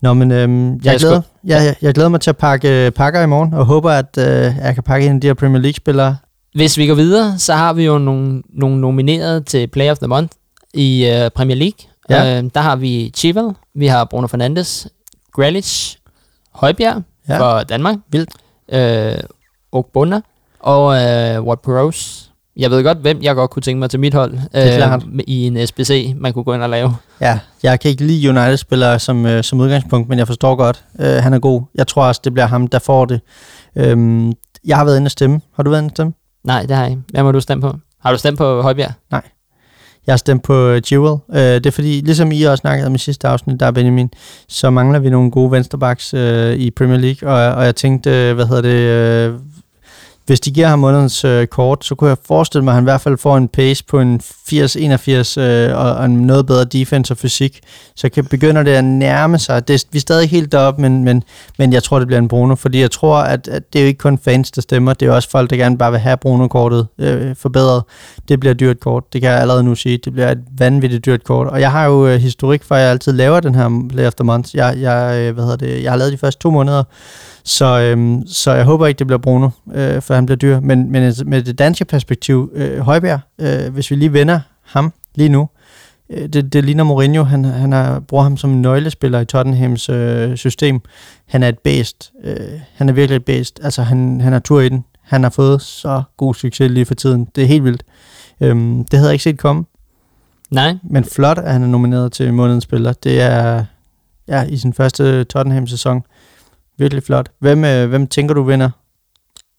[0.00, 3.22] Nå, men øhm, jeg, jeg, glæder, ja, jeg, jeg glæder mig til at pakke pakker
[3.22, 4.24] i morgen, og håber, at øh,
[4.62, 6.16] jeg kan pakke en af de her Premier League-spillere.
[6.56, 10.06] Hvis vi går videre, så har vi jo nogle, nogle nomineret til Player of the
[10.06, 10.32] Month
[10.74, 11.78] i uh, Premier League.
[12.10, 12.40] Ja.
[12.42, 14.88] Uh, der har vi Chival, vi har Bruno Fernandes,
[15.32, 15.98] Grealish,
[16.52, 17.38] Højbjerg Ja.
[17.40, 18.30] for Danmark, Vildt.
[18.72, 19.24] uh,
[19.72, 20.20] Ogbonna
[20.60, 22.22] og uh, What Rose.
[22.56, 25.04] Jeg ved godt, hvem jeg godt kunne tænke mig til mit hold klart.
[25.26, 26.96] i en SBC, man kunne gå ind og lave.
[27.20, 31.06] Ja, jeg kan ikke lide United-spillere som, øh, som udgangspunkt, men jeg forstår godt, øh,
[31.16, 31.62] han er god.
[31.74, 33.20] Jeg tror også, det bliver ham, der får det.
[33.76, 34.32] Øhm,
[34.66, 35.40] jeg har været inde og stemme.
[35.56, 36.12] Har du været inde og stemme?
[36.46, 37.02] Nej, det har jeg ikke.
[37.10, 37.76] Hvad må du stemme på?
[38.00, 38.92] Har du stemt på Højbjerg?
[40.06, 41.18] Jeg har stemt på øh, Jewel.
[41.30, 44.10] Øh, det er fordi, ligesom I også snakkede om i sidste afsnit, der er Benjamin,
[44.48, 48.34] så mangler vi nogle gode vensterbacks øh, i Premier League, og, og jeg tænkte, øh,
[48.34, 49.40] hvad hedder det, øh,
[50.26, 52.90] hvis de giver ham månedens øh, kort, så kunne jeg forestille mig, at han i
[52.90, 54.20] hvert fald får en pace på en
[54.52, 57.60] 80-81 øh, og, og en noget bedre defense og fysik.
[57.94, 59.68] Så kan, begynder det at nærme sig.
[59.68, 61.22] Det, vi er stadig helt deroppe, men, men,
[61.58, 63.86] men jeg tror, det bliver en Bruno, fordi jeg tror, at, at det er jo
[63.86, 64.92] ikke kun fans, der stemmer.
[64.92, 67.82] Det er også folk, der gerne bare vil have Bruno-kortet øh, forbedret.
[68.28, 69.12] Det bliver et dyrt kort.
[69.12, 69.98] Det kan jeg allerede nu sige.
[70.04, 71.46] Det bliver et vanvittigt dyrt kort.
[71.46, 74.24] Og jeg har jo øh, historik for, at jeg altid laver den her Play After
[74.24, 74.56] Month.
[74.56, 76.82] Jeg, jeg, øh, hvad hedder det, jeg har lavet de første to måneder,
[77.46, 80.60] så, øhm, så jeg håber ikke, det bliver Bruno, øh, for han bliver dyr.
[80.60, 85.28] Men, men med det danske perspektiv, øh, Højbjerg, øh, hvis vi lige vender ham lige
[85.28, 85.48] nu,
[86.10, 90.36] øh, det, det ligner Mourinho, han, han har, bruger ham som nøglespiller i Tottenhams øh,
[90.36, 90.80] system.
[91.26, 92.12] Han er et bedst.
[92.24, 93.60] Øh, han er virkelig et bedst.
[93.62, 94.84] Altså, han, han har tur i den.
[95.00, 97.28] Han har fået så god succes lige for tiden.
[97.36, 97.82] Det er helt vildt.
[98.40, 99.64] Øhm, det havde jeg ikke set komme.
[100.50, 100.76] Nej.
[100.82, 102.92] Men flot, at han er nomineret til månedens spiller.
[102.92, 103.64] Det er
[104.28, 106.02] ja, i sin første Tottenham-sæson.
[106.78, 107.30] Virkelig flot.
[107.38, 108.70] Hvem, øh, hvem tænker du vinder?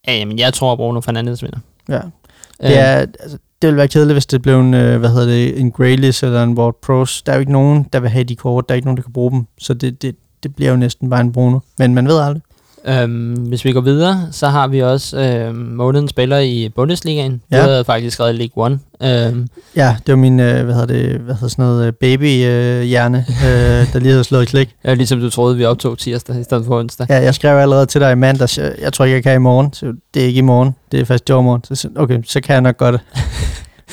[0.07, 1.59] Ja, jamen, jeg tror, at Bruno Fernandes vinder.
[1.89, 2.01] Ja.
[2.61, 5.59] Det, er, altså, det ville være kedeligt, hvis det blev en, øh, hvad hedder det,
[5.59, 7.21] en Grealish eller en Ward Pros.
[7.21, 8.69] Der er jo ikke nogen, der vil have de kort.
[8.69, 9.45] Der er ikke nogen, der kan bruge dem.
[9.57, 11.59] Så det, det, det bliver jo næsten bare en Bruno.
[11.77, 12.41] Men man ved aldrig.
[12.89, 17.41] Øhm, hvis vi går videre, så har vi også øhm, månedens spiller i Bundesligaen.
[17.51, 17.57] Ja.
[17.57, 18.79] Du havde faktisk skrevet League One.
[19.03, 23.93] Øhm, Ja, det var min, øh, hvad hedder det, hvad hedder sådan noget, baby-hjerne, øh,
[23.93, 24.69] der lige havde slået klik.
[24.85, 27.07] ja, ligesom du troede, vi optog tirsdag i stedet for onsdag.
[27.09, 29.37] Ja, jeg skrev allerede til dig i mandags, jeg, jeg tror ikke, jeg kan i
[29.37, 29.73] morgen.
[29.73, 31.75] Så det er ikke i morgen, det er først i overmorgen.
[31.75, 33.01] Så, okay, så kan jeg nok godt det.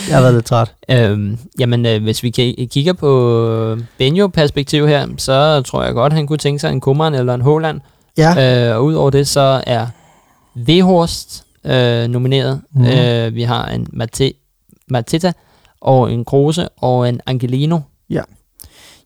[0.09, 0.73] Jeg har været lidt træt.
[0.91, 6.27] Øhm, jamen, øh, hvis vi ki- kigger på Benjo-perspektiv her, så tror jeg godt, han
[6.27, 7.81] kunne tænke sig en Kummeren eller en Håland.
[8.19, 9.87] Ja, Øh, og udover det, så er
[10.55, 12.61] Vehorst øh, nomineret.
[12.75, 12.85] Mm.
[12.85, 14.33] Øh, vi har en Mate-
[14.89, 15.33] Mateta
[15.81, 17.79] og en Kruse og en Angelino.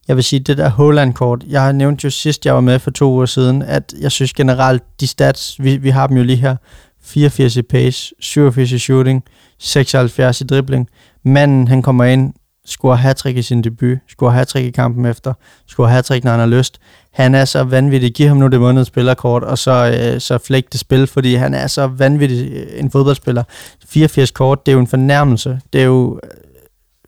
[0.08, 2.90] Jeg vil sige, det der Holland-kort, jeg har nævnt jo sidst, jeg var med for
[2.90, 6.36] to uger siden, at jeg synes generelt, de stats, vi, vi har dem jo lige
[6.36, 6.56] her,
[7.02, 9.24] 84 i pace, 87 i shooting,
[9.58, 10.88] 76 i dribling.
[11.24, 12.34] Manden, han kommer ind,
[12.66, 15.32] scorer hat i sin debut, scorer hat i kampen efter,
[15.66, 16.78] scorer hat når han har lyst.
[17.18, 18.12] Han er så vanvittig.
[18.12, 21.54] Giv ham nu det måneds spillerkort, og så, øh, så flæk det spil, fordi han
[21.54, 23.42] er så vanvittig øh, en fodboldspiller.
[23.88, 25.60] 84 kort, det er jo en fornærmelse.
[25.72, 26.20] Det er jo...
[26.24, 26.30] øh,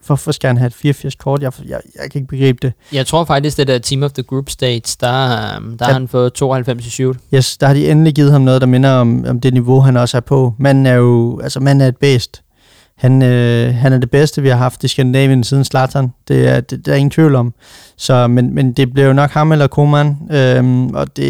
[0.06, 1.42] Hvorfor skal han have et 84 kort?
[1.42, 2.72] Jeg, jeg, jeg kan ikke begribe det.
[2.92, 5.86] Jeg tror faktisk, det der Team of the Group States, der, øhm, der Ja.
[5.86, 7.02] har han fået 92 i.
[7.34, 9.96] Yes, der har de endelig givet ham noget, der minder om, om det niveau, han
[9.96, 10.54] også er på.
[10.58, 12.42] Manden er jo, altså manden er et bedst.
[13.00, 16.12] Han, øh, han er det bedste, vi har haft i Skandinavien siden Zlatan.
[16.28, 17.54] Det er, det, der er ingen tvivl om.
[17.96, 21.28] Så, men, men det bliver jo nok ham eller Koeman, øhm, og det,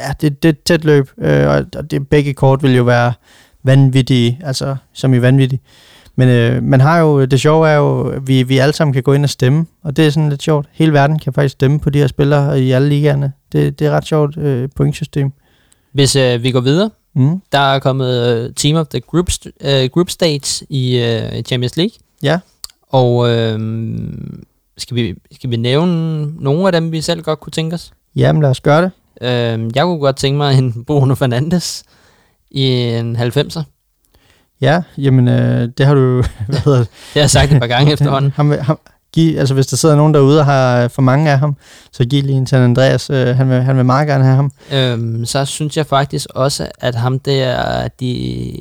[0.00, 2.82] ja, det, det er et tæt løb, øh, og, og det, begge kort vil jo
[2.82, 3.12] være
[3.62, 5.60] vanvittige, altså som i vanvittige.
[6.16, 9.02] Men øh, man har jo, det sjove er jo, at vi, vi alle sammen kan
[9.02, 10.68] gå ind og stemme, og det er sådan lidt sjovt.
[10.72, 13.32] Hele verden kan faktisk stemme på de her spillere i alle ligaerne.
[13.52, 15.32] Det, det er ret sjovt øh, pointsystem.
[15.92, 17.40] Hvis øh, vi går videre, Mm.
[17.52, 21.92] der er kommet øh, Team of the Group, øh, group States i øh, Champions League.
[22.22, 22.38] Ja.
[22.88, 23.58] Og øh,
[24.78, 27.92] skal, vi, skal vi nævne nogle af dem, vi selv godt kunne tænke os?
[28.16, 28.90] Jamen lad os gøre det.
[29.20, 31.84] Øh, jeg kunne godt tænke mig en Bruno Fernandes
[32.50, 33.62] i en 90'er.
[34.60, 36.88] Ja, jamen øh, det har du, hvad hedder det?
[36.88, 38.32] Det har jeg sagt et par gange efterhånden.
[38.36, 38.78] Ham, ham,
[39.14, 41.56] giv, altså hvis der sidder nogen derude og har for mange af ham,
[41.92, 43.10] så giv lige en til Andreas.
[43.10, 44.50] Øh, han, vil, han vil meget gerne have ham.
[44.72, 48.52] Øhm, så synes jeg faktisk også, at ham der, de,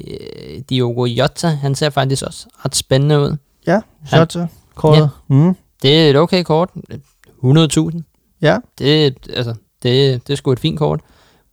[0.70, 3.36] Diogo Jota, han ser faktisk også ret spændende ud.
[3.68, 5.02] Ja, så kortet.
[5.30, 5.36] Ja.
[5.36, 5.56] Mm.
[5.82, 6.70] Det er et okay kort.
[7.44, 8.02] 100.000.
[8.42, 11.00] Ja, Det, altså, det, det er sgu et fint kort.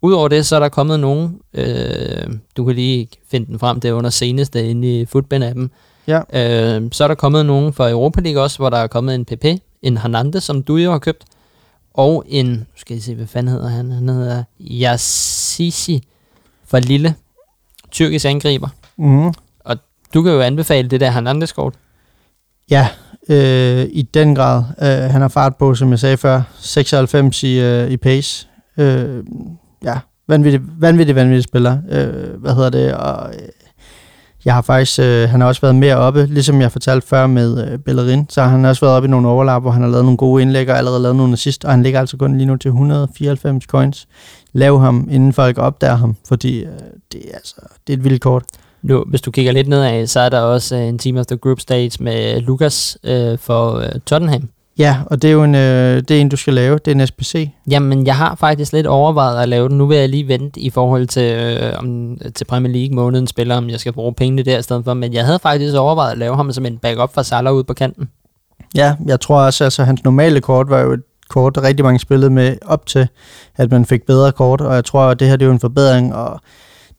[0.03, 2.27] Udover det, så er der kommet nogen, øh,
[2.57, 5.69] du kan lige finde den frem, det er under seneste inde i Footbin-appen.
[6.11, 6.77] Ja.
[6.79, 9.25] Øh, så er der kommet nogen fra Europa League også, hvor der er kommet en
[9.25, 9.45] PP,
[9.83, 11.25] en Hernandez, som du jo har købt,
[11.95, 13.91] og en, nu skal jeg se, hvad fanden hedder han?
[13.91, 16.03] Han hedder Yassisi
[16.67, 17.15] fra Lille,
[17.91, 18.69] tyrkisk angriber.
[18.99, 19.35] mm.
[20.15, 21.75] Du kan jo anbefale det der Hernandez-kort.
[22.71, 22.89] ja
[23.29, 24.63] øh, i den grad.
[24.83, 26.43] Øh, han har fart på, som jeg sagde før.
[26.59, 28.49] 96 i, øh, i pace.
[28.77, 29.25] Øh,
[29.85, 29.99] ja,
[30.29, 31.79] vanvittig, vanvittig, vanvittig spiller.
[31.91, 32.95] Øh, hvad hedder det?
[32.95, 33.49] Og, øh,
[34.45, 37.73] jeg har faktisk, øh, han har også været mere oppe, ligesom jeg fortalte før med
[37.73, 40.05] øh, Bellerin, så har han også været oppe i nogle overlap, hvor han har lavet
[40.05, 42.57] nogle gode indlæg og allerede lavet nogle assist, og han ligger altså kun lige nu
[42.57, 44.07] til 194 coins.
[44.53, 46.73] Lav ham, inden folk opdager ham, fordi øh,
[47.13, 47.55] det, er altså,
[47.87, 48.43] det er et vildt kort.
[48.83, 51.37] Nu, hvis du kigger lidt nedad, så er der også øh, en Team of the
[51.37, 54.49] Group Stage med Lukas øh, for øh, Tottenham.
[54.81, 56.79] Ja, og det er jo en, øh, det er en, du skal lave.
[56.79, 57.51] Det er en SPC.
[57.71, 59.79] Jamen, jeg har faktisk lidt overvejet at lave den.
[59.79, 63.57] Nu vil jeg lige vente i forhold til, øh, om, til Premier League måneden spiller,
[63.57, 64.95] om jeg skal bruge pengene der i stedet for.
[64.95, 67.75] Men jeg havde faktisk overvejet at lave ham som en backup for Salah ude på
[67.75, 68.09] kanten.
[68.75, 72.31] Ja, jeg tror også, altså hans normale kort var jo et kort, rigtig mange spillede
[72.31, 73.09] med op til,
[73.57, 75.61] at man fik bedre kort, og jeg tror, at det her det er jo en
[75.61, 76.41] forbedring, og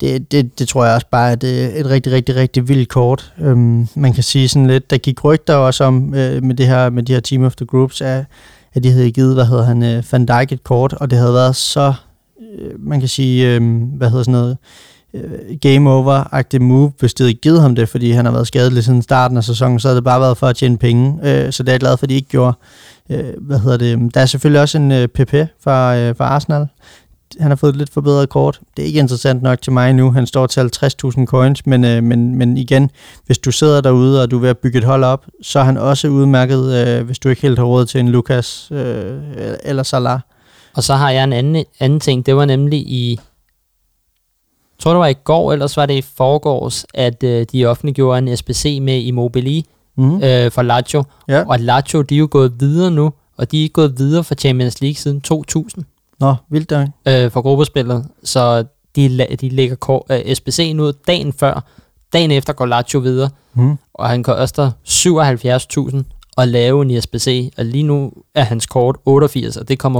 [0.01, 3.33] det, det, det tror jeg også bare er et, et rigtig, rigtig, rigtig vildt kort.
[3.41, 6.89] Øhm, man kan sige sådan lidt, der gik rygter også om øh, med, det her,
[6.89, 8.25] med de her Team of the Groups, at,
[8.73, 11.33] at de havde givet, hvad hedder han, øh, Van Dijk et kort, og det havde
[11.33, 11.93] været så,
[12.59, 14.57] øh, man kan sige, øh, hvad hedder sådan noget,
[15.13, 18.83] øh, game over-agtigt move, hvis de havde givet ham det, fordi han har været skadet
[18.83, 21.19] siden starten af sæsonen, så havde det bare været for at tjene penge.
[21.23, 22.57] Øh, så det er jeg glad for, at de ikke gjorde.
[23.09, 24.15] Øh, hvad hedder det?
[24.15, 25.33] Der er selvfølgelig også en øh, PP
[25.63, 26.67] fra, øh, fra Arsenal.
[27.39, 28.59] Han har fået et lidt forbedret kort.
[28.77, 30.11] Det er ikke interessant nok til mig nu.
[30.11, 32.89] Han står til 50.000 coins, men, øh, men, men igen,
[33.25, 35.63] hvis du sidder derude, og du er ved at bygge et hold op, så er
[35.63, 39.21] han også udmærket, øh, hvis du ikke helt har råd til en Lukas øh,
[39.63, 40.19] eller Salah.
[40.75, 42.25] Og så har jeg en anden, anden ting.
[42.25, 43.19] Det var nemlig i
[44.79, 48.17] jeg tror det var i går, ellers var det i forgårs, at øh, de offentliggjorde
[48.17, 49.63] en SBC med Immobile
[49.97, 50.23] Mm.
[50.23, 51.03] øh, for Lazio.
[51.27, 51.43] Ja.
[51.47, 54.81] Og Lazio, de er jo gået videre nu, og de er gået videre fra Champions
[54.81, 55.85] League siden 2000
[56.21, 56.87] Nå, vildt der.
[57.07, 58.05] øh, for gruppespillet.
[58.23, 58.63] Så
[58.95, 61.63] de, de lægger kor- øh, SBC'en ud dagen før.
[62.13, 63.77] Dagen efter går Lazio videre, Mm.
[63.93, 66.03] og han koster 77.000
[66.37, 69.99] at lave en SBC, og lige nu er hans kort 88, og det kommer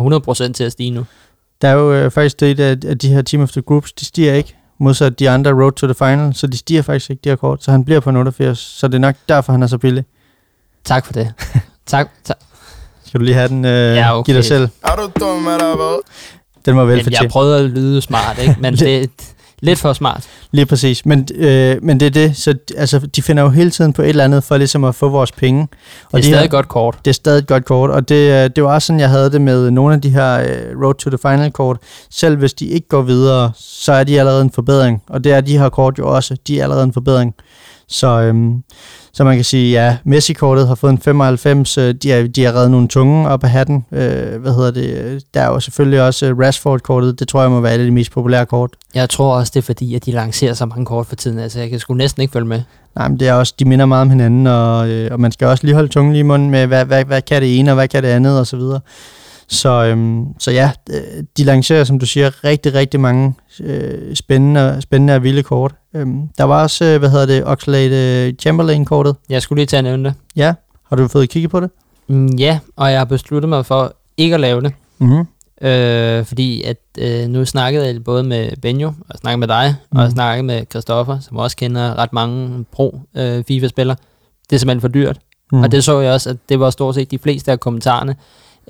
[0.49, 1.05] 100% til at stige nu.
[1.61, 4.05] Der er jo øh, faktisk det, at, at de her Team of the Groups, de
[4.05, 7.29] stiger ikke, modsat de andre Road to the Final, så de stiger faktisk ikke, de
[7.29, 9.67] her kort, så han bliver på en 88, så det er nok derfor, han er
[9.67, 10.03] så billig.
[10.83, 11.33] Tak for det.
[11.85, 12.37] tak, tak.
[13.11, 14.25] Skal du lige have den, øh, Ja, okay.
[14.25, 14.69] giv dig selv.
[14.83, 16.01] Er du dum, eller hvad?
[16.65, 17.31] Den var Men jeg velfortjent.
[17.31, 18.55] prøvede at lyde smart, ikke?
[18.59, 19.05] men det er
[19.61, 20.23] lidt for smart.
[20.51, 21.05] Lige præcis.
[21.05, 24.09] Men, øh, men det er det, så altså, de finder jo hele tiden på et
[24.09, 25.61] eller andet for ligesom at få vores penge.
[25.61, 26.97] Det er de stadig et godt kort.
[27.05, 29.31] det er stadig et godt kort, og det, øh, det var også sådan, jeg havde
[29.31, 31.77] det med nogle af de her øh, Road to the Final kort.
[32.11, 35.41] Selv hvis de ikke går videre, så er de allerede en forbedring, og det er
[35.41, 36.35] de her kort jo også.
[36.47, 37.33] De er allerede en forbedring.
[37.87, 38.63] Så, øhm,
[39.13, 42.55] så man kan sige, ja, Messi-kortet har fået en 95, øh, de er, de er
[42.55, 43.85] reddet nogle tunge op af hatten.
[43.91, 45.23] Øh, hvad hedder det?
[45.33, 47.91] Der er jo selvfølgelig også øh, Rashford-kortet, det tror jeg må være et af de
[47.91, 48.69] mest populære kort.
[48.95, 51.39] Jeg tror også, det er fordi, at de lancerer så mange kort for tiden.
[51.39, 52.61] Altså, jeg kan sgu næsten ikke følge med.
[52.95, 55.47] Nej, men det er også, de minder meget om hinanden, og, øh, og man skal
[55.47, 57.75] også lige holde tungen lige i munden med, hvad, hvad, hvad kan det ene, og
[57.75, 58.79] hvad kan det andet, og så videre.
[59.51, 63.33] Så, øhm, så ja, øh, de lancerer, som du siger, rigtig, rigtig mange
[63.63, 65.75] øh, spændende, spændende og vilde kort.
[65.95, 69.15] Øhm, der var også, øh, hvad hedder det, Oxlade øh, Chamberlain-kortet.
[69.29, 70.13] Jeg skulle lige til at nævne det.
[70.35, 70.53] Ja,
[70.89, 71.69] har du fået kigget på det?
[72.07, 74.73] Mm, ja, og jeg har besluttet mig for ikke at lave det.
[74.99, 75.25] Mm-hmm.
[75.67, 79.97] Øh, fordi at øh, nu snakkede jeg både med Benjo, og snakkede med dig, mm.
[79.99, 80.11] og Mhm.
[80.11, 83.97] snakkede med Christoffer, som også kender ret mange pro-FIFA-spillere.
[84.49, 85.17] det er simpelthen for dyrt.
[85.51, 85.61] Mm.
[85.61, 88.15] Og det så jeg også, at det var stort set de fleste af kommentarerne,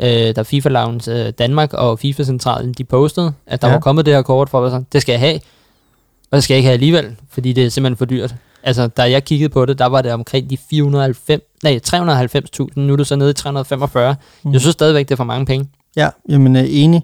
[0.02, 3.74] øh, der FIFA Lounge øh, Danmark og FIFA Centralen, de postede, at der Ja.
[3.74, 5.36] var kommet det her kort for, at det skal jeg have,
[6.32, 8.36] og det skal jeg ikke have alligevel, fordi det er simpelthen for dyrt.
[8.64, 12.94] Altså, da jeg kiggede på det, der var det omkring de 490, nej, 390.000, nu
[12.94, 14.16] er det så nede i 345.
[14.44, 14.52] Mm.
[14.54, 15.68] Jeg synes stadigvæk, det er for mange penge.
[15.96, 17.04] Ja, jamen enig.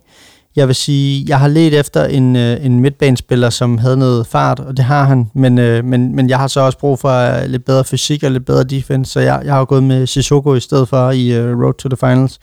[0.57, 4.59] Jeg vil sige, jeg har let efter en, øh, en midtbanespiller, som havde noget fart,
[4.59, 7.49] og det har han, men, øh, men, men jeg har så også brug for øh,
[7.49, 10.55] lidt bedre fysik og lidt bedre defense, så jeg, jeg har jo gået med Sissoko
[10.55, 12.39] i stedet for i øh, Road to the Finals,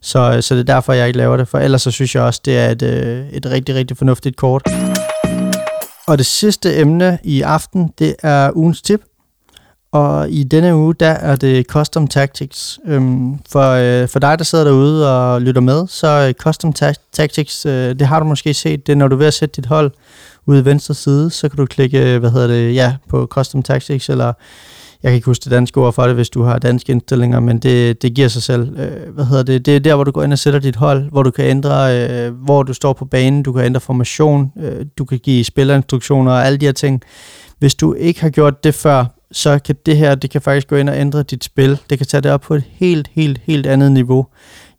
[0.00, 2.22] så, øh, så det er derfor, jeg ikke laver det, for ellers så synes jeg
[2.22, 4.62] også, det er et, øh, et rigtig, rigtig fornuftigt kort.
[6.06, 9.00] Og det sidste emne i aften, det er ugens tip.
[9.92, 12.78] Og i denne uge, der er det Custom Tactics.
[12.86, 13.70] Øhm, for,
[14.02, 17.72] øh, for dig, der sidder derude og lytter med, så øh, Custom ta- Tactics, øh,
[17.98, 19.90] det har du måske set, det er, når du er ved at sætte dit hold
[20.46, 23.62] ude i venstre side, så kan du klikke, øh, hvad hedder det, ja, på Custom
[23.62, 24.32] Tactics, eller
[25.02, 27.58] jeg kan ikke huske det danske ord for det, hvis du har danske indstillinger, men
[27.58, 28.78] det, det giver sig selv.
[28.78, 29.66] Øh, hvad hedder det?
[29.66, 32.08] Det er der, hvor du går ind og sætter dit hold, hvor du kan ændre,
[32.08, 36.32] øh, hvor du står på banen, du kan ændre formation, øh, du kan give spillerinstruktioner
[36.32, 37.02] og alle de her ting.
[37.58, 40.76] Hvis du ikke har gjort det før, så kan det her, det kan faktisk gå
[40.76, 41.78] ind og ændre dit spil.
[41.90, 44.26] Det kan tage det op på et helt, helt, helt andet niveau.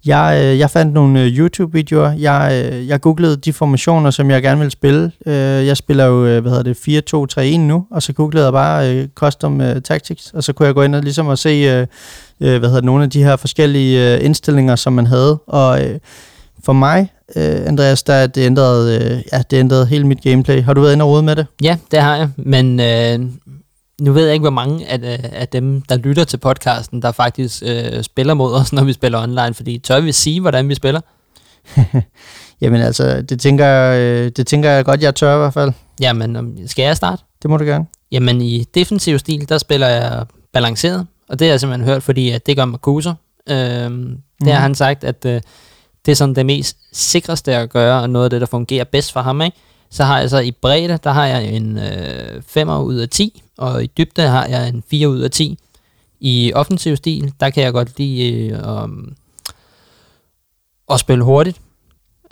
[0.06, 2.12] Jeg, øh, jeg fandt nogle øh, YouTube-videoer.
[2.12, 5.12] Jeg, øh, jeg googlede de formationer, som jeg gerne vil spille.
[5.26, 5.34] Øh,
[5.68, 9.08] jeg spiller jo, øh, hvad hedder det, 4-2-3-1 nu, og så googlede jeg bare øh,
[9.16, 11.88] Custom øh, Tactics, og så kunne jeg gå ind og ligesom at se, øh,
[12.42, 15.40] øh, hvad hedder det, nogle af de her forskellige øh, indstillinger, som man havde.
[15.48, 16.00] Og øh,
[16.64, 20.64] for mig, øh, Andreas, der det ændrede, øh, ja, det ændrede hele mit gameplay.
[20.64, 21.46] Har du været inde og rode med det?
[21.64, 23.30] Ja, det har jeg, men øh,
[24.00, 27.64] nu ved jeg ikke, hvor mange af, af dem, der lytter til podcasten, der faktisk
[27.66, 31.02] øh, spiller mod os, når vi spiller online, fordi tør vi sige, hvordan vi spiller?
[32.62, 35.72] Jamen altså, det tænker, jeg, øh, det tænker jeg godt, jeg tør i hvert fald.
[36.02, 37.24] Jamen, skal jeg starte?
[37.42, 37.86] Det må du gerne.
[38.12, 42.30] Jamen, i defensiv stil, der spiller jeg balanceret, og det har jeg simpelthen hørt, fordi
[42.30, 43.14] at det gør Marcuso.
[43.50, 44.18] Øhm, mm.
[44.44, 45.42] Det har han sagt, at øh,
[46.06, 49.14] det er sådan det mest sikreste at gøre, og noget af det, der fungerer bedst
[49.14, 49.58] for ham, ikke?
[49.91, 53.44] Så har jeg så i bredde, der har jeg en øh, 5 ud af 10,
[53.57, 55.57] og i dybde har jeg en 4 ud af 10.
[56.20, 59.16] I offensiv stil, der kan jeg godt lide øh, um,
[60.91, 61.57] at spille hurtigt.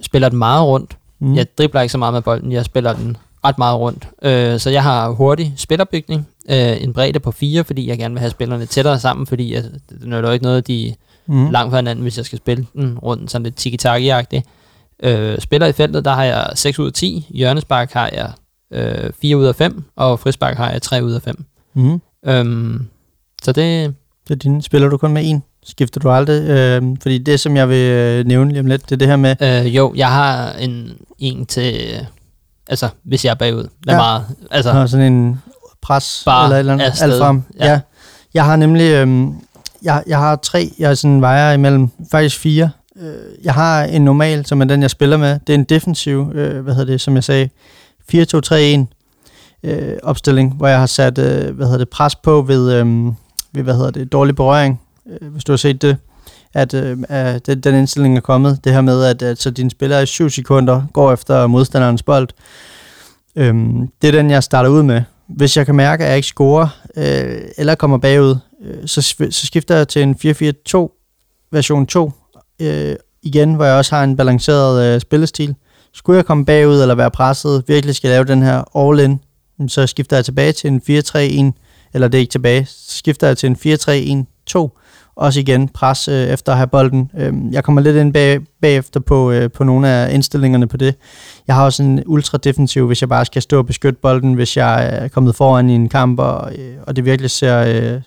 [0.01, 0.97] Spiller den meget rundt.
[1.19, 1.35] Mm.
[1.35, 4.07] Jeg dribler ikke så meget med bolden, jeg spiller den ret meget rundt.
[4.21, 8.19] Øh, så jeg har hurtig spillerbygning, øh, en bredde på 4, fordi jeg gerne vil
[8.19, 10.93] have spillerne tættere sammen, fordi jeg, det nytter jo ikke noget, de er
[11.29, 11.49] Mm.
[11.51, 14.41] langt fra hinanden, hvis jeg skal spille den rundt sådan lidt tiki-taki-agtigt.
[15.03, 17.27] Øh, spiller i feltet, der har jeg 6 ud af 10.
[17.29, 18.31] Hjørnespark har jeg
[18.73, 21.45] øh, 4 ud af 5, og frispark har jeg 3 ud af 5.
[21.73, 22.01] Mm.
[22.25, 22.87] Øhm,
[23.43, 23.93] så det,
[24.27, 24.61] Det er din.
[24.61, 25.43] Spiller du kun med en?
[25.63, 26.49] Skifter du aldrig?
[26.49, 29.15] Øh, fordi det, som jeg vil øh, nævne lige om lidt, det er det her
[29.15, 31.73] med, øh, jo, jeg har en, en til,
[32.69, 33.63] altså hvis jeg er bagud.
[33.63, 33.97] Det er Ja.
[33.97, 35.41] meget, altså, Nå, sådan en
[35.81, 36.85] pres Bare eller et eller andet.
[36.85, 37.11] afsted.
[37.11, 37.43] Alt frem.
[37.59, 37.71] Ja.
[37.71, 37.79] Ja.
[38.33, 39.33] Jeg har nemlig, øhm,
[39.83, 42.69] jeg, jeg har tre, jeg sådan vejer imellem, faktisk fire.
[43.01, 45.39] Øh, jeg har en normal, som er den, jeg spiller med.
[45.47, 47.49] Det er en defensiv, øh, hvad hedder det, som jeg sagde,
[48.13, 48.85] 4-2-3-1
[49.63, 53.05] øh, opstilling, hvor jeg har sat, øh, hvad hedder det, pres på ved, øh,
[53.51, 55.97] ved hvad hedder det, dårlig berøring, øh, hvis du har set det
[56.53, 58.59] at, øh, at den, den indstilling er kommet.
[58.63, 62.29] Det her med, at, at så dine spillere i 7 sekunder går efter modstanderens bold.
[63.35, 65.01] Øhm, det er den, jeg starter ud med.
[65.27, 66.67] Hvis jeg kan mærke, at jeg ikke scorer
[66.97, 70.15] øh, eller kommer bagud, øh, så, så skifter jeg til en
[70.75, 72.11] 4-4-2 version 2
[72.61, 75.55] øh, igen, hvor jeg også har en balanceret øh, spillestil.
[75.93, 79.19] Skulle jeg komme bagud eller være presset, virkelig skal lave den her all-in,
[79.67, 83.37] så skifter jeg tilbage til en 4-3-1, eller det er ikke tilbage, så skifter jeg
[83.37, 84.25] til en
[84.55, 84.69] 4-3-1-2,
[85.15, 87.11] også igen pres øh, efter at have bolden.
[87.17, 90.95] Øh, jeg kommer lidt ind bag, bagefter på, øh, på nogle af indstillingerne på det.
[91.47, 94.57] Jeg har også en ultra defensiv, hvis jeg bare skal stå og beskytte bolden, hvis
[94.57, 98.01] jeg er kommet foran i en kamp, og, øh, og det virkelig ser, øh,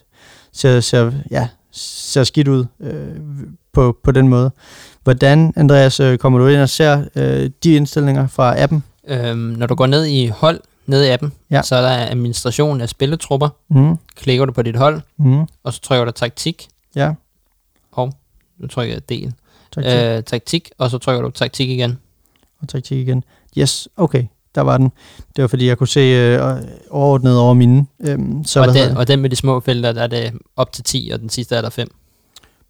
[0.52, 3.16] ser, ser, ja, ser skidt ud øh,
[3.72, 4.50] på, på den måde.
[5.04, 8.84] Hvordan, Andreas, øh, kommer du ind og ser øh, de indstillinger fra appen?
[9.08, 11.62] øhm, når du går ned i hold, ned i appen, Ja.
[11.62, 13.48] så er der administration af spilletrupper.
[13.68, 17.12] Mm, Klikker du på dit hold, mm, og så trykker du taktik, ja,
[17.92, 18.12] og
[18.58, 19.32] nu trykker jeg del.
[19.74, 19.84] tak.
[19.86, 20.22] Øh.
[20.22, 21.98] Taktik, og så trykker du taktik igen.
[22.62, 23.24] Og taktik igen.
[23.58, 24.24] Yes, okay,
[24.54, 24.92] der var den.
[25.36, 26.56] Det var fordi, jeg kunne se øh,
[26.90, 27.86] overordnet over mine.
[28.00, 30.84] Øhm, så og, den, og den med de små felter, der er det op til
[30.84, 31.88] 10, og den sidste er der 5.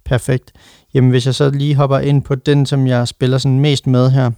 [0.04, 0.52] Perfekt.
[0.94, 4.10] Jamen, hvis jeg så lige hopper ind på den, som jeg spiller sådan mest med
[4.10, 4.30] her,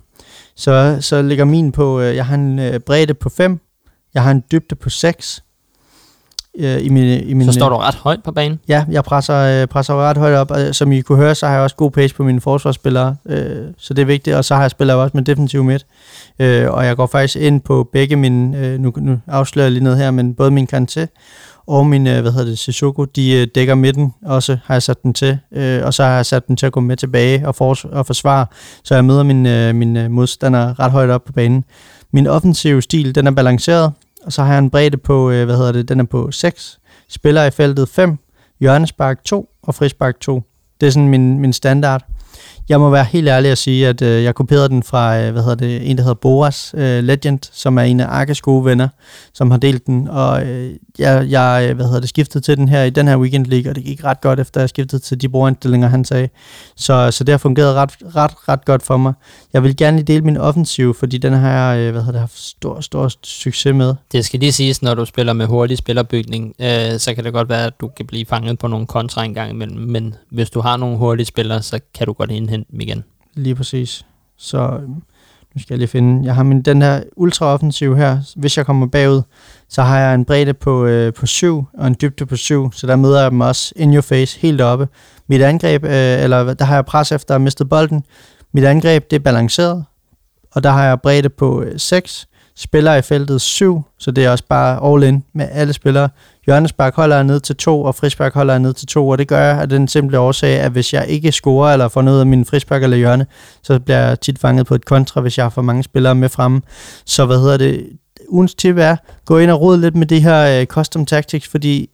[0.57, 3.61] så, så ligger min på, øh, jeg har en øh, bredde på 5,
[4.15, 5.45] jeg har en dybde på 6.
[6.59, 8.61] Øh, i min, i min, Så står du ret højt på banen.
[8.69, 11.55] Ja, jeg presser, øh, presser ret højt op, og som I kunne høre, så har
[11.55, 14.63] jeg også god pace på mine forsvarsspillere, øh, så det er vigtigt, og så har
[14.63, 15.87] jeg spiller også med defensiv midt,
[16.39, 19.85] øh, og jeg går faktisk ind på begge mine, øh, nu, nu afslører jeg lige
[19.85, 21.07] noget her, men både min Kanté
[21.67, 25.03] og min, øh, hvad hedder det, Sissoko, de øh, dækker midten også, har jeg sat
[25.03, 27.55] den til, øh, og så har jeg sat den til at gå med tilbage og,
[27.55, 28.47] for, og forsvare,
[28.85, 29.43] så jeg møder min,
[29.77, 31.65] min modstander ret højt op på banen.
[32.13, 33.93] Min offensive stil, den er balanceret,
[34.27, 36.79] og så har jeg en bredde på, hvad hedder det, den er på 6,
[37.09, 38.19] spiller i feltet 5,
[38.61, 40.43] hjørnespark 2 og frispark 2.
[40.81, 42.05] Det er sådan min, min standard.
[42.69, 45.43] Jeg må være helt ærlig at sige, at øh, jeg kopierede den fra, øh, hvad
[45.43, 48.89] hedder det, en der hedder Boras øh, Legend, som er en af Arkes gode venner,
[49.35, 52.69] som har delt den, og øh, jeg, jeg øh, hvad hedder det, skiftede til den
[52.69, 55.21] her i den her weekend league, og det gik ret godt, efter jeg skiftede til
[55.21, 56.29] de brugerindstillinger, han sagde.
[56.77, 59.13] Så, så det har fungeret ret, ret, ret godt for mig.
[59.53, 62.21] Jeg vil gerne lige dele min offensiv, fordi den har jeg, øh, hvad hedder det,
[62.21, 63.95] haft stor, stor succes med.
[64.13, 67.49] Det skal lige siges, når du spiller med hurtig spillerbygning, øh, så kan det godt
[67.49, 69.81] være, at du kan blive fanget på nogle kontra en gang imellem.
[69.81, 73.05] Men hvis du har nogle hurtige spillere, så kan du godt indhente dem igen.
[73.35, 74.07] Lige præcis.
[74.37, 75.03] Så øhm,
[75.55, 76.27] nu skal jeg lige finde.
[76.27, 78.19] Jeg har min, den her ultra offensiv her.
[78.37, 79.23] Hvis jeg kommer bagud,
[79.69, 82.73] så har jeg en bredde på, øh, på 7 og en dybde på 7.
[82.73, 84.89] Så der møder jeg dem også in your face, helt oppe.
[85.27, 88.05] Mit angreb, øh, eller der har jeg pres efter at have mistet bolden.
[88.53, 89.85] Mit angreb, det er balanceret.
[90.53, 92.29] Og der har jeg bredde på øh, 6.
[92.57, 96.09] Spiller i feltet 7, så det er også bare all in med alle spillere.
[96.47, 99.29] Hjørnespark holder jeg ned til 2, og frispark holder jeg ned til 2, og det
[99.29, 102.27] gør jeg af den simple årsag, at hvis jeg ikke scorer eller får noget af
[102.27, 103.27] min frispark eller hjørne,
[103.63, 106.29] så bliver jeg tit fanget på et kontra, hvis jeg har for mange spillere med
[106.29, 106.63] fremme.
[107.07, 107.87] Så hvad hedder det?
[108.29, 111.89] Ugens tip er, gå ind og rode lidt med det her øh, custom tactics, fordi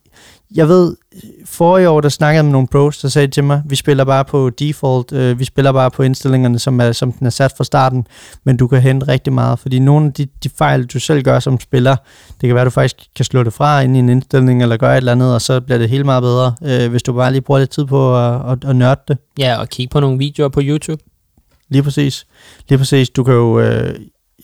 [0.54, 0.96] jeg ved,
[1.44, 4.24] for i år, der snakkede med nogle pros, der sagde til mig, vi spiller bare
[4.24, 7.64] på default, øh, vi spiller bare på indstillingerne, som, er, som den er sat fra
[7.64, 8.06] starten,
[8.44, 11.38] men du kan hente rigtig meget, fordi nogle af de, de fejl, du selv gør
[11.38, 11.96] som spiller,
[12.40, 14.76] det kan være, at du faktisk kan slå det fra ind i en indstilling, eller
[14.76, 17.32] gøre et eller andet, og så bliver det helt meget bedre, øh, hvis du bare
[17.32, 19.18] lige bruger lidt tid på at, at, at nørde det.
[19.38, 21.02] Ja, og kig på nogle videoer på YouTube.
[21.68, 22.26] Lige præcis.
[22.68, 23.10] Lige præcis.
[23.10, 23.94] Du kan jo øh,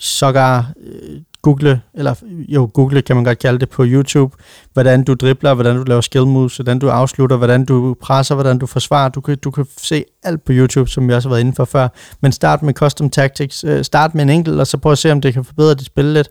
[0.00, 2.14] sågar øh, google, eller
[2.48, 4.36] jo, google kan man godt kalde det på YouTube,
[4.72, 8.58] hvordan du dribler, hvordan du laver skill moves, hvordan du afslutter, hvordan du presser, hvordan
[8.58, 9.08] du forsvarer.
[9.08, 11.64] Du kan, du kan se alt på YouTube, som vi også har været inde for
[11.64, 11.88] før.
[12.20, 13.64] Men start med custom tactics.
[13.64, 15.86] Øh, start med en enkelt, og så prøv at se, om det kan forbedre dit
[15.86, 16.28] spil lidt.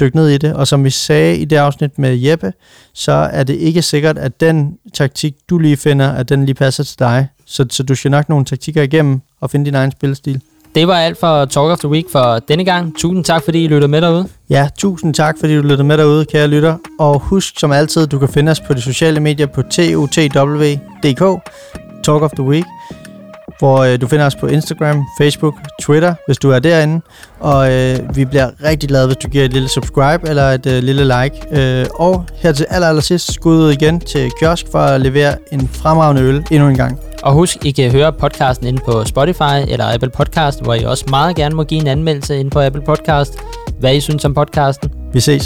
[0.00, 0.54] Dyk ned i det.
[0.54, 2.52] Og som vi sagde i det afsnit med Jeppe,
[2.92, 6.84] så er det ikke sikkert, at den taktik, du lige finder, at den lige passer
[6.84, 7.28] til dig.
[7.46, 10.40] Så, så du skal nok nogle taktikker igennem og finde din egen spilstil
[10.74, 12.96] det var alt for Talk of the Week for denne gang.
[12.98, 14.28] Tusind tak, fordi I lyttede med derude.
[14.50, 16.76] Ja, tusind tak, fordi du lyttede med derude, kære lytter.
[16.98, 21.50] Og husk som altid, du kan finde os på de sociale medier på totw.dk,
[22.04, 22.64] Talk of the Week,
[23.58, 27.00] hvor øh, du finder os på Instagram, Facebook, Twitter, hvis du er derinde.
[27.40, 30.82] Og øh, vi bliver rigtig glade, hvis du giver et lille subscribe eller et øh,
[30.82, 31.36] lille like.
[31.52, 35.34] Øh, og her til aller, aller sidst, skud ud igen til Kiosk for at levere
[35.52, 36.98] en fremragende øl endnu en gang.
[37.22, 41.04] Og husk, I kan høre podcasten inde på Spotify eller Apple Podcast, hvor I også
[41.10, 43.38] meget gerne må give en anmeldelse inde på Apple Podcast,
[43.80, 44.90] hvad I synes om podcasten.
[45.12, 45.44] Vi ses.